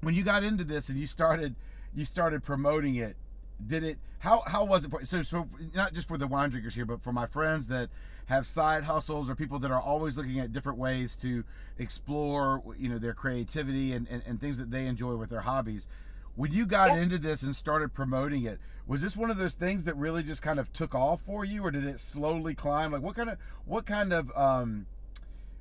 when 0.00 0.14
you 0.14 0.22
got 0.22 0.42
into 0.42 0.64
this 0.64 0.88
and 0.88 0.98
you 0.98 1.06
started 1.06 1.54
you 1.94 2.04
started 2.04 2.42
promoting 2.42 2.96
it, 2.96 3.16
did 3.64 3.84
it 3.84 3.98
how 4.18 4.42
how 4.46 4.64
was 4.64 4.84
it 4.84 4.90
for 4.90 5.04
so 5.04 5.22
so 5.22 5.48
not 5.74 5.94
just 5.94 6.08
for 6.08 6.18
the 6.18 6.26
wine 6.26 6.50
drinkers 6.50 6.74
here, 6.74 6.84
but 6.84 7.02
for 7.02 7.12
my 7.12 7.26
friends 7.26 7.68
that 7.68 7.88
have 8.26 8.46
side 8.46 8.84
hustles 8.84 9.30
or 9.30 9.34
people 9.34 9.58
that 9.60 9.70
are 9.70 9.80
always 9.80 10.18
looking 10.18 10.38
at 10.40 10.52
different 10.52 10.78
ways 10.78 11.14
to 11.16 11.44
explore 11.78 12.62
you 12.76 12.88
know 12.88 12.98
their 12.98 13.14
creativity 13.14 13.92
and, 13.92 14.08
and, 14.08 14.22
and 14.26 14.40
things 14.40 14.58
that 14.58 14.70
they 14.70 14.86
enjoy 14.86 15.14
with 15.16 15.30
their 15.30 15.42
hobbies. 15.42 15.88
When 16.36 16.52
you 16.52 16.66
got 16.66 16.90
Yeah. 16.90 17.00
into 17.00 17.18
this 17.18 17.42
and 17.42 17.56
started 17.56 17.92
promoting 17.94 18.44
it, 18.44 18.60
was 18.86 19.02
this 19.02 19.16
one 19.16 19.30
of 19.30 19.36
those 19.38 19.54
things 19.54 19.84
that 19.84 19.96
really 19.96 20.22
just 20.22 20.42
kind 20.42 20.60
of 20.60 20.72
took 20.72 20.94
off 20.94 21.22
for 21.22 21.44
you, 21.44 21.64
or 21.64 21.70
did 21.70 21.84
it 21.84 21.98
slowly 21.98 22.54
climb? 22.54 22.92
Like 22.92 23.02
what 23.02 23.16
kind 23.16 23.30
of 23.30 23.38
what 23.64 23.86
kind 23.86 24.12
of 24.12 24.30
um, 24.36 24.86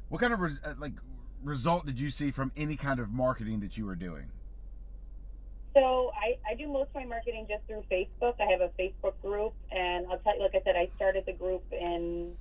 what 0.09 0.21
kind 0.21 0.33
of 0.33 0.39
res- 0.41 0.59
uh, 0.63 0.73
like 0.77 0.93
result 1.43 1.85
did 1.85 1.99
you 1.99 2.09
see 2.09 2.29
from 2.29 2.51
any 2.57 2.75
kind 2.75 2.99
of 2.99 3.09
marketing 3.09 3.61
that 3.61 3.77
you 3.77 3.85
were 3.85 3.95
doing? 3.95 4.31
So 5.73 6.11
I, 6.15 6.37
I 6.49 6.55
do 6.55 6.67
most 6.67 6.89
of 6.89 6.95
my 6.95 7.05
marketing 7.05 7.47
just 7.49 7.63
through 7.67 7.83
Facebook. 7.91 8.35
I 8.39 8.45
have 8.51 8.61
a 8.61 8.69
Facebook 8.79 9.13
group, 9.21 9.53
and 9.71 10.05
I'll 10.09 10.19
tell 10.19 10.35
you, 10.37 10.41
like 10.43 10.55
I 10.55 10.61
said, 10.63 10.75
I 10.77 10.89
started 10.95 11.25
the 11.25 11.33
group 11.33 11.63
in 11.71 12.33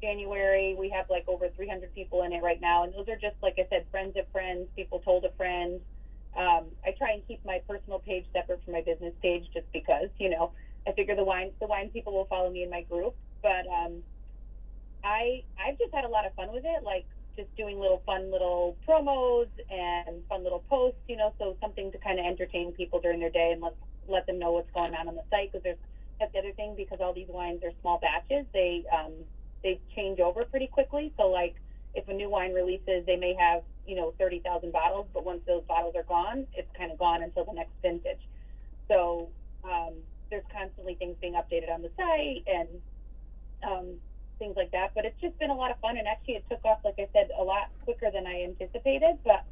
January. 0.00 0.74
We 0.78 0.88
have 0.90 1.06
like 1.10 1.24
over 1.28 1.48
300 1.48 1.94
people 1.94 2.22
in 2.22 2.32
it 2.32 2.42
right 2.42 2.60
now, 2.60 2.84
and 2.84 2.92
those 2.92 3.08
are 3.08 3.16
just 3.16 3.36
like 3.42 3.54
I 3.58 3.66
said, 3.70 3.86
friends 3.90 4.16
of 4.16 4.26
friends. 4.32 4.68
People 4.76 4.98
told 5.00 5.24
a 5.24 5.30
friend. 5.32 5.80
Um, 6.36 6.72
I 6.84 6.92
try 6.96 7.12
and 7.12 7.22
keep 7.26 7.44
my 7.44 7.60
personal 7.68 7.98
page 7.98 8.24
separate 8.32 8.64
from 8.64 8.74
my 8.74 8.82
business 8.82 9.14
page, 9.22 9.44
just 9.52 9.66
because 9.72 10.08
you 10.18 10.30
know 10.30 10.52
I 10.86 10.92
figure 10.92 11.16
the 11.16 11.24
wine 11.24 11.50
the 11.60 11.66
wine 11.66 11.90
people 11.90 12.12
will 12.12 12.26
follow 12.26 12.50
me 12.50 12.62
in 12.62 12.70
my 12.70 12.82
group. 12.82 13.14
But 13.42 13.66
um, 13.68 14.02
I 15.04 15.42
I've 15.58 15.78
just 15.78 15.92
had 15.94 16.04
a 16.04 16.08
lot 16.08 16.26
of 16.26 16.34
fun 16.34 16.52
with 16.52 16.64
it, 16.64 16.84
like 16.84 17.06
just 17.36 17.54
doing 17.56 17.78
little 17.80 18.02
fun 18.04 18.30
little 18.30 18.76
promos 18.88 19.48
and 19.70 20.22
fun 20.28 20.42
little 20.42 20.64
posts, 20.68 21.00
you 21.08 21.16
know, 21.16 21.34
so 21.38 21.56
something 21.60 21.90
to 21.92 21.98
kind 21.98 22.18
of 22.18 22.26
entertain 22.26 22.72
people 22.72 23.00
during 23.00 23.20
their 23.20 23.30
day 23.30 23.50
and 23.52 23.62
let 23.62 23.74
let 24.08 24.26
them 24.26 24.38
know 24.38 24.52
what's 24.52 24.70
going 24.74 24.94
on 24.94 25.08
on 25.08 25.14
the 25.14 25.22
site 25.30 25.52
because 25.52 25.62
there's 25.62 25.78
that's 26.20 26.32
the 26.32 26.38
other 26.38 26.52
thing 26.52 26.74
because 26.76 26.98
all 27.00 27.12
these 27.14 27.28
wines 27.28 27.60
are 27.64 27.72
small 27.80 27.98
batches, 28.00 28.46
they 28.52 28.84
um, 28.92 29.12
they 29.62 29.80
change 29.96 30.20
over 30.20 30.44
pretty 30.44 30.66
quickly. 30.66 31.12
So 31.16 31.24
like 31.28 31.56
if 31.94 32.08
a 32.08 32.12
new 32.12 32.30
wine 32.30 32.52
releases, 32.52 33.04
they 33.06 33.16
may 33.16 33.34
have 33.38 33.62
you 33.86 33.96
know 33.96 34.14
thirty 34.18 34.40
thousand 34.40 34.72
bottles, 34.72 35.06
but 35.12 35.24
once 35.24 35.40
those 35.46 35.62
bottles 35.68 35.94
are 35.96 36.04
gone, 36.04 36.46
it's 36.54 36.70
kind 36.76 36.90
of 36.92 36.98
gone 36.98 37.22
until 37.22 37.44
the 37.44 37.52
next 37.52 37.72
vintage. 37.82 38.20
So 38.88 39.28
um, 39.64 39.94
there's 40.30 40.44
constantly 40.52 40.94
things 40.94 41.16
being 41.20 41.34
updated 41.34 41.72
on 41.72 41.82
the 41.82 41.90
site 41.96 42.44
and 42.46 42.68
um, 43.62 43.86
things 44.38 44.54
like 44.56 44.70
that. 44.72 44.92
But 44.94 45.04
it's 45.04 45.20
just 45.20 45.38
been 45.38 45.50
a 45.50 45.54
lot 45.54 45.70
of 45.70 45.78
fun, 45.80 45.96
and 45.96 46.06
actually 46.08 46.34
it 46.34 46.44
took 46.50 46.64
off, 46.64 46.78
like 46.84 46.96
I 46.98 47.08
said, 47.12 47.28
a 47.38 47.42
lot 47.42 47.68
quicker 47.84 48.10
than 48.12 48.26
I 48.26 48.42
anticipated. 48.44 49.18
But 49.24 49.44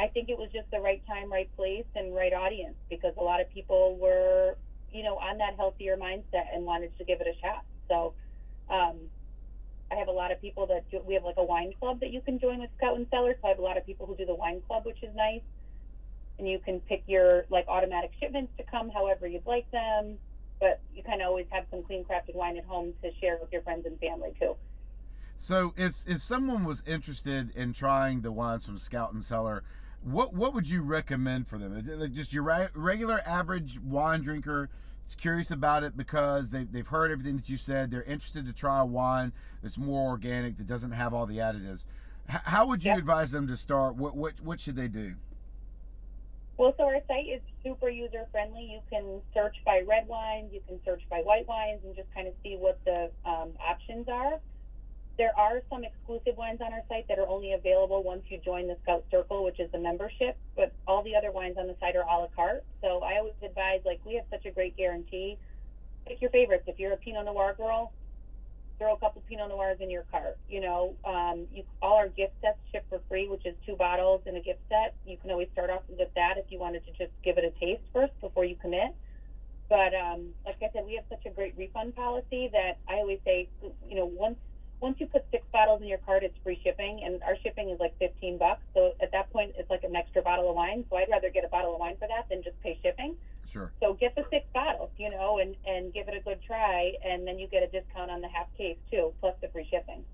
I 0.00 0.08
think 0.08 0.28
it 0.28 0.38
was 0.38 0.48
just 0.52 0.70
the 0.72 0.80
right 0.80 1.02
time, 1.06 1.30
right 1.30 1.50
place, 1.56 1.86
and 1.94 2.14
right 2.14 2.32
audience 2.32 2.76
because 2.90 3.12
a 3.18 3.22
lot 3.22 3.40
of 3.40 3.50
people 3.52 3.96
were, 4.00 4.56
you 4.90 5.02
know, 5.02 5.16
on 5.18 5.38
that 5.38 5.54
healthier 5.56 5.96
mindset 5.96 6.50
and 6.52 6.64
wanted 6.64 6.96
to 6.98 7.04
give 7.04 7.20
it 7.20 7.28
a 7.28 7.36
shot. 7.44 7.62
So 7.88 8.14
um, 8.72 8.96
I 9.94 9.98
have 9.98 10.08
a 10.08 10.12
lot 10.12 10.32
of 10.32 10.40
people 10.40 10.66
that 10.66 10.90
do, 10.90 11.00
we 11.06 11.14
have 11.14 11.24
like 11.24 11.36
a 11.38 11.44
wine 11.44 11.72
club 11.78 12.00
that 12.00 12.10
you 12.10 12.20
can 12.20 12.38
join 12.38 12.60
with 12.60 12.70
Scout 12.76 12.96
and 12.96 13.06
Cellar. 13.10 13.34
So 13.40 13.46
I 13.46 13.50
have 13.50 13.58
a 13.58 13.62
lot 13.62 13.76
of 13.78 13.86
people 13.86 14.06
who 14.06 14.16
do 14.16 14.26
the 14.26 14.34
wine 14.34 14.60
club, 14.66 14.84
which 14.84 15.02
is 15.02 15.14
nice. 15.14 15.42
And 16.38 16.48
you 16.48 16.58
can 16.58 16.80
pick 16.80 17.04
your 17.06 17.46
like 17.48 17.66
automatic 17.68 18.10
shipments 18.20 18.52
to 18.58 18.64
come 18.64 18.90
however 18.90 19.26
you'd 19.26 19.46
like 19.46 19.70
them 19.70 20.18
but 20.60 20.80
you 20.94 21.02
kind 21.02 21.20
of 21.20 21.28
always 21.28 21.46
have 21.50 21.64
some 21.70 21.82
clean 21.82 22.04
crafted 22.04 22.34
wine 22.34 22.56
at 22.56 22.64
home 22.64 22.94
to 23.02 23.10
share 23.20 23.38
with 23.40 23.52
your 23.52 23.62
friends 23.62 23.86
and 23.86 23.98
family 24.00 24.32
too. 24.38 24.56
So 25.36 25.74
if 25.76 26.04
if 26.06 26.20
someone 26.20 26.64
was 26.64 26.82
interested 26.86 27.50
in 27.54 27.72
trying 27.72 28.22
the 28.22 28.32
wines 28.32 28.64
from 28.64 28.78
Scout 28.78 29.12
and 29.12 29.24
Cellar, 29.24 29.64
what 30.02 30.32
what 30.32 30.54
would 30.54 30.68
you 30.68 30.82
recommend 30.82 31.48
for 31.48 31.58
them? 31.58 31.82
Like 31.98 32.12
just 32.12 32.32
your 32.32 32.70
regular 32.74 33.20
average 33.26 33.80
wine 33.80 34.22
drinker 34.22 34.70
is 35.08 35.14
curious 35.14 35.50
about 35.50 35.82
it 35.84 35.96
because 35.96 36.50
they 36.50 36.64
they've 36.64 36.86
heard 36.86 37.10
everything 37.10 37.36
that 37.36 37.48
you 37.48 37.56
said. 37.56 37.90
They're 37.90 38.02
interested 38.02 38.46
to 38.46 38.52
try 38.52 38.80
a 38.80 38.86
wine 38.86 39.32
that's 39.62 39.78
more 39.78 40.08
organic 40.10 40.56
that 40.58 40.66
doesn't 40.66 40.92
have 40.92 41.12
all 41.14 41.26
the 41.26 41.38
additives. 41.38 41.84
H- 42.28 42.36
how 42.44 42.66
would 42.66 42.84
you 42.84 42.92
Yeah. 42.92 42.98
advise 42.98 43.32
them 43.32 43.46
to 43.48 43.56
start? 43.56 43.96
What 43.96 44.16
what 44.16 44.40
what 44.40 44.60
should 44.60 44.76
they 44.76 44.88
do? 44.88 45.14
Well, 46.56 46.72
so 46.78 46.84
our 46.84 47.00
site 47.08 47.26
is 47.28 47.40
super 47.64 47.88
user 47.88 48.26
friendly. 48.30 48.62
You 48.64 48.80
can 48.88 49.20
search 49.34 49.56
by 49.64 49.80
red 49.86 50.06
wines, 50.06 50.52
you 50.52 50.60
can 50.68 50.78
search 50.84 51.02
by 51.10 51.18
white 51.18 51.48
wines, 51.48 51.80
and 51.84 51.96
just 51.96 52.12
kind 52.14 52.28
of 52.28 52.34
see 52.44 52.56
what 52.56 52.78
the 52.84 53.10
um, 53.26 53.50
options 53.60 54.08
are. 54.08 54.38
There 55.16 55.32
are 55.38 55.62
some 55.70 55.84
exclusive 55.84 56.36
wines 56.36 56.60
on 56.60 56.72
our 56.72 56.82
site 56.88 57.06
that 57.08 57.20
are 57.20 57.28
only 57.28 57.52
available 57.52 58.02
once 58.02 58.22
you 58.28 58.38
join 58.44 58.66
the 58.66 58.76
Scout 58.82 59.04
Circle, 59.12 59.44
which 59.44 59.60
is 59.60 59.70
the 59.70 59.78
membership, 59.78 60.36
but 60.56 60.72
all 60.88 61.04
the 61.04 61.14
other 61.14 61.30
wines 61.30 61.56
on 61.56 61.68
the 61.68 61.76
site 61.78 61.94
are 61.94 62.02
a 62.02 62.18
la 62.18 62.26
carte. 62.34 62.64
So 62.82 63.00
I 63.00 63.18
always 63.18 63.34
advise, 63.40 63.80
like, 63.84 64.00
we 64.04 64.14
have 64.16 64.24
such 64.28 64.44
a 64.44 64.50
great 64.50 64.76
guarantee. 64.76 65.38
Pick 66.06 66.20
your 66.20 66.30
favorites. 66.30 66.64
If 66.66 66.80
you're 66.80 66.92
a 66.92 66.96
Pinot 66.96 67.26
Noir 67.26 67.54
girl, 67.56 67.92
throw 68.78 68.94
a 68.94 68.98
couple 68.98 69.22
Pinot 69.28 69.50
Noirs 69.50 69.78
in 69.80 69.88
your 69.88 70.02
cart. 70.10 70.36
You 70.48 70.60
know, 70.60 70.94
um, 71.04 71.46
you, 71.54 71.62
all 71.80 71.94
our 71.94 72.08
gift 72.08 72.32
sets 72.42 72.58
ship 72.72 72.84
for 72.88 73.00
free, 73.08 73.28
which 73.28 73.46
is 73.46 73.54
two 73.64 73.76
bottles 73.76 74.22
in 74.26 74.34
a 74.34 74.40
gift 74.40 74.60
set. 74.68 74.96
You 75.06 75.16
can 75.16 75.30
always 75.30 75.48
start 75.52 75.70
off 75.70 75.82
with 75.88 76.08
that 76.16 76.38
if 76.38 76.46
you 76.48 76.58
wanted 76.58 76.84
to 76.86 76.92
just 76.92 77.12
give 77.22 77.38
it 77.38 77.44
a 77.44 77.52
taste 77.64 77.82
first 77.92 78.12
before 78.20 78.44
you 78.44 78.56
commit. 78.56 78.90
But 79.68 79.94
um, 79.94 80.30
like 80.44 80.56
I 80.60 80.70
said, 80.72 80.84
we 80.86 80.96
have 80.96 81.04
such 81.08 81.24
a 81.24 81.30
great 81.30 81.54
refund 81.56 81.94
policy 81.94 82.50
that 82.52 82.78
I 82.88 82.94
always 82.94 83.20
say, 83.24 83.48
you 83.88 83.94
know, 83.94 84.06
once 84.06 84.38
once 84.80 84.96
you 85.00 85.06
put 85.06 85.24
six 85.30 85.44
bottles 85.52 85.80
in 85.82 85.88
your 85.88 85.98
cart, 85.98 86.22
it's 86.22 86.36
free 86.42 86.60
shipping, 86.62 87.02
and 87.04 87.22
our 87.22 87.36
shipping 87.42 87.70
is 87.70 87.80
like 87.80 87.96
15 87.98 88.38
bucks. 88.38 88.62
So 88.74 88.92
at 89.00 89.12
that 89.12 89.32
point, 89.32 89.54
it's 89.56 89.70
like 89.70 89.84
an 89.84 89.96
extra 89.96 90.22
bottle 90.22 90.50
of 90.50 90.56
wine. 90.56 90.84
So 90.90 90.96
I'd 90.96 91.08
rather 91.10 91.30
get 91.30 91.44
a 91.44 91.48
bottle 91.48 91.74
of 91.74 91.80
wine 91.80 91.96
for 91.98 92.08
that 92.08 92.28
than 92.28 92.42
just 92.42 92.60
pay 92.62 92.78
shipping. 92.82 93.16
Sure. 93.46 93.72
So 93.80 93.94
get 93.94 94.14
the 94.14 94.24
six 94.30 94.46
bottles, 94.52 94.90
you 94.98 95.10
know, 95.10 95.38
and 95.38 95.54
and 95.66 95.92
give 95.92 96.08
it 96.08 96.14
a 96.16 96.20
good 96.20 96.40
try, 96.46 96.92
and 97.04 97.26
then 97.26 97.38
you 97.38 97.46
get 97.46 97.62
a 97.62 97.68
discount 97.68 98.10
on 98.10 98.20
the 98.20 98.28
half 98.28 98.46
case 98.56 98.76
too, 98.90 99.12
plus 99.20 99.34
the 99.40 99.48
free 99.48 99.66
shipping. 99.70 100.04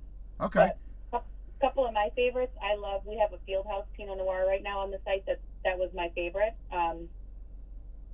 Okay. 0.40 0.72
A 1.12 1.20
couple 1.60 1.86
of 1.86 1.92
my 1.92 2.10
favorites, 2.16 2.56
I 2.62 2.74
love. 2.74 3.02
We 3.04 3.18
have 3.18 3.32
a 3.32 3.50
Fieldhouse 3.50 3.84
Pinot 3.96 4.16
Noir 4.16 4.46
right 4.46 4.62
now 4.62 4.80
on 4.80 4.90
the 4.90 4.98
site. 5.04 5.26
That 5.26 5.40
that 5.64 5.78
was 5.78 5.90
my 5.94 6.10
favorite, 6.14 6.54
um, 6.72 7.08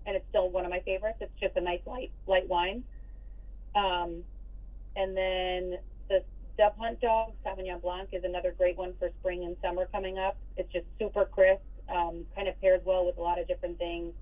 and 0.05 0.17
it's 0.17 0.27
still 0.31 0.51
one 0.51 0.65
of 0.65 0.71
my 0.71 0.81
favorites. 0.81 1.19
It's 1.21 1.39
just 1.41 1.57
a 1.57 1.61
nice 1.61 1.81
light 1.87 2.11
light 2.27 2.49
wine. 2.49 2.85
Um, 3.75 4.23
and 4.97 5.17
then 5.17 5.71
the 5.73 5.79
Dove 6.59 6.73
Hunt 6.79 7.01
Dog 7.01 7.33
Sauvignon 7.45 7.81
Blanc 7.83 8.09
is 8.13 8.25
another 8.25 8.55
great 8.57 8.77
one 8.77 8.95
for 8.99 9.11
spring 9.21 9.45
and 9.45 9.57
summer 9.63 9.87
coming 9.93 10.19
up. 10.19 10.37
It's 10.57 10.71
just 10.73 10.87
super 10.99 11.25
crisp, 11.27 11.63
um, 11.89 12.25
kind 12.35 12.49
of 12.49 12.59
pairs 12.61 12.81
well 12.85 13.05
with 13.05 13.19
a 13.19 13.23
lot 13.23 13.39
of 13.39 13.47
different 13.47 13.79
things. 13.79 14.15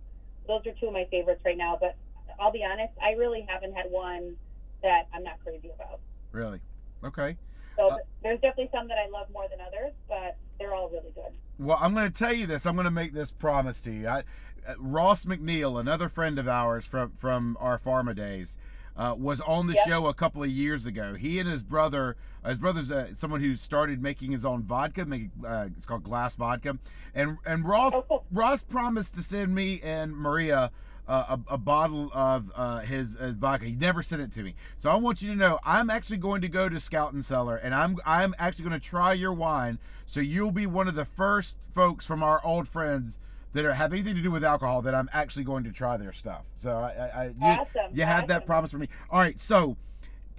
Those 0.46 0.66
are 0.66 0.72
two 0.72 0.88
of 0.88 0.92
my 0.92 1.06
favorites 1.10 1.42
right 1.44 1.56
now. 1.56 1.78
But 1.80 1.96
I'll 2.40 2.52
be 2.52 2.64
honest, 2.64 2.92
I 3.02 3.12
really 3.12 3.46
haven't 3.48 3.74
had 3.74 3.86
one 3.90 4.36
that 4.82 5.08
I'm 5.14 5.22
not 5.22 5.38
crazy 5.42 5.70
about. 5.74 6.00
Really. 6.32 6.60
Okay. 7.04 7.36
So 7.76 7.88
Uh, 7.88 7.98
there's 8.22 8.40
definitely 8.40 8.70
some 8.72 8.88
that 8.88 8.98
I 8.98 9.08
love 9.08 9.28
more 9.32 9.46
than 9.48 9.60
others, 9.60 9.92
but 10.08 10.36
they're 10.58 10.74
all 10.74 10.88
really 10.88 11.10
good. 11.14 11.32
Well, 11.58 11.78
I'm 11.80 11.94
going 11.94 12.10
to 12.10 12.18
tell 12.18 12.32
you 12.32 12.46
this. 12.46 12.66
I'm 12.66 12.74
going 12.74 12.84
to 12.84 12.90
make 12.90 13.12
this 13.12 13.30
promise 13.30 13.80
to 13.82 13.92
you. 13.92 14.08
I, 14.08 14.24
uh, 14.66 14.74
Ross 14.78 15.24
McNeil, 15.24 15.78
another 15.78 16.08
friend 16.08 16.38
of 16.38 16.48
ours 16.48 16.84
from 16.84 17.12
from 17.12 17.56
our 17.60 17.78
pharma 17.78 18.14
days, 18.14 18.56
uh, 18.96 19.14
was 19.18 19.40
on 19.40 19.66
the 19.66 19.74
Yep. 19.74 19.88
show 19.88 20.06
a 20.06 20.14
couple 20.14 20.42
of 20.42 20.50
years 20.50 20.86
ago. 20.86 21.14
He 21.14 21.38
and 21.40 21.48
his 21.48 21.62
brother, 21.62 22.16
uh, 22.44 22.50
his 22.50 22.58
brother's 22.58 22.90
uh, 22.90 23.14
someone 23.14 23.40
who 23.40 23.56
started 23.56 24.02
making 24.02 24.30
his 24.32 24.44
own 24.44 24.62
vodka. 24.62 25.04
Making 25.04 25.32
uh, 25.46 25.68
it's 25.76 25.86
called 25.86 26.04
Glass 26.04 26.36
Vodka, 26.36 26.78
and 27.14 27.38
and 27.44 27.66
Ross. 27.66 27.94
Ross 28.30 28.62
promised 28.62 29.14
to 29.16 29.22
send 29.22 29.54
me 29.54 29.80
and 29.82 30.12
Maria. 30.16 30.70
Uh, 31.06 31.36
a, 31.48 31.54
a 31.56 31.58
bottle 31.58 32.10
of 32.14 32.50
uh, 32.54 32.78
his, 32.80 33.14
his 33.18 33.34
vodka. 33.34 33.66
He 33.66 33.74
never 33.74 34.02
sent 34.02 34.22
it 34.22 34.32
to 34.32 34.42
me, 34.42 34.54
so 34.78 34.88
I 34.88 34.94
want 34.94 35.20
you 35.20 35.28
to 35.32 35.36
know 35.36 35.58
I'm 35.62 35.90
actually 35.90 36.16
going 36.16 36.40
to 36.40 36.48
go 36.48 36.70
to 36.70 36.80
Scout 36.80 37.12
and 37.12 37.22
Cellar, 37.22 37.56
and 37.56 37.74
I'm 37.74 37.98
I'm 38.06 38.34
actually 38.38 38.64
going 38.64 38.80
to 38.80 38.88
try 38.88 39.12
your 39.12 39.34
wine. 39.34 39.78
So 40.06 40.20
you'll 40.20 40.50
be 40.50 40.66
one 40.66 40.88
of 40.88 40.94
the 40.94 41.04
first 41.04 41.58
folks 41.74 42.06
from 42.06 42.22
our 42.22 42.42
old 42.42 42.68
friends 42.68 43.18
that 43.54 43.64
are, 43.64 43.72
have 43.72 43.92
anything 43.92 44.14
to 44.14 44.22
do 44.22 44.30
with 44.30 44.44
alcohol 44.44 44.82
that 44.82 44.94
I'm 44.94 45.08
actually 45.12 45.44
going 45.44 45.64
to 45.64 45.72
try 45.72 45.96
their 45.96 46.12
stuff. 46.12 46.44
So 46.58 46.76
I, 46.76 46.90
I, 46.90 47.22
I 47.22 47.26
you, 47.28 47.34
Awesome, 47.40 47.94
you 47.94 48.02
had 48.04 48.28
that 48.28 48.38
awesome. 48.38 48.46
promise 48.46 48.70
from 48.72 48.80
me. 48.82 48.88
All 49.10 49.20
right, 49.20 49.40
so 49.40 49.76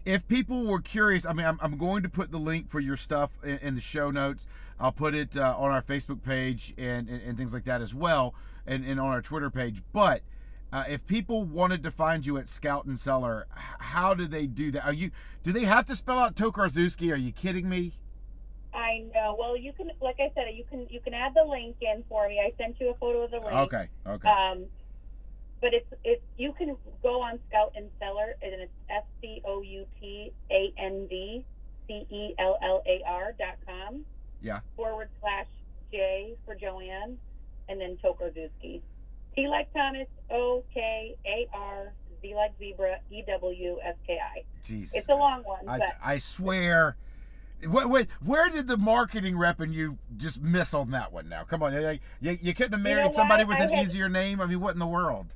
if 0.06 0.28
people 0.28 0.68
were 0.68 0.82
curious, 0.82 1.26
I 1.26 1.34
mean, 1.34 1.46
I'm, 1.46 1.58
I'm 1.62 1.78
going 1.78 2.04
to 2.04 2.10
put 2.10 2.32
the 2.32 2.38
link 2.38 2.70
for 2.70 2.80
your 2.80 2.98
stuff 2.98 3.32
in, 3.44 3.58
in 3.60 3.76
the 3.76 3.82
show 3.82 4.12
notes. 4.12 4.46
I'll 4.80 4.92
put 4.92 5.16
it 5.16 5.36
uh, 5.36 5.56
on 5.58 5.72
our 5.72 5.82
Facebook 5.82 6.22
page 6.22 6.74
and, 6.78 7.10
and, 7.10 7.22
and 7.24 7.38
things 7.38 7.54
like 7.54 7.64
that 7.64 7.82
as 7.82 7.96
well, 7.96 8.36
and, 8.68 8.86
and 8.86 9.00
on 9.00 9.08
our 9.08 9.22
Twitter 9.22 9.50
page. 9.50 9.82
But 9.94 10.22
uh, 10.72 10.84
if 10.90 11.08
people 11.08 11.46
wanted 11.46 11.82
to 11.84 11.92
find 11.92 12.26
you 12.26 12.38
at 12.38 12.50
Scout 12.50 12.86
and 12.86 13.00
Cellar, 13.00 13.48
how 13.52 14.14
do 14.14 14.28
they 14.28 14.46
do 14.46 14.72
that? 14.72 14.86
Are 14.86 14.94
you 14.94 15.12
do 15.44 15.54
they 15.54 15.64
have 15.64 15.86
to 15.86 15.96
spell 15.96 16.20
out 16.20 16.36
Tokarzewski? 16.36 17.14
Are 17.14 17.16
you 17.16 17.32
kidding 17.32 17.70
me? 17.70 17.94
I 18.76 19.06
know. 19.14 19.36
Well, 19.40 19.56
you 19.56 19.72
can, 19.74 19.90
like 20.02 20.18
I 20.20 20.32
said, 20.36 20.46
you 20.54 20.66
can 20.70 20.88
you 20.90 21.00
can 21.00 21.14
add 21.14 21.34
the 21.34 21.44
link 21.44 21.78
in 21.82 22.04
for 22.10 22.28
me. 22.28 22.40
I 22.40 22.52
sent 22.62 22.80
you 22.80 22.90
a 22.90 22.94
photo 22.96 23.24
of 23.24 23.32
the 23.32 23.40
link. 23.40 23.54
Okay. 23.54 23.88
Okay. 24.06 24.28
Um, 24.28 24.66
but 25.62 25.74
it's 25.74 25.88
it's 26.04 26.22
you 26.38 26.54
can 26.54 26.76
go 27.02 27.22
on 27.22 27.40
Scout 27.48 27.74
and 27.76 27.90
Cellar, 28.00 28.36
and 28.42 28.54
it's 28.54 28.72
S 28.90 29.04
C 29.22 29.42
O 29.46 29.62
U 29.62 29.86
T 30.00 30.32
A 30.52 30.74
N 30.78 31.08
D 31.08 31.46
C 31.88 32.06
E 32.10 32.36
L 32.38 32.58
L 32.62 32.84
A 32.86 33.02
R 33.08 33.34
dot 33.40 33.56
com 33.66 34.06
yeah. 34.42 34.60
forward 34.76 35.10
slash 35.22 35.48
J 35.92 36.36
for 36.46 36.56
Joanne 36.56 37.18
and 37.70 37.80
then 37.80 37.98
Tokarzewski. 38.04 38.82
T 39.36 39.48
like 39.48 39.72
Thomas, 39.74 40.08
O 40.30 40.64
K 40.74 41.16
A 41.26 41.48
R 41.54 41.94
Z 42.22 42.36
like 42.36 42.52
zebra, 42.60 43.00
E 43.10 43.24
W 43.28 43.78
S 43.84 43.96
K 44.06 44.20
I. 44.22 44.44
Jesus. 44.64 44.96
It's 44.96 45.10
a 45.10 45.16
long 45.16 45.44
one, 45.44 45.68
I, 45.68 45.78
but 45.80 45.96
I 46.04 46.18
swear. 46.18 46.98
Wait, 47.68 47.90
wait, 47.90 48.08
where 48.24 48.50
did 48.50 48.68
the 48.68 48.78
marketing 48.78 49.38
rep 49.38 49.60
and 49.60 49.74
you 49.74 49.98
just 50.18 50.42
miss 50.42 50.74
on 50.74 50.92
that 50.92 51.12
one 51.12 51.28
now? 51.30 51.44
Come 51.44 51.64
on. 51.64 51.74
You, 51.74 52.00
you, 52.22 52.38
you 52.42 52.54
couldn't 52.54 52.74
have 52.74 52.82
You 52.82 52.96
know 52.96 52.98
married 53.02 53.14
somebody 53.14 53.44
with 53.44 53.58
I 53.58 53.64
an 53.64 53.70
had- 53.72 53.86
easier 53.88 54.10
name? 54.10 54.40
I 54.42 54.46
mean, 54.46 54.60
what 54.60 54.74
in 54.74 54.80
the 54.80 54.88
world? 54.88 55.28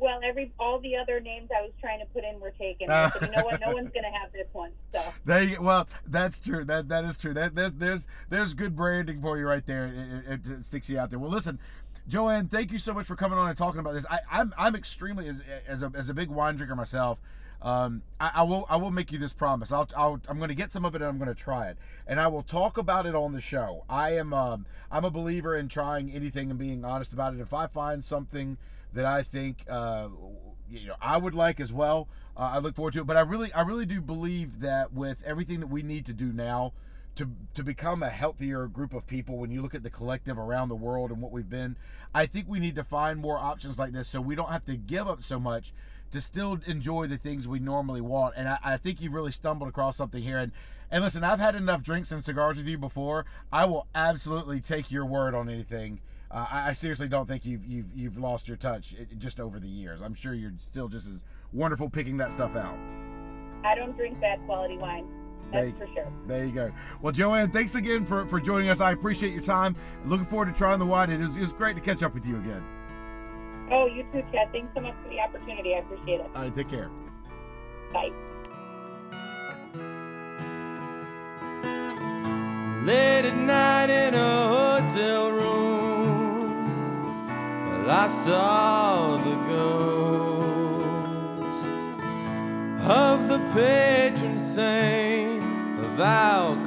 well, 0.00 0.20
every 0.22 0.52
all 0.58 0.80
the 0.80 0.96
other 0.96 1.18
names 1.18 1.48
I 1.56 1.62
was 1.62 1.70
trying 1.80 1.98
to 2.00 2.04
put 2.06 2.24
in 2.24 2.38
were 2.38 2.50
taken. 2.50 2.90
Uh. 2.90 3.10
Said, 3.12 3.22
you 3.30 3.36
know 3.36 3.44
what? 3.44 3.58
No 3.60 3.72
one's 3.72 3.90
gonna 3.94 4.10
have 4.12 4.32
this 4.32 4.46
one. 4.52 4.70
So 4.92 5.02
There 5.24 5.42
you, 5.42 5.62
well, 5.62 5.88
that's 6.06 6.38
true. 6.38 6.62
That 6.64 6.88
that 6.88 7.04
is 7.06 7.16
true. 7.16 7.32
That 7.32 7.54
there's 7.54 7.72
there's 7.72 8.06
there's 8.28 8.52
good 8.52 8.76
branding 8.76 9.22
for 9.22 9.38
you 9.38 9.46
right 9.46 9.64
there. 9.64 9.86
It, 9.86 10.32
it, 10.32 10.50
it 10.50 10.66
sticks 10.66 10.90
you 10.90 10.98
out 10.98 11.08
there. 11.08 11.18
Well, 11.18 11.30
listen, 11.30 11.58
Joanne, 12.06 12.48
thank 12.48 12.70
you 12.70 12.76
so 12.76 12.92
much 12.92 13.06
for 13.06 13.16
coming 13.16 13.38
on 13.38 13.48
and 13.48 13.56
talking 13.56 13.80
about 13.80 13.94
this. 13.94 14.04
I, 14.10 14.18
I'm 14.30 14.52
I'm 14.58 14.74
extremely 14.74 15.28
as, 15.28 15.36
as 15.66 15.82
a 15.82 15.90
as 15.94 16.10
a 16.10 16.14
big 16.14 16.28
wine 16.28 16.56
drinker 16.56 16.76
myself. 16.76 17.18
Um, 17.64 18.02
I, 18.20 18.30
I 18.34 18.42
will 18.42 18.66
I 18.68 18.76
will 18.76 18.90
make 18.90 19.10
you 19.10 19.16
this 19.18 19.32
promise. 19.32 19.72
I'll, 19.72 19.88
I'll 19.96 20.20
I'm 20.28 20.36
going 20.36 20.50
to 20.50 20.54
get 20.54 20.70
some 20.70 20.84
of 20.84 20.94
it 20.94 21.00
and 21.00 21.08
I'm 21.08 21.16
going 21.16 21.34
to 21.34 21.34
try 21.34 21.68
it, 21.68 21.78
and 22.06 22.20
I 22.20 22.28
will 22.28 22.42
talk 22.42 22.76
about 22.76 23.06
it 23.06 23.14
on 23.14 23.32
the 23.32 23.40
show. 23.40 23.84
I 23.88 24.10
am 24.10 24.34
um, 24.34 24.66
I'm 24.90 25.04
a 25.04 25.10
believer 25.10 25.56
in 25.56 25.68
trying 25.68 26.12
anything 26.12 26.50
and 26.50 26.58
being 26.58 26.84
honest 26.84 27.14
about 27.14 27.32
it. 27.32 27.40
If 27.40 27.54
I 27.54 27.66
find 27.66 28.04
something 28.04 28.58
that 28.92 29.06
I 29.06 29.22
think 29.22 29.64
uh, 29.66 30.08
you 30.70 30.88
know 30.88 30.96
I 31.00 31.16
would 31.16 31.34
like 31.34 31.58
as 31.58 31.72
well, 31.72 32.06
uh, 32.36 32.50
I 32.52 32.58
look 32.58 32.74
forward 32.74 32.92
to 32.94 33.00
it. 33.00 33.06
But 33.06 33.16
I 33.16 33.22
really 33.22 33.50
I 33.54 33.62
really 33.62 33.86
do 33.86 34.02
believe 34.02 34.60
that 34.60 34.92
with 34.92 35.22
everything 35.24 35.60
that 35.60 35.68
we 35.68 35.82
need 35.82 36.04
to 36.04 36.12
do 36.12 36.34
now 36.34 36.74
to 37.16 37.30
to 37.54 37.62
become 37.64 38.02
a 38.02 38.10
healthier 38.10 38.66
group 38.66 38.92
of 38.92 39.06
people 39.06 39.38
when 39.38 39.50
you 39.50 39.62
look 39.62 39.74
at 39.74 39.82
the 39.82 39.90
collective 39.90 40.38
around 40.38 40.68
the 40.68 40.74
world 40.74 41.10
and 41.10 41.22
what 41.22 41.30
we've 41.30 41.48
been 41.48 41.76
i 42.12 42.26
think 42.26 42.48
we 42.48 42.58
need 42.58 42.74
to 42.74 42.82
find 42.82 43.20
more 43.20 43.38
options 43.38 43.78
like 43.78 43.92
this 43.92 44.08
so 44.08 44.20
we 44.20 44.34
don't 44.34 44.50
have 44.50 44.64
to 44.64 44.76
give 44.76 45.06
up 45.06 45.22
so 45.22 45.38
much 45.38 45.72
to 46.14 46.20
still 46.20 46.58
enjoy 46.66 47.06
the 47.06 47.16
things 47.18 47.46
we 47.46 47.58
normally 47.58 48.00
want 48.00 48.34
and 48.36 48.48
i, 48.48 48.58
I 48.64 48.76
think 48.76 49.00
you've 49.00 49.12
really 49.12 49.32
stumbled 49.32 49.68
across 49.68 49.96
something 49.96 50.22
here 50.22 50.38
and 50.38 50.52
and 50.90 51.04
listen 51.04 51.22
i've 51.22 51.40
had 51.40 51.54
enough 51.54 51.82
drinks 51.82 52.10
and 52.10 52.24
cigars 52.24 52.56
with 52.56 52.66
you 52.66 52.78
before 52.78 53.26
i 53.52 53.64
will 53.64 53.86
absolutely 53.94 54.60
take 54.60 54.90
your 54.90 55.04
word 55.04 55.34
on 55.34 55.48
anything 55.48 56.00
uh, 56.30 56.46
I, 56.50 56.68
I 56.70 56.72
seriously 56.72 57.08
don't 57.08 57.26
think 57.26 57.44
you've 57.44 57.66
you've 57.66 57.94
you've 57.94 58.18
lost 58.18 58.48
your 58.48 58.56
touch 58.56 58.94
it, 58.94 59.18
just 59.18 59.38
over 59.38 59.60
the 59.60 59.68
years 59.68 60.00
i'm 60.00 60.14
sure 60.14 60.32
you're 60.34 60.54
still 60.58 60.88
just 60.88 61.06
as 61.06 61.18
wonderful 61.52 61.90
picking 61.90 62.16
that 62.16 62.32
stuff 62.32 62.56
out 62.56 62.76
I 63.64 63.74
don't 63.74 63.96
drink 63.96 64.20
bad 64.20 64.40
quality 64.44 64.76
wine. 64.76 65.06
That's 65.50 65.70
Thank- 65.70 65.78
for 65.78 65.86
sure. 65.94 66.12
There 66.26 66.44
you 66.44 66.52
go. 66.52 66.70
Well, 67.00 67.12
Joanne, 67.12 67.50
thanks 67.50 67.74
again 67.74 68.04
for, 68.04 68.26
for 68.26 68.40
joining 68.40 68.68
us. 68.68 68.80
I 68.80 68.92
appreciate 68.92 69.32
your 69.32 69.42
time. 69.42 69.74
Looking 70.04 70.26
forward 70.26 70.46
to 70.46 70.52
trying 70.52 70.78
the 70.78 70.86
wine. 70.86 71.10
It 71.10 71.20
was, 71.20 71.36
it 71.36 71.40
was 71.40 71.52
great 71.52 71.74
to 71.76 71.82
catch 71.82 72.02
up 72.02 72.14
with 72.14 72.26
you 72.26 72.36
again. 72.36 72.62
Oh, 73.70 73.86
you 73.86 74.04
too, 74.12 74.22
Chad. 74.32 74.52
Thanks 74.52 74.72
so 74.74 74.80
much 74.80 74.94
for 75.02 75.08
the 75.08 75.20
opportunity. 75.20 75.74
I 75.74 75.78
appreciate 75.78 76.20
it. 76.20 76.30
All 76.34 76.42
right, 76.42 76.54
take 76.54 76.68
care. 76.68 76.90
Bye. 77.92 78.10
Late 82.84 83.24
at 83.24 83.36
night 83.36 83.88
in 83.88 84.14
a 84.14 84.48
hotel 84.48 85.30
room, 85.32 86.66
well, 87.70 87.90
I 87.90 88.06
saw 88.08 89.16
the 89.16 89.36
ghost 89.48 90.44
of 92.86 93.28
the 93.28 93.38
patron 93.54 94.38
saint 94.38 95.42
of 95.78 95.98
alcohol. 95.98 96.63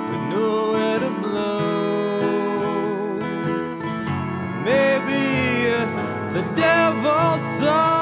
with 0.09 0.23
nowhere 0.33 0.99
to 0.99 1.09
blow. 1.21 2.19
Maybe 4.69 5.23
uh, 5.71 5.85
the 6.33 6.43
devil 6.55 7.37
sold 7.59 7.94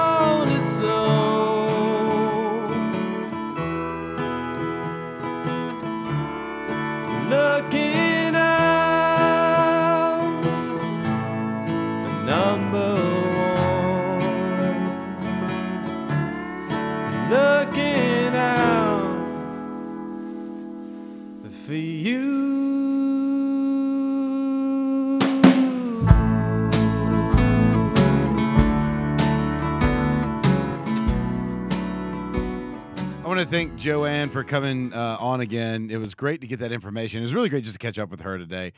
Joanne 33.84 34.30
for 34.30 34.46
coming 34.46 34.94
uh, 34.94 35.18
on 35.20 35.42
again. 35.42 35.90
It 35.92 35.98
was 35.98 36.16
great 36.16 36.40
to 36.40 36.48
get 36.48 36.60
that 36.62 36.72
information. 36.72 37.20
It 37.20 37.24
was 37.24 37.34
really 37.34 37.50
great 37.50 37.66
just 37.66 37.76
to 37.76 37.80
catch 37.80 38.00
up 38.00 38.10
with 38.10 38.22
her 38.22 38.38
today. 38.38 38.72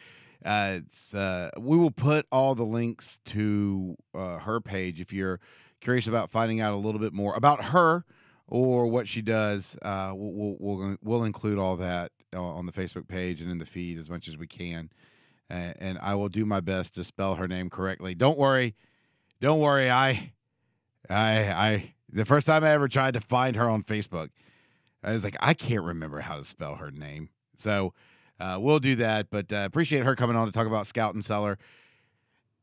Uh, 0.43 0.79
it's 0.83 1.13
uh, 1.13 1.51
we 1.59 1.77
will 1.77 1.91
put 1.91 2.25
all 2.31 2.55
the 2.55 2.65
links 2.65 3.19
to 3.25 3.95
uh, 4.15 4.39
her 4.39 4.59
page 4.59 4.99
if 4.99 5.13
you're 5.13 5.39
curious 5.79 6.07
about 6.07 6.31
finding 6.31 6.59
out 6.59 6.73
a 6.73 6.77
little 6.77 6.99
bit 6.99 7.13
more 7.13 7.35
about 7.35 7.65
her 7.65 8.03
or 8.47 8.87
what 8.87 9.07
she 9.07 9.21
does. 9.21 9.77
Uh, 9.83 10.11
we'll, 10.15 10.55
we'll 10.57 10.77
we'll 10.77 10.97
we'll 11.03 11.23
include 11.23 11.59
all 11.59 11.75
that 11.75 12.11
uh, 12.33 12.41
on 12.41 12.65
the 12.65 12.71
Facebook 12.71 13.07
page 13.07 13.41
and 13.41 13.51
in 13.51 13.59
the 13.59 13.65
feed 13.67 13.99
as 13.99 14.09
much 14.09 14.27
as 14.27 14.37
we 14.37 14.47
can. 14.47 14.89
And 15.51 15.99
I 15.99 16.15
will 16.15 16.29
do 16.29 16.47
my 16.47 16.61
best 16.61 16.95
to 16.95 17.03
spell 17.03 17.35
her 17.35 17.47
name 17.47 17.69
correctly. 17.69 18.15
Don't 18.15 18.39
worry, 18.39 18.73
don't 19.39 19.59
worry. 19.59 19.87
I 19.87 20.33
I 21.07 21.51
I 21.51 21.93
the 22.11 22.25
first 22.25 22.47
time 22.47 22.63
I 22.63 22.71
ever 22.71 22.87
tried 22.87 23.13
to 23.13 23.21
find 23.21 23.55
her 23.55 23.69
on 23.69 23.83
Facebook, 23.83 24.29
I 25.05 25.11
was 25.11 25.23
like, 25.23 25.37
I 25.39 25.53
can't 25.53 25.83
remember 25.83 26.19
how 26.19 26.35
to 26.35 26.43
spell 26.43 26.75
her 26.75 26.91
name. 26.91 27.29
So 27.57 27.93
uh, 28.39 28.57
we'll 28.59 28.79
do 28.79 28.95
that. 28.95 29.29
But 29.29 29.53
uh, 29.53 29.63
appreciate 29.65 30.03
her 30.03 30.15
coming 30.15 30.35
on 30.35 30.47
to 30.47 30.51
talk 30.51 30.67
about 30.67 30.87
Scout 30.87 31.13
and 31.13 31.23
Cellar. 31.23 31.57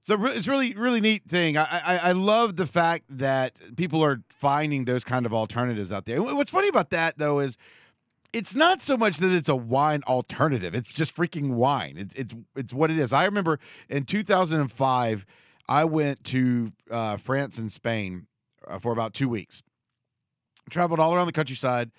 So 0.01 0.17
re- 0.17 0.33
it's 0.33 0.49
really 0.49 0.75
really 0.75 1.01
neat 1.01 1.25
thing. 1.29 1.57
I, 1.57 1.65
I 1.65 1.97
I 1.99 2.13
love 2.13 2.57
the 2.57 2.67
fact 2.67 3.05
that 3.09 3.55
people 3.77 4.05
are 4.05 4.23
finding 4.29 4.85
those 4.85 5.05
kind 5.05 5.25
of 5.25 5.33
alternatives 5.33 5.93
out 5.93 6.07
there. 6.07 6.21
What's 6.21 6.51
funny 6.51 6.69
about 6.69 6.91
that 6.91 7.19
though 7.19 7.39
is 7.39 7.57
it's 8.33 8.57
not 8.57 8.83
so 8.83 8.97
much 8.97 9.19
that 9.19 9.31
it's 9.31 9.49
a 9.49 9.55
wine 9.55 10.03
alternative. 10.09 10.75
It's 10.75 10.93
just 10.93 11.15
freaking 11.15 11.51
wine. 11.51 11.97
It's 11.97 12.15
it's 12.15 12.35
it's 12.57 12.75
what 12.75 12.91
it 12.91 12.99
is. 12.99 13.13
I 13.13 13.25
remember 13.25 13.61
in 13.89 14.05
2005, 14.05 15.27
I 15.69 15.85
went 15.85 16.25
to 16.25 16.73
uh, 16.91 17.17
France 17.19 17.59
and 17.59 17.71
Spain 17.71 18.27
uh, 18.67 18.81
for 18.81 18.93
about 18.93 19.15
two 19.15 19.29
weeks. 19.29 19.63
Traveled 20.69 20.99
all 20.99 21.15
around 21.15 21.27
the 21.27 21.33
countryside 21.33 21.93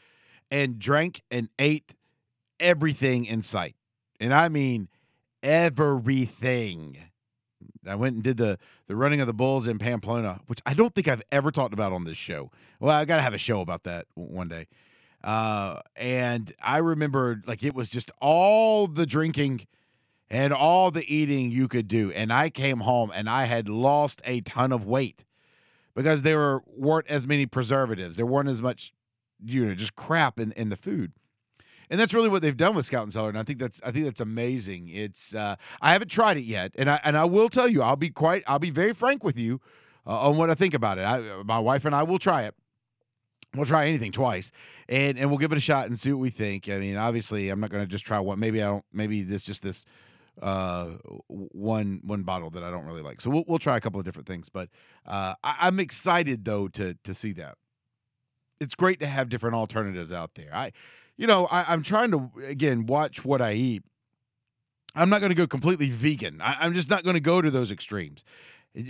and 0.53 0.77
drank 0.77 1.23
and 1.31 1.49
ate 1.57 1.95
everything 2.59 3.25
in 3.25 3.41
sight, 3.41 3.75
and 4.19 4.31
I 4.31 4.49
mean 4.49 4.87
everything. 5.41 6.97
I 7.87 7.95
went 7.95 8.13
and 8.15 8.23
did 8.23 8.37
the 8.37 8.59
the 8.87 8.95
running 8.95 9.19
of 9.19 9.25
the 9.25 9.33
bulls 9.33 9.67
in 9.67 9.79
Pamplona, 9.79 10.41
which 10.45 10.59
I 10.65 10.75
don't 10.75 10.93
think 10.93 11.07
I've 11.07 11.23
ever 11.31 11.51
talked 11.51 11.73
about 11.73 11.91
on 11.91 12.03
this 12.03 12.17
show. 12.17 12.51
Well, 12.79 12.95
I 12.95 13.03
got 13.05 13.15
to 13.15 13.23
have 13.23 13.33
a 13.33 13.39
show 13.39 13.61
about 13.61 13.83
that 13.83 14.05
one 14.13 14.47
day. 14.47 14.67
Uh, 15.23 15.79
and 15.95 16.53
I 16.61 16.77
remember 16.77 17.41
like 17.47 17.63
it 17.63 17.73
was 17.73 17.89
just 17.89 18.11
all 18.21 18.87
the 18.87 19.07
drinking 19.07 19.67
and 20.29 20.53
all 20.53 20.91
the 20.91 21.03
eating 21.11 21.49
you 21.49 21.67
could 21.67 21.87
do. 21.87 22.11
And 22.11 22.31
I 22.31 22.49
came 22.49 22.81
home 22.81 23.11
and 23.13 23.27
I 23.27 23.45
had 23.45 23.67
lost 23.67 24.21
a 24.23 24.41
ton 24.41 24.71
of 24.71 24.85
weight 24.85 25.25
because 25.95 26.21
there 26.21 26.37
were 26.37 26.63
weren't 26.67 27.07
as 27.07 27.25
many 27.25 27.47
preservatives. 27.47 28.17
There 28.17 28.25
weren't 28.25 28.49
as 28.49 28.61
much, 28.61 28.93
you 29.45 29.65
know, 29.65 29.75
just 29.75 29.95
crap 29.95 30.39
in, 30.39 30.51
in 30.53 30.69
the 30.69 30.77
food. 30.77 31.13
And 31.89 31.99
that's 31.99 32.13
really 32.13 32.29
what 32.29 32.41
they've 32.41 32.57
done 32.57 32.75
with 32.75 32.85
Scout 32.85 33.03
and 33.03 33.13
Cellar, 33.13 33.29
and 33.29 33.37
I 33.37 33.43
think 33.43 33.59
that's 33.59 33.79
I 33.83 33.91
think 33.91 34.05
that's 34.05 34.21
amazing. 34.21 34.87
It's 34.87 35.35
uh, 35.35 35.57
I 35.81 35.91
haven't 35.93 36.07
tried 36.07 36.37
it 36.37 36.43
yet, 36.43 36.71
and 36.75 36.89
I 36.89 36.99
and 37.03 37.15
I 37.15 37.25
will 37.25 37.49
tell 37.49 37.67
you, 37.67 37.83
I'll 37.83 37.95
be 37.95 38.09
quite 38.09 38.43
I'll 38.47 38.57
be 38.57 38.71
very 38.71 38.93
frank 38.93 39.23
with 39.23 39.37
you 39.37 39.61
uh, 40.07 40.29
on 40.29 40.37
what 40.37 40.49
I 40.49 40.55
think 40.55 40.73
about 40.73 40.97
it. 40.97 41.01
I, 41.01 41.43
my 41.43 41.59
wife 41.59 41.85
and 41.85 41.93
I 41.93 42.03
will 42.03 42.19
try 42.19 42.43
it. 42.43 42.55
We'll 43.53 43.65
try 43.65 43.85
anything 43.85 44.11
twice, 44.11 44.51
and 44.89 45.19
and 45.19 45.29
we'll 45.29 45.37
give 45.37 45.51
it 45.51 45.57
a 45.57 45.61
shot 45.61 45.85
and 45.87 45.99
see 45.99 46.11
what 46.11 46.19
we 46.19 46.31
think. 46.31 46.67
I 46.67 46.79
mean, 46.79 46.95
obviously, 46.95 47.49
I'm 47.49 47.59
not 47.59 47.69
going 47.69 47.83
to 47.83 47.87
just 47.87 48.05
try 48.05 48.19
one. 48.19 48.39
Maybe 48.39 48.63
I 48.63 48.67
don't. 48.67 48.85
Maybe 48.91 49.21
this 49.21 49.43
just 49.43 49.61
this 49.61 49.85
uh, 50.41 50.91
one 51.27 52.01
one 52.03 52.23
bottle 52.23 52.49
that 52.51 52.63
I 52.63 52.71
don't 52.71 52.85
really 52.85 53.03
like. 53.03 53.21
So 53.21 53.29
we'll 53.29 53.43
we'll 53.47 53.59
try 53.59 53.77
a 53.77 53.81
couple 53.81 53.99
of 53.99 54.05
different 54.05 54.27
things. 54.27 54.49
But 54.49 54.69
uh, 55.05 55.35
I, 55.43 55.57
I'm 55.61 55.79
excited 55.79 56.45
though 56.45 56.67
to 56.69 56.95
to 57.03 57.13
see 57.13 57.33
that. 57.33 57.57
It's 58.63 58.75
great 58.75 58.99
to 59.01 59.07
have 59.07 59.29
different 59.29 59.55
alternatives 59.55 60.11
out 60.11 60.35
there. 60.35 60.49
I, 60.53 60.71
you 61.17 61.27
know, 61.27 61.45
I, 61.47 61.71
I'm 61.71 61.83
trying 61.83 62.11
to 62.11 62.31
again 62.45 62.85
watch 62.85 63.23
what 63.23 63.41
I 63.41 63.53
eat. 63.53 63.83
I'm 64.95 65.09
not 65.09 65.19
going 65.19 65.29
to 65.29 65.35
go 65.35 65.47
completely 65.47 65.89
vegan. 65.89 66.41
I, 66.41 66.57
I'm 66.59 66.73
just 66.73 66.89
not 66.89 67.03
going 67.03 67.15
to 67.15 67.19
go 67.19 67.41
to 67.41 67.51
those 67.51 67.71
extremes. 67.71 68.23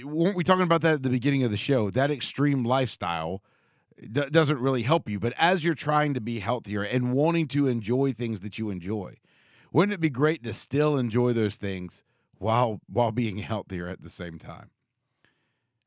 Weren't 0.03 0.35
we 0.35 0.43
talking 0.43 0.63
about 0.63 0.81
that 0.81 0.95
at 0.95 1.03
the 1.03 1.09
beginning 1.09 1.43
of 1.43 1.51
the 1.51 1.57
show? 1.57 1.89
That 1.89 2.11
extreme 2.11 2.63
lifestyle 2.63 3.41
d- 3.99 4.29
doesn't 4.29 4.59
really 4.59 4.83
help 4.83 5.09
you. 5.09 5.19
But 5.19 5.33
as 5.37 5.63
you're 5.63 5.73
trying 5.73 6.13
to 6.13 6.21
be 6.21 6.39
healthier 6.39 6.83
and 6.83 7.13
wanting 7.13 7.47
to 7.49 7.67
enjoy 7.67 8.13
things 8.13 8.41
that 8.41 8.57
you 8.57 8.69
enjoy, 8.69 9.17
wouldn't 9.71 9.93
it 9.93 9.99
be 9.99 10.09
great 10.09 10.43
to 10.43 10.53
still 10.53 10.97
enjoy 10.97 11.33
those 11.33 11.55
things 11.55 12.03
while 12.37 12.79
while 12.87 13.11
being 13.11 13.37
healthier 13.39 13.87
at 13.87 14.01
the 14.01 14.09
same 14.09 14.39
time? 14.39 14.69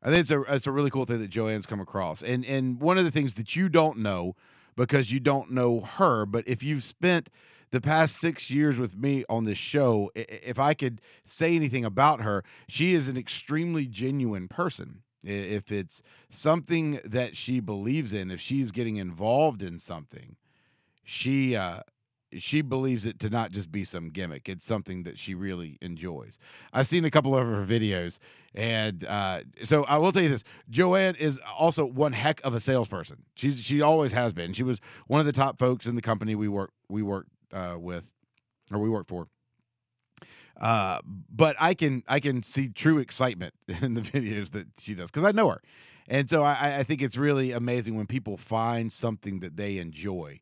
I 0.07 0.11
think 0.11 0.21
it's 0.21 0.31
a 0.31 0.41
it's 0.43 0.67
a 0.69 0.73
really 0.73 0.91
cool 0.91 1.05
thing 1.05 1.19
that 1.19 1.31
Joanne's 1.31 1.67
come 1.67 1.81
across. 1.81 2.23
And 2.23 2.45
and 2.45 2.81
one 2.81 2.97
of 2.97 3.05
the 3.05 3.11
things 3.11 3.35
that 3.35 3.57
you 3.57 3.69
don't 3.69 3.99
know 3.99 4.37
because 4.77 5.11
you 5.11 5.19
don't 5.19 5.51
know 5.51 5.81
her, 5.81 6.25
but 6.25 6.47
if 6.47 6.63
you've 6.63 6.85
spent 6.85 7.29
the 7.73 7.81
past 7.81 8.17
six 8.17 8.49
years 8.49 8.79
with 8.79 8.97
me 8.97 9.25
on 9.29 9.45
this 9.45 9.59
show, 9.59 10.13
if 10.15 10.61
I 10.61 10.75
could 10.75 11.01
say 11.25 11.57
anything 11.57 11.85
about 11.85 12.21
her, 12.21 12.45
she 12.69 12.95
is 12.95 13.09
an 13.09 13.17
extremely 13.17 13.87
genuine 13.87 14.47
person. 14.47 15.03
If 15.25 15.73
it's 15.73 16.03
something 16.31 17.01
that 17.05 17.37
she 17.37 17.59
believes 17.59 18.13
in, 18.13 18.31
if 18.31 18.41
she's 18.41 18.71
getting 18.71 18.97
involved 18.97 19.61
in 19.61 19.81
something, 19.81 20.37
she 21.03 21.57
uh, 21.57 21.81
she 22.33 22.61
believes 22.61 23.07
it 23.07 23.18
to 23.20 23.31
not 23.31 23.51
just 23.53 23.70
be 23.70 23.85
some 23.85 24.11
gimmick. 24.11 24.49
It's 24.49 24.64
something 24.64 25.05
that 25.05 25.18
she 25.18 25.35
really 25.35 25.79
enjoys. 25.81 26.39
I've 26.72 26.89
seen 26.89 27.05
a 27.05 27.11
couple 27.11 27.37
of 27.37 27.47
her 27.47 27.64
videos, 27.64 28.18
and 28.55 29.05
uh, 29.05 29.41
so 29.64 29.85
I 29.85 29.99
will 29.99 30.12
tell 30.12 30.22
you 30.22 30.29
this: 30.29 30.45
Joanne 30.68 31.14
is 31.16 31.39
also 31.57 31.85
one 31.85 32.12
heck 32.12 32.41
of 32.45 32.55
a 32.55 32.61
salesperson. 32.61 33.24
She's 33.35 33.61
she 33.61 33.81
always 33.81 34.12
has 34.12 34.33
been. 34.33 34.53
She 34.53 34.62
was 34.62 34.81
one 35.07 35.20
of 35.20 35.27
the 35.27 35.33
top 35.33 35.59
folks 35.59 35.87
in 35.87 35.95
the 35.95 36.03
company 36.03 36.35
we 36.35 36.49
work 36.49 36.72
we 36.89 37.03
work 37.03 37.27
uh, 37.53 37.77
with, 37.79 38.05
or 38.72 38.79
we 38.79 38.89
work 38.89 39.07
for. 39.07 39.29
Uh, 40.61 41.01
but 41.05 41.55
I 41.61 41.74
can 41.74 42.03
I 42.09 42.20
can 42.20 42.43
see 42.43 42.68
true 42.68 42.99
excitement 42.99 43.55
in 43.68 43.95
the 43.95 44.01
videos 44.01 44.51
that 44.51 44.66
she 44.79 44.95
does 44.95 45.11
because 45.11 45.24
I 45.24 45.33
know 45.33 45.51
her, 45.51 45.62
and 46.09 46.29
so 46.29 46.43
I, 46.43 46.79
I 46.79 46.83
think 46.83 47.03
it's 47.03 47.16
really 47.16 47.53
amazing 47.53 47.95
when 47.97 48.07
people 48.07 48.37
find 48.37 48.91
something 48.91 49.41
that 49.41 49.57
they 49.57 49.79
enjoy, 49.79 50.41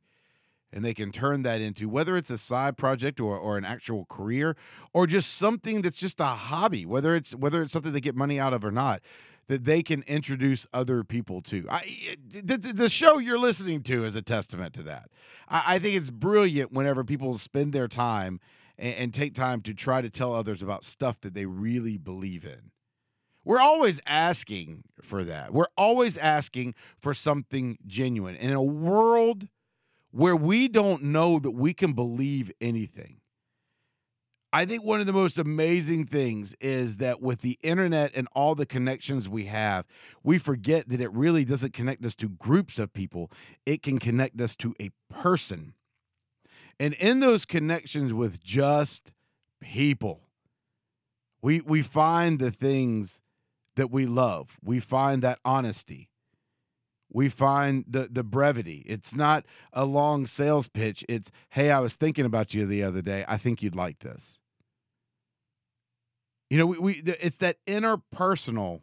and 0.74 0.84
they 0.84 0.92
can 0.92 1.12
turn 1.12 1.42
that 1.42 1.60
into 1.60 1.88
whether 1.88 2.16
it's 2.16 2.28
a 2.28 2.36
side 2.36 2.76
project 2.76 3.20
or 3.20 3.38
or 3.38 3.56
an 3.56 3.64
actual 3.64 4.04
career 4.06 4.56
or 4.92 5.06
just 5.06 5.36
something 5.36 5.80
that's 5.80 5.96
just 5.96 6.20
a 6.20 6.26
hobby, 6.26 6.84
whether 6.84 7.14
it's 7.14 7.34
whether 7.34 7.62
it's 7.62 7.72
something 7.72 7.92
they 7.92 8.00
get 8.00 8.16
money 8.16 8.38
out 8.38 8.52
of 8.52 8.64
or 8.64 8.72
not 8.72 9.00
that 9.46 9.64
they 9.64 9.82
can 9.82 10.02
introduce 10.06 10.66
other 10.72 11.04
people 11.04 11.42
to. 11.42 11.66
I, 11.70 11.80
eh, 12.08 12.40
the, 12.42 12.56
the 12.56 12.88
show 12.88 13.18
you're 13.18 13.38
listening 13.38 13.82
to 13.84 14.04
is 14.06 14.16
a 14.16 14.22
testament 14.22 14.74
to 14.74 14.82
that. 14.84 15.10
I, 15.48 15.74
I 15.74 15.78
think 15.78 15.96
it's 15.96 16.10
brilliant 16.10 16.72
whenever 16.72 17.04
people 17.04 17.36
spend 17.36 17.72
their 17.72 17.86
time 17.86 18.40
and, 18.78 18.94
and 18.94 19.14
take 19.14 19.34
time 19.34 19.60
to 19.62 19.74
try 19.74 20.00
to 20.00 20.08
tell 20.08 20.34
others 20.34 20.62
about 20.62 20.82
stuff 20.82 21.20
that 21.20 21.34
they 21.34 21.44
really 21.44 21.98
believe 21.98 22.44
in. 22.44 22.70
We're 23.44 23.60
always 23.60 24.00
asking 24.06 24.84
for 25.02 25.22
that. 25.24 25.52
We're 25.52 25.66
always 25.76 26.16
asking 26.16 26.74
for 26.98 27.12
something 27.12 27.76
genuine. 27.86 28.36
In 28.36 28.52
a 28.52 28.62
world 28.62 29.48
where 30.14 30.36
we 30.36 30.68
don't 30.68 31.02
know 31.02 31.40
that 31.40 31.50
we 31.50 31.74
can 31.74 31.92
believe 31.92 32.52
anything, 32.60 33.16
I 34.52 34.64
think 34.64 34.84
one 34.84 35.00
of 35.00 35.06
the 35.06 35.12
most 35.12 35.36
amazing 35.38 36.06
things 36.06 36.54
is 36.60 36.98
that 36.98 37.20
with 37.20 37.40
the 37.40 37.58
internet 37.64 38.12
and 38.14 38.28
all 38.32 38.54
the 38.54 38.64
connections 38.64 39.28
we 39.28 39.46
have, 39.46 39.84
we 40.22 40.38
forget 40.38 40.88
that 40.90 41.00
it 41.00 41.12
really 41.12 41.44
doesn't 41.44 41.72
connect 41.72 42.04
us 42.04 42.14
to 42.16 42.28
groups 42.28 42.78
of 42.78 42.92
people, 42.92 43.32
it 43.66 43.82
can 43.82 43.98
connect 43.98 44.40
us 44.40 44.54
to 44.56 44.76
a 44.80 44.90
person. 45.12 45.74
And 46.78 46.94
in 46.94 47.18
those 47.18 47.44
connections 47.44 48.14
with 48.14 48.40
just 48.40 49.10
people, 49.60 50.20
we 51.42 51.60
we 51.60 51.82
find 51.82 52.38
the 52.38 52.52
things 52.52 53.20
that 53.74 53.90
we 53.90 54.06
love. 54.06 54.58
We 54.62 54.78
find 54.78 55.22
that 55.22 55.40
honesty. 55.44 56.08
We 57.14 57.28
find 57.28 57.84
the 57.88 58.08
the 58.10 58.24
brevity. 58.24 58.84
It's 58.86 59.14
not 59.14 59.46
a 59.72 59.86
long 59.86 60.26
sales 60.26 60.68
pitch. 60.68 61.04
It's, 61.08 61.30
"Hey, 61.50 61.70
I 61.70 61.78
was 61.78 61.94
thinking 61.94 62.26
about 62.26 62.52
you 62.52 62.66
the 62.66 62.82
other 62.82 63.00
day. 63.00 63.24
I 63.26 63.38
think 63.38 63.62
you'd 63.62 63.76
like 63.76 64.00
this." 64.00 64.38
You 66.50 66.58
know, 66.58 66.66
we, 66.66 66.78
we 66.78 66.92
it's 67.20 67.36
that 67.36 67.58
interpersonal 67.66 68.82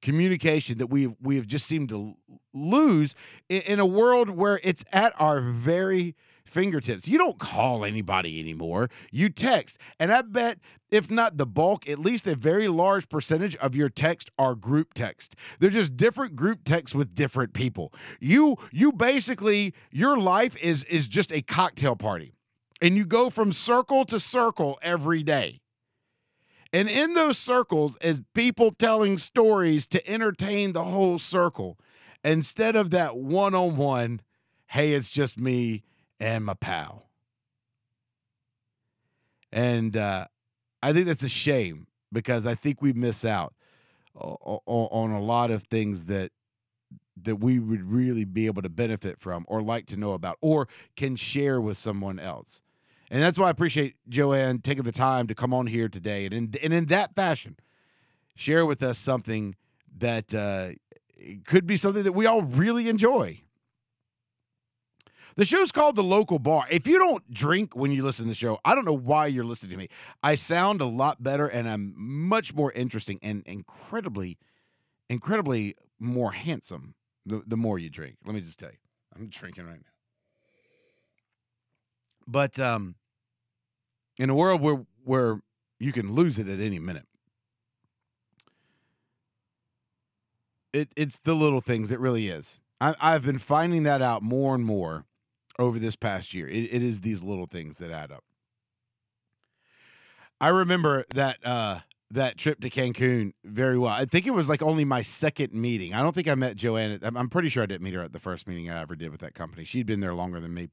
communication 0.00 0.78
that 0.78 0.86
we 0.86 1.08
we 1.20 1.34
have 1.34 1.48
just 1.48 1.66
seemed 1.66 1.88
to 1.88 2.14
lose 2.54 3.16
in, 3.48 3.62
in, 3.62 3.80
a 3.80 3.86
world 3.86 4.30
where 4.30 4.60
it's 4.62 4.84
at 4.92 5.12
our 5.20 5.40
very 5.40 6.14
fingertips. 6.48 7.06
You 7.06 7.18
don't 7.18 7.38
call 7.38 7.84
anybody 7.84 8.40
anymore. 8.40 8.90
You 9.10 9.28
text. 9.28 9.78
And 9.98 10.12
I 10.12 10.22
bet 10.22 10.58
if 10.90 11.10
not 11.10 11.36
the 11.36 11.46
bulk, 11.46 11.88
at 11.88 11.98
least 11.98 12.26
a 12.26 12.34
very 12.34 12.68
large 12.68 13.08
percentage 13.08 13.56
of 13.56 13.74
your 13.74 13.88
text 13.88 14.30
are 14.38 14.54
group 14.54 14.94
text. 14.94 15.36
They're 15.58 15.70
just 15.70 15.96
different 15.96 16.34
group 16.34 16.64
texts 16.64 16.94
with 16.94 17.14
different 17.14 17.52
people. 17.52 17.92
You 18.20 18.56
you 18.72 18.92
basically 18.92 19.74
your 19.90 20.18
life 20.18 20.56
is 20.56 20.84
is 20.84 21.06
just 21.06 21.32
a 21.32 21.42
cocktail 21.42 21.96
party. 21.96 22.32
And 22.80 22.96
you 22.96 23.04
go 23.04 23.28
from 23.28 23.52
circle 23.52 24.04
to 24.06 24.20
circle 24.20 24.78
every 24.82 25.22
day. 25.22 25.60
And 26.72 26.88
in 26.88 27.14
those 27.14 27.38
circles 27.38 27.96
is 28.00 28.20
people 28.34 28.70
telling 28.70 29.18
stories 29.18 29.86
to 29.88 30.08
entertain 30.08 30.72
the 30.72 30.84
whole 30.84 31.18
circle 31.18 31.78
instead 32.22 32.76
of 32.76 32.90
that 32.90 33.16
one 33.16 33.54
on 33.54 33.76
one, 33.76 34.20
hey, 34.66 34.92
it's 34.92 35.10
just 35.10 35.38
me 35.38 35.82
and 36.20 36.44
my 36.44 36.54
pal. 36.54 37.08
And 39.52 39.96
uh, 39.96 40.26
I 40.82 40.92
think 40.92 41.06
that's 41.06 41.22
a 41.22 41.28
shame 41.28 41.86
because 42.12 42.46
I 42.46 42.54
think 42.54 42.82
we 42.82 42.92
miss 42.92 43.24
out 43.24 43.54
on 44.14 45.10
a 45.10 45.20
lot 45.20 45.50
of 45.50 45.64
things 45.64 46.06
that 46.06 46.32
that 47.20 47.36
we 47.36 47.58
would 47.58 47.82
really 47.82 48.24
be 48.24 48.46
able 48.46 48.62
to 48.62 48.68
benefit 48.68 49.18
from 49.20 49.44
or 49.48 49.60
like 49.60 49.86
to 49.86 49.96
know 49.96 50.12
about 50.12 50.36
or 50.40 50.68
can 50.96 51.16
share 51.16 51.60
with 51.60 51.76
someone 51.76 52.18
else. 52.18 52.62
And 53.10 53.22
that's 53.22 53.38
why 53.38 53.48
I 53.48 53.50
appreciate 53.50 53.96
Joanne 54.08 54.60
taking 54.60 54.84
the 54.84 54.92
time 54.92 55.26
to 55.28 55.34
come 55.34 55.52
on 55.52 55.66
here 55.66 55.88
today 55.88 56.26
and 56.26 56.34
in, 56.34 56.54
and 56.62 56.72
in 56.72 56.86
that 56.86 57.14
fashion, 57.14 57.56
share 58.36 58.64
with 58.66 58.82
us 58.82 58.98
something 58.98 59.56
that 59.96 60.32
uh, 60.32 60.70
could 61.44 61.66
be 61.66 61.76
something 61.76 62.02
that 62.02 62.12
we 62.12 62.26
all 62.26 62.42
really 62.42 62.88
enjoy. 62.88 63.40
The 65.38 65.44
show's 65.44 65.70
called 65.70 65.94
The 65.94 66.02
Local 66.02 66.40
Bar. 66.40 66.66
If 66.68 66.88
you 66.88 66.98
don't 66.98 67.32
drink 67.32 67.76
when 67.76 67.92
you 67.92 68.02
listen 68.02 68.24
to 68.24 68.30
the 68.30 68.34
show, 68.34 68.58
I 68.64 68.74
don't 68.74 68.84
know 68.84 68.92
why 68.92 69.28
you're 69.28 69.44
listening 69.44 69.70
to 69.70 69.76
me. 69.76 69.88
I 70.20 70.34
sound 70.34 70.80
a 70.80 70.84
lot 70.84 71.22
better 71.22 71.46
and 71.46 71.68
I'm 71.68 71.94
much 71.96 72.54
more 72.54 72.72
interesting 72.72 73.20
and 73.22 73.44
incredibly, 73.46 74.36
incredibly 75.08 75.76
more 76.00 76.32
handsome 76.32 76.96
the, 77.24 77.44
the 77.46 77.56
more 77.56 77.78
you 77.78 77.88
drink. 77.88 78.16
Let 78.26 78.34
me 78.34 78.40
just 78.40 78.58
tell 78.58 78.70
you, 78.70 78.78
I'm 79.14 79.28
drinking 79.28 79.64
right 79.64 79.76
now. 79.76 79.92
But 82.26 82.58
um, 82.58 82.96
in 84.18 84.30
a 84.30 84.34
world 84.34 84.60
where 84.60 84.84
where 85.04 85.40
you 85.78 85.92
can 85.92 86.14
lose 86.14 86.40
it 86.40 86.48
at 86.48 86.58
any 86.58 86.80
minute, 86.80 87.06
it 90.72 90.88
it's 90.96 91.20
the 91.20 91.34
little 91.34 91.60
things. 91.60 91.92
It 91.92 92.00
really 92.00 92.28
is. 92.28 92.60
I, 92.80 92.96
I've 93.00 93.24
been 93.24 93.38
finding 93.38 93.84
that 93.84 94.02
out 94.02 94.22
more 94.22 94.54
and 94.54 94.64
more 94.64 95.04
over 95.58 95.78
this 95.78 95.96
past 95.96 96.34
year. 96.34 96.48
It, 96.48 96.68
it 96.72 96.82
is 96.82 97.00
these 97.00 97.22
little 97.22 97.46
things 97.46 97.78
that 97.78 97.90
add 97.90 98.12
up. 98.12 98.24
I 100.40 100.48
remember 100.48 101.04
that 101.14 101.44
uh, 101.44 101.80
that 102.10 102.38
trip 102.38 102.60
to 102.60 102.70
Cancun 102.70 103.32
very 103.44 103.76
well. 103.78 103.92
I 103.92 104.04
think 104.04 104.26
it 104.26 104.30
was 104.30 104.48
like 104.48 104.62
only 104.62 104.84
my 104.84 105.02
second 105.02 105.52
meeting. 105.52 105.94
I 105.94 106.02
don't 106.02 106.14
think 106.14 106.28
I 106.28 106.34
met 106.34 106.56
Joanne. 106.56 107.00
I'm 107.02 107.28
pretty 107.28 107.48
sure 107.48 107.62
I 107.62 107.66
didn't 107.66 107.82
meet 107.82 107.94
her 107.94 108.02
at 108.02 108.12
the 108.12 108.20
first 108.20 108.46
meeting 108.46 108.70
I 108.70 108.80
ever 108.80 108.94
did 108.94 109.10
with 109.10 109.20
that 109.20 109.34
company. 109.34 109.64
She'd 109.64 109.86
been 109.86 110.00
there 110.00 110.14
longer 110.14 110.40
than 110.40 110.54
me. 110.54 110.68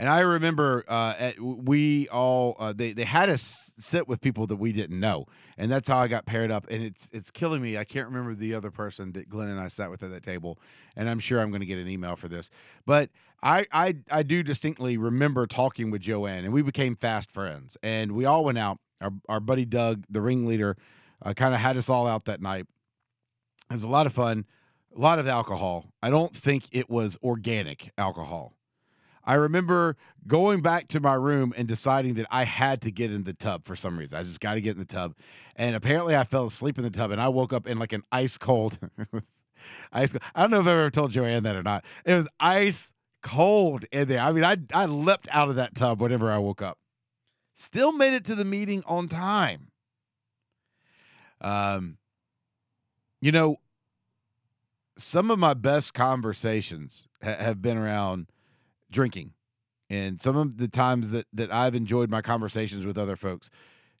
And 0.00 0.08
I 0.08 0.20
remember 0.20 0.82
uh, 0.88 1.14
at, 1.18 1.38
we 1.38 2.08
all 2.08 2.56
uh, 2.58 2.72
they 2.72 2.94
they 2.94 3.04
had 3.04 3.28
us 3.28 3.70
sit 3.78 4.08
with 4.08 4.22
people 4.22 4.46
that 4.46 4.56
we 4.56 4.72
didn't 4.72 4.98
know, 4.98 5.26
and 5.58 5.70
that's 5.70 5.90
how 5.90 5.98
I 5.98 6.08
got 6.08 6.24
paired 6.24 6.50
up. 6.50 6.66
And 6.70 6.82
it's 6.82 7.10
it's 7.12 7.30
killing 7.30 7.60
me. 7.60 7.76
I 7.76 7.84
can't 7.84 8.06
remember 8.06 8.34
the 8.34 8.54
other 8.54 8.70
person 8.70 9.12
that 9.12 9.28
Glenn 9.28 9.50
and 9.50 9.60
I 9.60 9.68
sat 9.68 9.90
with 9.90 10.02
at 10.02 10.10
that 10.10 10.22
table, 10.22 10.58
and 10.96 11.06
I'm 11.06 11.18
sure 11.18 11.38
I'm 11.38 11.50
going 11.50 11.60
to 11.60 11.66
get 11.66 11.76
an 11.76 11.86
email 11.86 12.16
for 12.16 12.28
this. 12.28 12.48
But 12.86 13.10
I 13.42 13.66
I 13.72 13.96
I 14.10 14.22
do 14.22 14.42
distinctly 14.42 14.96
remember 14.96 15.46
talking 15.46 15.90
with 15.90 16.00
Joanne, 16.00 16.46
and 16.46 16.54
we 16.54 16.62
became 16.62 16.96
fast 16.96 17.30
friends. 17.30 17.76
And 17.82 18.12
we 18.12 18.24
all 18.24 18.42
went 18.42 18.56
out. 18.56 18.78
Our 19.02 19.12
our 19.28 19.38
buddy 19.38 19.66
Doug, 19.66 20.06
the 20.08 20.22
ringleader, 20.22 20.78
uh, 21.20 21.34
kind 21.34 21.52
of 21.52 21.60
had 21.60 21.76
us 21.76 21.90
all 21.90 22.06
out 22.06 22.24
that 22.24 22.40
night. 22.40 22.64
It 23.68 23.74
was 23.74 23.82
a 23.82 23.88
lot 23.88 24.06
of 24.06 24.14
fun, 24.14 24.46
a 24.96 24.98
lot 24.98 25.18
of 25.18 25.28
alcohol. 25.28 25.92
I 26.02 26.08
don't 26.08 26.34
think 26.34 26.68
it 26.72 26.88
was 26.88 27.18
organic 27.22 27.92
alcohol. 27.98 28.54
I 29.24 29.34
remember 29.34 29.96
going 30.26 30.60
back 30.62 30.88
to 30.88 31.00
my 31.00 31.14
room 31.14 31.52
and 31.56 31.68
deciding 31.68 32.14
that 32.14 32.26
I 32.30 32.44
had 32.44 32.80
to 32.82 32.90
get 32.90 33.12
in 33.12 33.24
the 33.24 33.32
tub 33.32 33.64
for 33.64 33.76
some 33.76 33.98
reason. 33.98 34.18
I 34.18 34.22
just 34.22 34.40
got 34.40 34.54
to 34.54 34.60
get 34.60 34.72
in 34.72 34.78
the 34.78 34.84
tub. 34.84 35.14
And 35.56 35.76
apparently 35.76 36.16
I 36.16 36.24
fell 36.24 36.46
asleep 36.46 36.78
in 36.78 36.84
the 36.84 36.90
tub 36.90 37.10
and 37.10 37.20
I 37.20 37.28
woke 37.28 37.52
up 37.52 37.66
in 37.66 37.78
like 37.78 37.92
an 37.92 38.02
ice 38.10 38.38
cold 38.38 38.78
ice 39.92 40.12
cold. 40.12 40.22
I 40.34 40.42
don't 40.42 40.50
know 40.50 40.60
if 40.60 40.66
I've 40.66 40.78
ever 40.78 40.90
told 40.90 41.10
Joanne 41.10 41.42
that 41.42 41.56
or 41.56 41.62
not. 41.62 41.84
It 42.04 42.14
was 42.14 42.28
ice 42.38 42.92
cold 43.22 43.84
in 43.92 44.08
there. 44.08 44.20
I 44.20 44.32
mean, 44.32 44.44
I 44.44 44.56
I 44.72 44.86
leapt 44.86 45.28
out 45.30 45.48
of 45.48 45.56
that 45.56 45.74
tub 45.74 46.00
whenever 46.00 46.30
I 46.30 46.38
woke 46.38 46.62
up. 46.62 46.78
Still 47.54 47.92
made 47.92 48.14
it 48.14 48.24
to 48.26 48.34
the 48.34 48.44
meeting 48.44 48.82
on 48.86 49.08
time. 49.08 49.68
Um 51.40 51.98
you 53.20 53.32
know, 53.32 53.58
some 54.96 55.30
of 55.30 55.38
my 55.38 55.52
best 55.52 55.92
conversations 55.92 57.06
ha- 57.22 57.36
have 57.36 57.60
been 57.60 57.76
around 57.76 58.28
drinking 58.90 59.32
and 59.90 60.20
some 60.20 60.36
of 60.36 60.56
the 60.56 60.68
times 60.68 61.10
that 61.10 61.26
that 61.32 61.52
I've 61.52 61.74
enjoyed 61.74 62.08
my 62.08 62.22
conversations 62.22 62.86
with 62.86 62.96
other 62.96 63.16
folks 63.16 63.50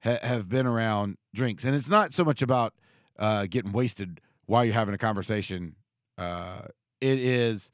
ha- 0.04 0.20
have 0.22 0.48
been 0.48 0.66
around 0.66 1.18
drinks, 1.34 1.64
and 1.64 1.74
it's 1.74 1.88
not 1.88 2.14
so 2.14 2.24
much 2.24 2.40
about 2.40 2.72
uh, 3.18 3.46
getting 3.46 3.72
wasted 3.72 4.20
while 4.46 4.64
you're 4.64 4.72
having 4.72 4.94
a 4.94 4.98
conversation. 4.98 5.74
Uh, 6.16 6.62
it 7.00 7.18
is 7.18 7.72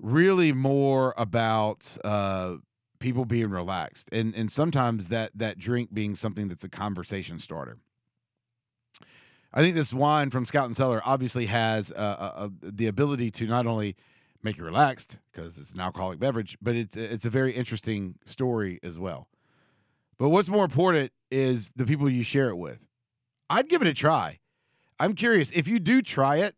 really 0.00 0.52
more 0.52 1.14
about 1.16 1.96
uh, 2.04 2.56
people 2.98 3.24
being 3.24 3.50
relaxed, 3.50 4.08
and 4.10 4.34
and 4.34 4.50
sometimes 4.50 5.08
that 5.08 5.30
that 5.34 5.58
drink 5.58 5.94
being 5.94 6.16
something 6.16 6.48
that's 6.48 6.64
a 6.64 6.68
conversation 6.68 7.38
starter. 7.38 7.78
I 9.54 9.62
think 9.62 9.74
this 9.74 9.94
wine 9.94 10.28
from 10.28 10.44
Scout 10.44 10.66
and 10.66 10.76
Cellar 10.76 11.00
obviously 11.06 11.46
has 11.46 11.90
uh, 11.92 12.50
the 12.60 12.86
ability 12.86 13.30
to 13.30 13.46
not 13.46 13.66
only 13.66 13.96
make 14.42 14.56
you 14.56 14.64
relaxed 14.64 15.18
because 15.32 15.58
it's 15.58 15.72
an 15.72 15.80
alcoholic 15.80 16.18
beverage, 16.18 16.56
but 16.60 16.76
it's 16.76 16.96
it's 16.96 17.24
a 17.24 17.30
very 17.30 17.52
interesting 17.52 18.16
story 18.24 18.78
as 18.82 18.98
well. 18.98 19.28
But 20.18 20.30
what's 20.30 20.48
more 20.48 20.64
important 20.64 21.12
is 21.30 21.70
the 21.76 21.84
people 21.84 22.08
you 22.10 22.22
share 22.22 22.48
it 22.48 22.56
with. 22.56 22.86
I'd 23.50 23.68
give 23.68 23.82
it 23.82 23.88
a 23.88 23.94
try. 23.94 24.40
I'm 24.98 25.14
curious 25.14 25.50
if 25.52 25.68
you 25.68 25.78
do 25.78 26.02
try 26.02 26.36
it. 26.36 26.54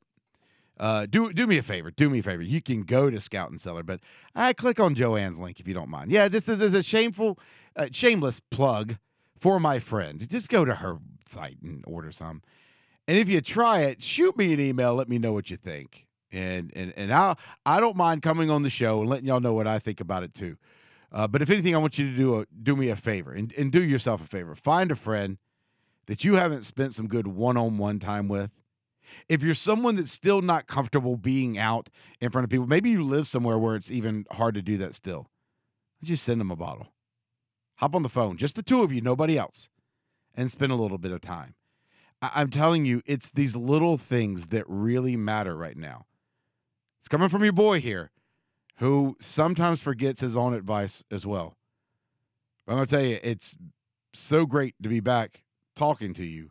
Uh, 0.78 1.04
do 1.04 1.32
do 1.32 1.46
me 1.46 1.58
a 1.58 1.62
favor. 1.62 1.90
Do 1.90 2.08
me 2.08 2.20
a 2.20 2.22
favor. 2.22 2.42
You 2.42 2.62
can 2.62 2.82
go 2.82 3.10
to 3.10 3.20
Scout 3.20 3.50
and 3.50 3.60
Cellar, 3.60 3.82
but 3.82 4.00
I 4.34 4.54
click 4.54 4.80
on 4.80 4.94
Joanne's 4.94 5.38
link 5.38 5.60
if 5.60 5.68
you 5.68 5.74
don't 5.74 5.90
mind. 5.90 6.10
Yeah, 6.10 6.28
this 6.28 6.48
is, 6.48 6.56
this 6.56 6.68
is 6.68 6.74
a 6.74 6.82
shameful, 6.82 7.38
uh, 7.76 7.88
shameless 7.92 8.40
plug 8.40 8.96
for 9.38 9.60
my 9.60 9.78
friend. 9.78 10.26
Just 10.28 10.48
go 10.48 10.64
to 10.64 10.76
her 10.76 10.98
site 11.26 11.58
and 11.62 11.84
order 11.86 12.10
some. 12.10 12.42
And 13.06 13.18
if 13.18 13.28
you 13.28 13.42
try 13.42 13.80
it, 13.80 14.02
shoot 14.02 14.38
me 14.38 14.54
an 14.54 14.60
email. 14.60 14.94
Let 14.94 15.08
me 15.08 15.18
know 15.18 15.34
what 15.34 15.50
you 15.50 15.58
think 15.58 16.06
and 16.32 16.72
and 16.74 16.92
and 16.96 17.12
I 17.12 17.36
I 17.66 17.80
don't 17.80 17.96
mind 17.96 18.22
coming 18.22 18.50
on 18.50 18.62
the 18.62 18.70
show 18.70 19.00
and 19.00 19.08
letting 19.10 19.26
y'all 19.26 19.40
know 19.40 19.52
what 19.52 19.66
I 19.66 19.78
think 19.78 20.00
about 20.00 20.22
it 20.22 20.34
too. 20.34 20.56
Uh, 21.12 21.26
but 21.26 21.42
if 21.42 21.50
anything, 21.50 21.74
I 21.74 21.78
want 21.78 21.98
you 21.98 22.10
to 22.10 22.16
do 22.16 22.40
a, 22.40 22.46
do 22.62 22.76
me 22.76 22.88
a 22.88 22.94
favor 22.96 23.32
and, 23.32 23.52
and 23.58 23.72
do 23.72 23.82
yourself 23.82 24.22
a 24.22 24.26
favor. 24.26 24.54
Find 24.54 24.92
a 24.92 24.96
friend 24.96 25.38
that 26.06 26.24
you 26.24 26.34
haven't 26.34 26.66
spent 26.66 26.94
some 26.94 27.08
good 27.08 27.26
one 27.26 27.56
on 27.56 27.78
one 27.78 27.98
time 27.98 28.28
with. 28.28 28.50
If 29.28 29.42
you're 29.42 29.54
someone 29.54 29.96
that's 29.96 30.12
still 30.12 30.40
not 30.40 30.68
comfortable 30.68 31.16
being 31.16 31.58
out 31.58 31.88
in 32.20 32.30
front 32.30 32.44
of 32.44 32.50
people, 32.50 32.66
maybe 32.68 32.90
you 32.90 33.02
live 33.02 33.26
somewhere 33.26 33.58
where 33.58 33.74
it's 33.74 33.90
even 33.90 34.24
hard 34.30 34.54
to 34.54 34.62
do 34.62 34.76
that 34.78 34.94
still. 34.94 35.28
Just 36.02 36.22
send 36.22 36.40
them 36.40 36.52
a 36.52 36.56
bottle. 36.56 36.92
Hop 37.78 37.96
on 37.96 38.04
the 38.04 38.08
phone, 38.08 38.36
just 38.36 38.54
the 38.54 38.62
two 38.62 38.82
of 38.82 38.92
you, 38.92 39.00
nobody 39.00 39.36
else, 39.36 39.68
and 40.34 40.50
spend 40.50 40.70
a 40.70 40.76
little 40.76 40.98
bit 40.98 41.10
of 41.10 41.20
time. 41.20 41.54
I- 42.22 42.30
I'm 42.34 42.50
telling 42.50 42.84
you, 42.84 43.02
it's 43.04 43.32
these 43.32 43.56
little 43.56 43.98
things 43.98 44.48
that 44.48 44.64
really 44.68 45.16
matter 45.16 45.56
right 45.56 45.76
now. 45.76 46.06
It's 47.00 47.08
coming 47.08 47.28
from 47.28 47.42
your 47.42 47.52
boy 47.52 47.80
here, 47.80 48.10
who 48.76 49.16
sometimes 49.20 49.80
forgets 49.80 50.20
his 50.20 50.36
own 50.36 50.54
advice 50.54 51.02
as 51.10 51.26
well. 51.26 51.56
But 52.66 52.72
I'm 52.72 52.78
going 52.78 52.86
to 52.86 52.96
tell 52.96 53.04
you, 53.04 53.18
it's 53.22 53.56
so 54.14 54.46
great 54.46 54.74
to 54.82 54.88
be 54.88 55.00
back 55.00 55.44
talking 55.74 56.14
to 56.14 56.24
you. 56.24 56.50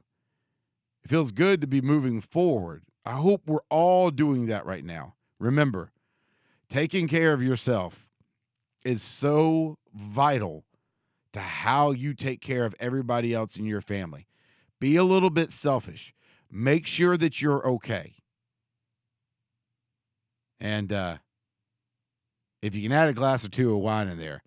It 1.03 1.09
feels 1.09 1.31
good 1.31 1.61
to 1.61 1.67
be 1.67 1.81
moving 1.81 2.19
forward. 2.19 2.83
I 3.05 3.13
hope 3.13 3.43
we're 3.45 3.59
all 3.69 4.11
doing 4.11 4.47
that 4.47 4.65
right 4.65 4.83
now. 4.83 5.15
Remember, 5.39 5.91
taking 6.69 7.07
care 7.07 7.33
of 7.33 7.41
yourself 7.41 8.07
is 8.83 9.01
so 9.01 9.77
vital 9.93 10.65
to 11.33 11.39
how 11.39 11.91
you 11.91 12.13
take 12.13 12.41
care 12.41 12.65
of 12.65 12.75
everybody 12.79 13.33
else 13.33 13.55
in 13.55 13.65
your 13.65 13.81
family. 13.81 14.27
Be 14.79 14.95
a 14.95 15.03
little 15.03 15.29
bit 15.29 15.51
selfish. 15.51 16.13
Make 16.51 16.87
sure 16.87 17.17
that 17.17 17.41
you're 17.41 17.65
okay. 17.67 18.15
And 20.59 20.91
uh, 20.91 21.17
if 22.61 22.75
you 22.75 22.83
can 22.83 22.91
add 22.91 23.09
a 23.09 23.13
glass 23.13 23.45
or 23.45 23.49
two 23.49 23.73
of 23.73 23.79
wine 23.79 24.07
in 24.07 24.17
there, 24.17 24.43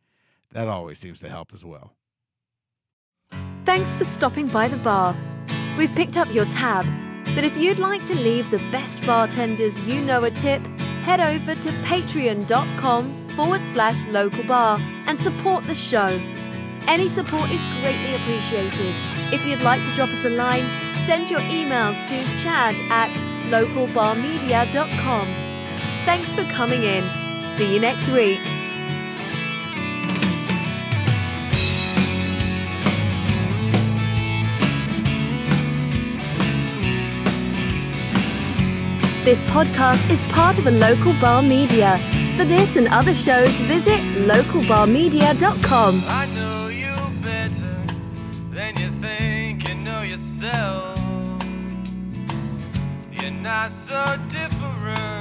that 0.52 0.68
always 0.68 0.98
seems 0.98 1.20
to 1.20 1.28
help 1.28 1.52
as 1.54 1.64
well. 1.64 1.92
Thanks 3.64 3.94
for 3.96 4.04
stopping 4.04 4.48
by 4.48 4.68
the 4.68 4.76
bar. 4.78 5.16
We've 5.78 5.94
picked 5.94 6.16
up 6.16 6.32
your 6.34 6.44
tab, 6.46 6.84
but 7.34 7.44
if 7.44 7.56
you'd 7.56 7.78
like 7.78 8.04
to 8.06 8.14
leave 8.16 8.50
the 8.50 8.58
best 8.70 9.04
bartenders 9.06 9.80
you 9.86 10.00
know 10.02 10.24
a 10.24 10.30
tip, 10.30 10.60
head 11.04 11.20
over 11.20 11.54
to 11.54 11.68
patreon.com 11.84 13.28
forward 13.28 13.62
slash 13.72 14.06
local 14.08 14.44
bar 14.44 14.78
and 15.06 15.18
support 15.18 15.64
the 15.64 15.74
show. 15.74 16.20
Any 16.88 17.08
support 17.08 17.50
is 17.50 17.64
greatly 17.80 18.14
appreciated. 18.16 18.94
If 19.32 19.46
you'd 19.46 19.62
like 19.62 19.82
to 19.84 19.94
drop 19.94 20.10
us 20.10 20.24
a 20.24 20.30
line, 20.30 20.66
send 21.06 21.30
your 21.30 21.40
emails 21.40 21.96
to 22.08 22.24
chad 22.42 22.74
at 22.90 23.10
localbarmedia.com. 23.50 25.51
Thanks 26.04 26.32
for 26.32 26.44
coming 26.44 26.82
in. 26.82 27.04
See 27.56 27.74
you 27.74 27.80
next 27.80 28.08
week. 28.08 28.40
This 39.24 39.40
podcast 39.44 40.10
is 40.10 40.20
part 40.32 40.58
of 40.58 40.66
a 40.66 40.72
local 40.72 41.12
bar 41.20 41.42
media. 41.42 41.96
For 42.36 42.44
this 42.44 42.74
and 42.74 42.88
other 42.88 43.14
shows, 43.14 43.50
visit 43.70 44.00
localbarmedia.com. 44.26 46.02
I 46.08 46.26
know 46.34 46.66
you 46.66 46.96
better 47.22 47.78
than 48.50 48.76
you 48.78 48.90
think 49.00 49.68
you 49.68 49.76
know 49.76 50.02
yourself. 50.02 50.98
You're 53.12 53.30
not 53.30 53.70
so 53.70 54.18
different. 54.28 55.11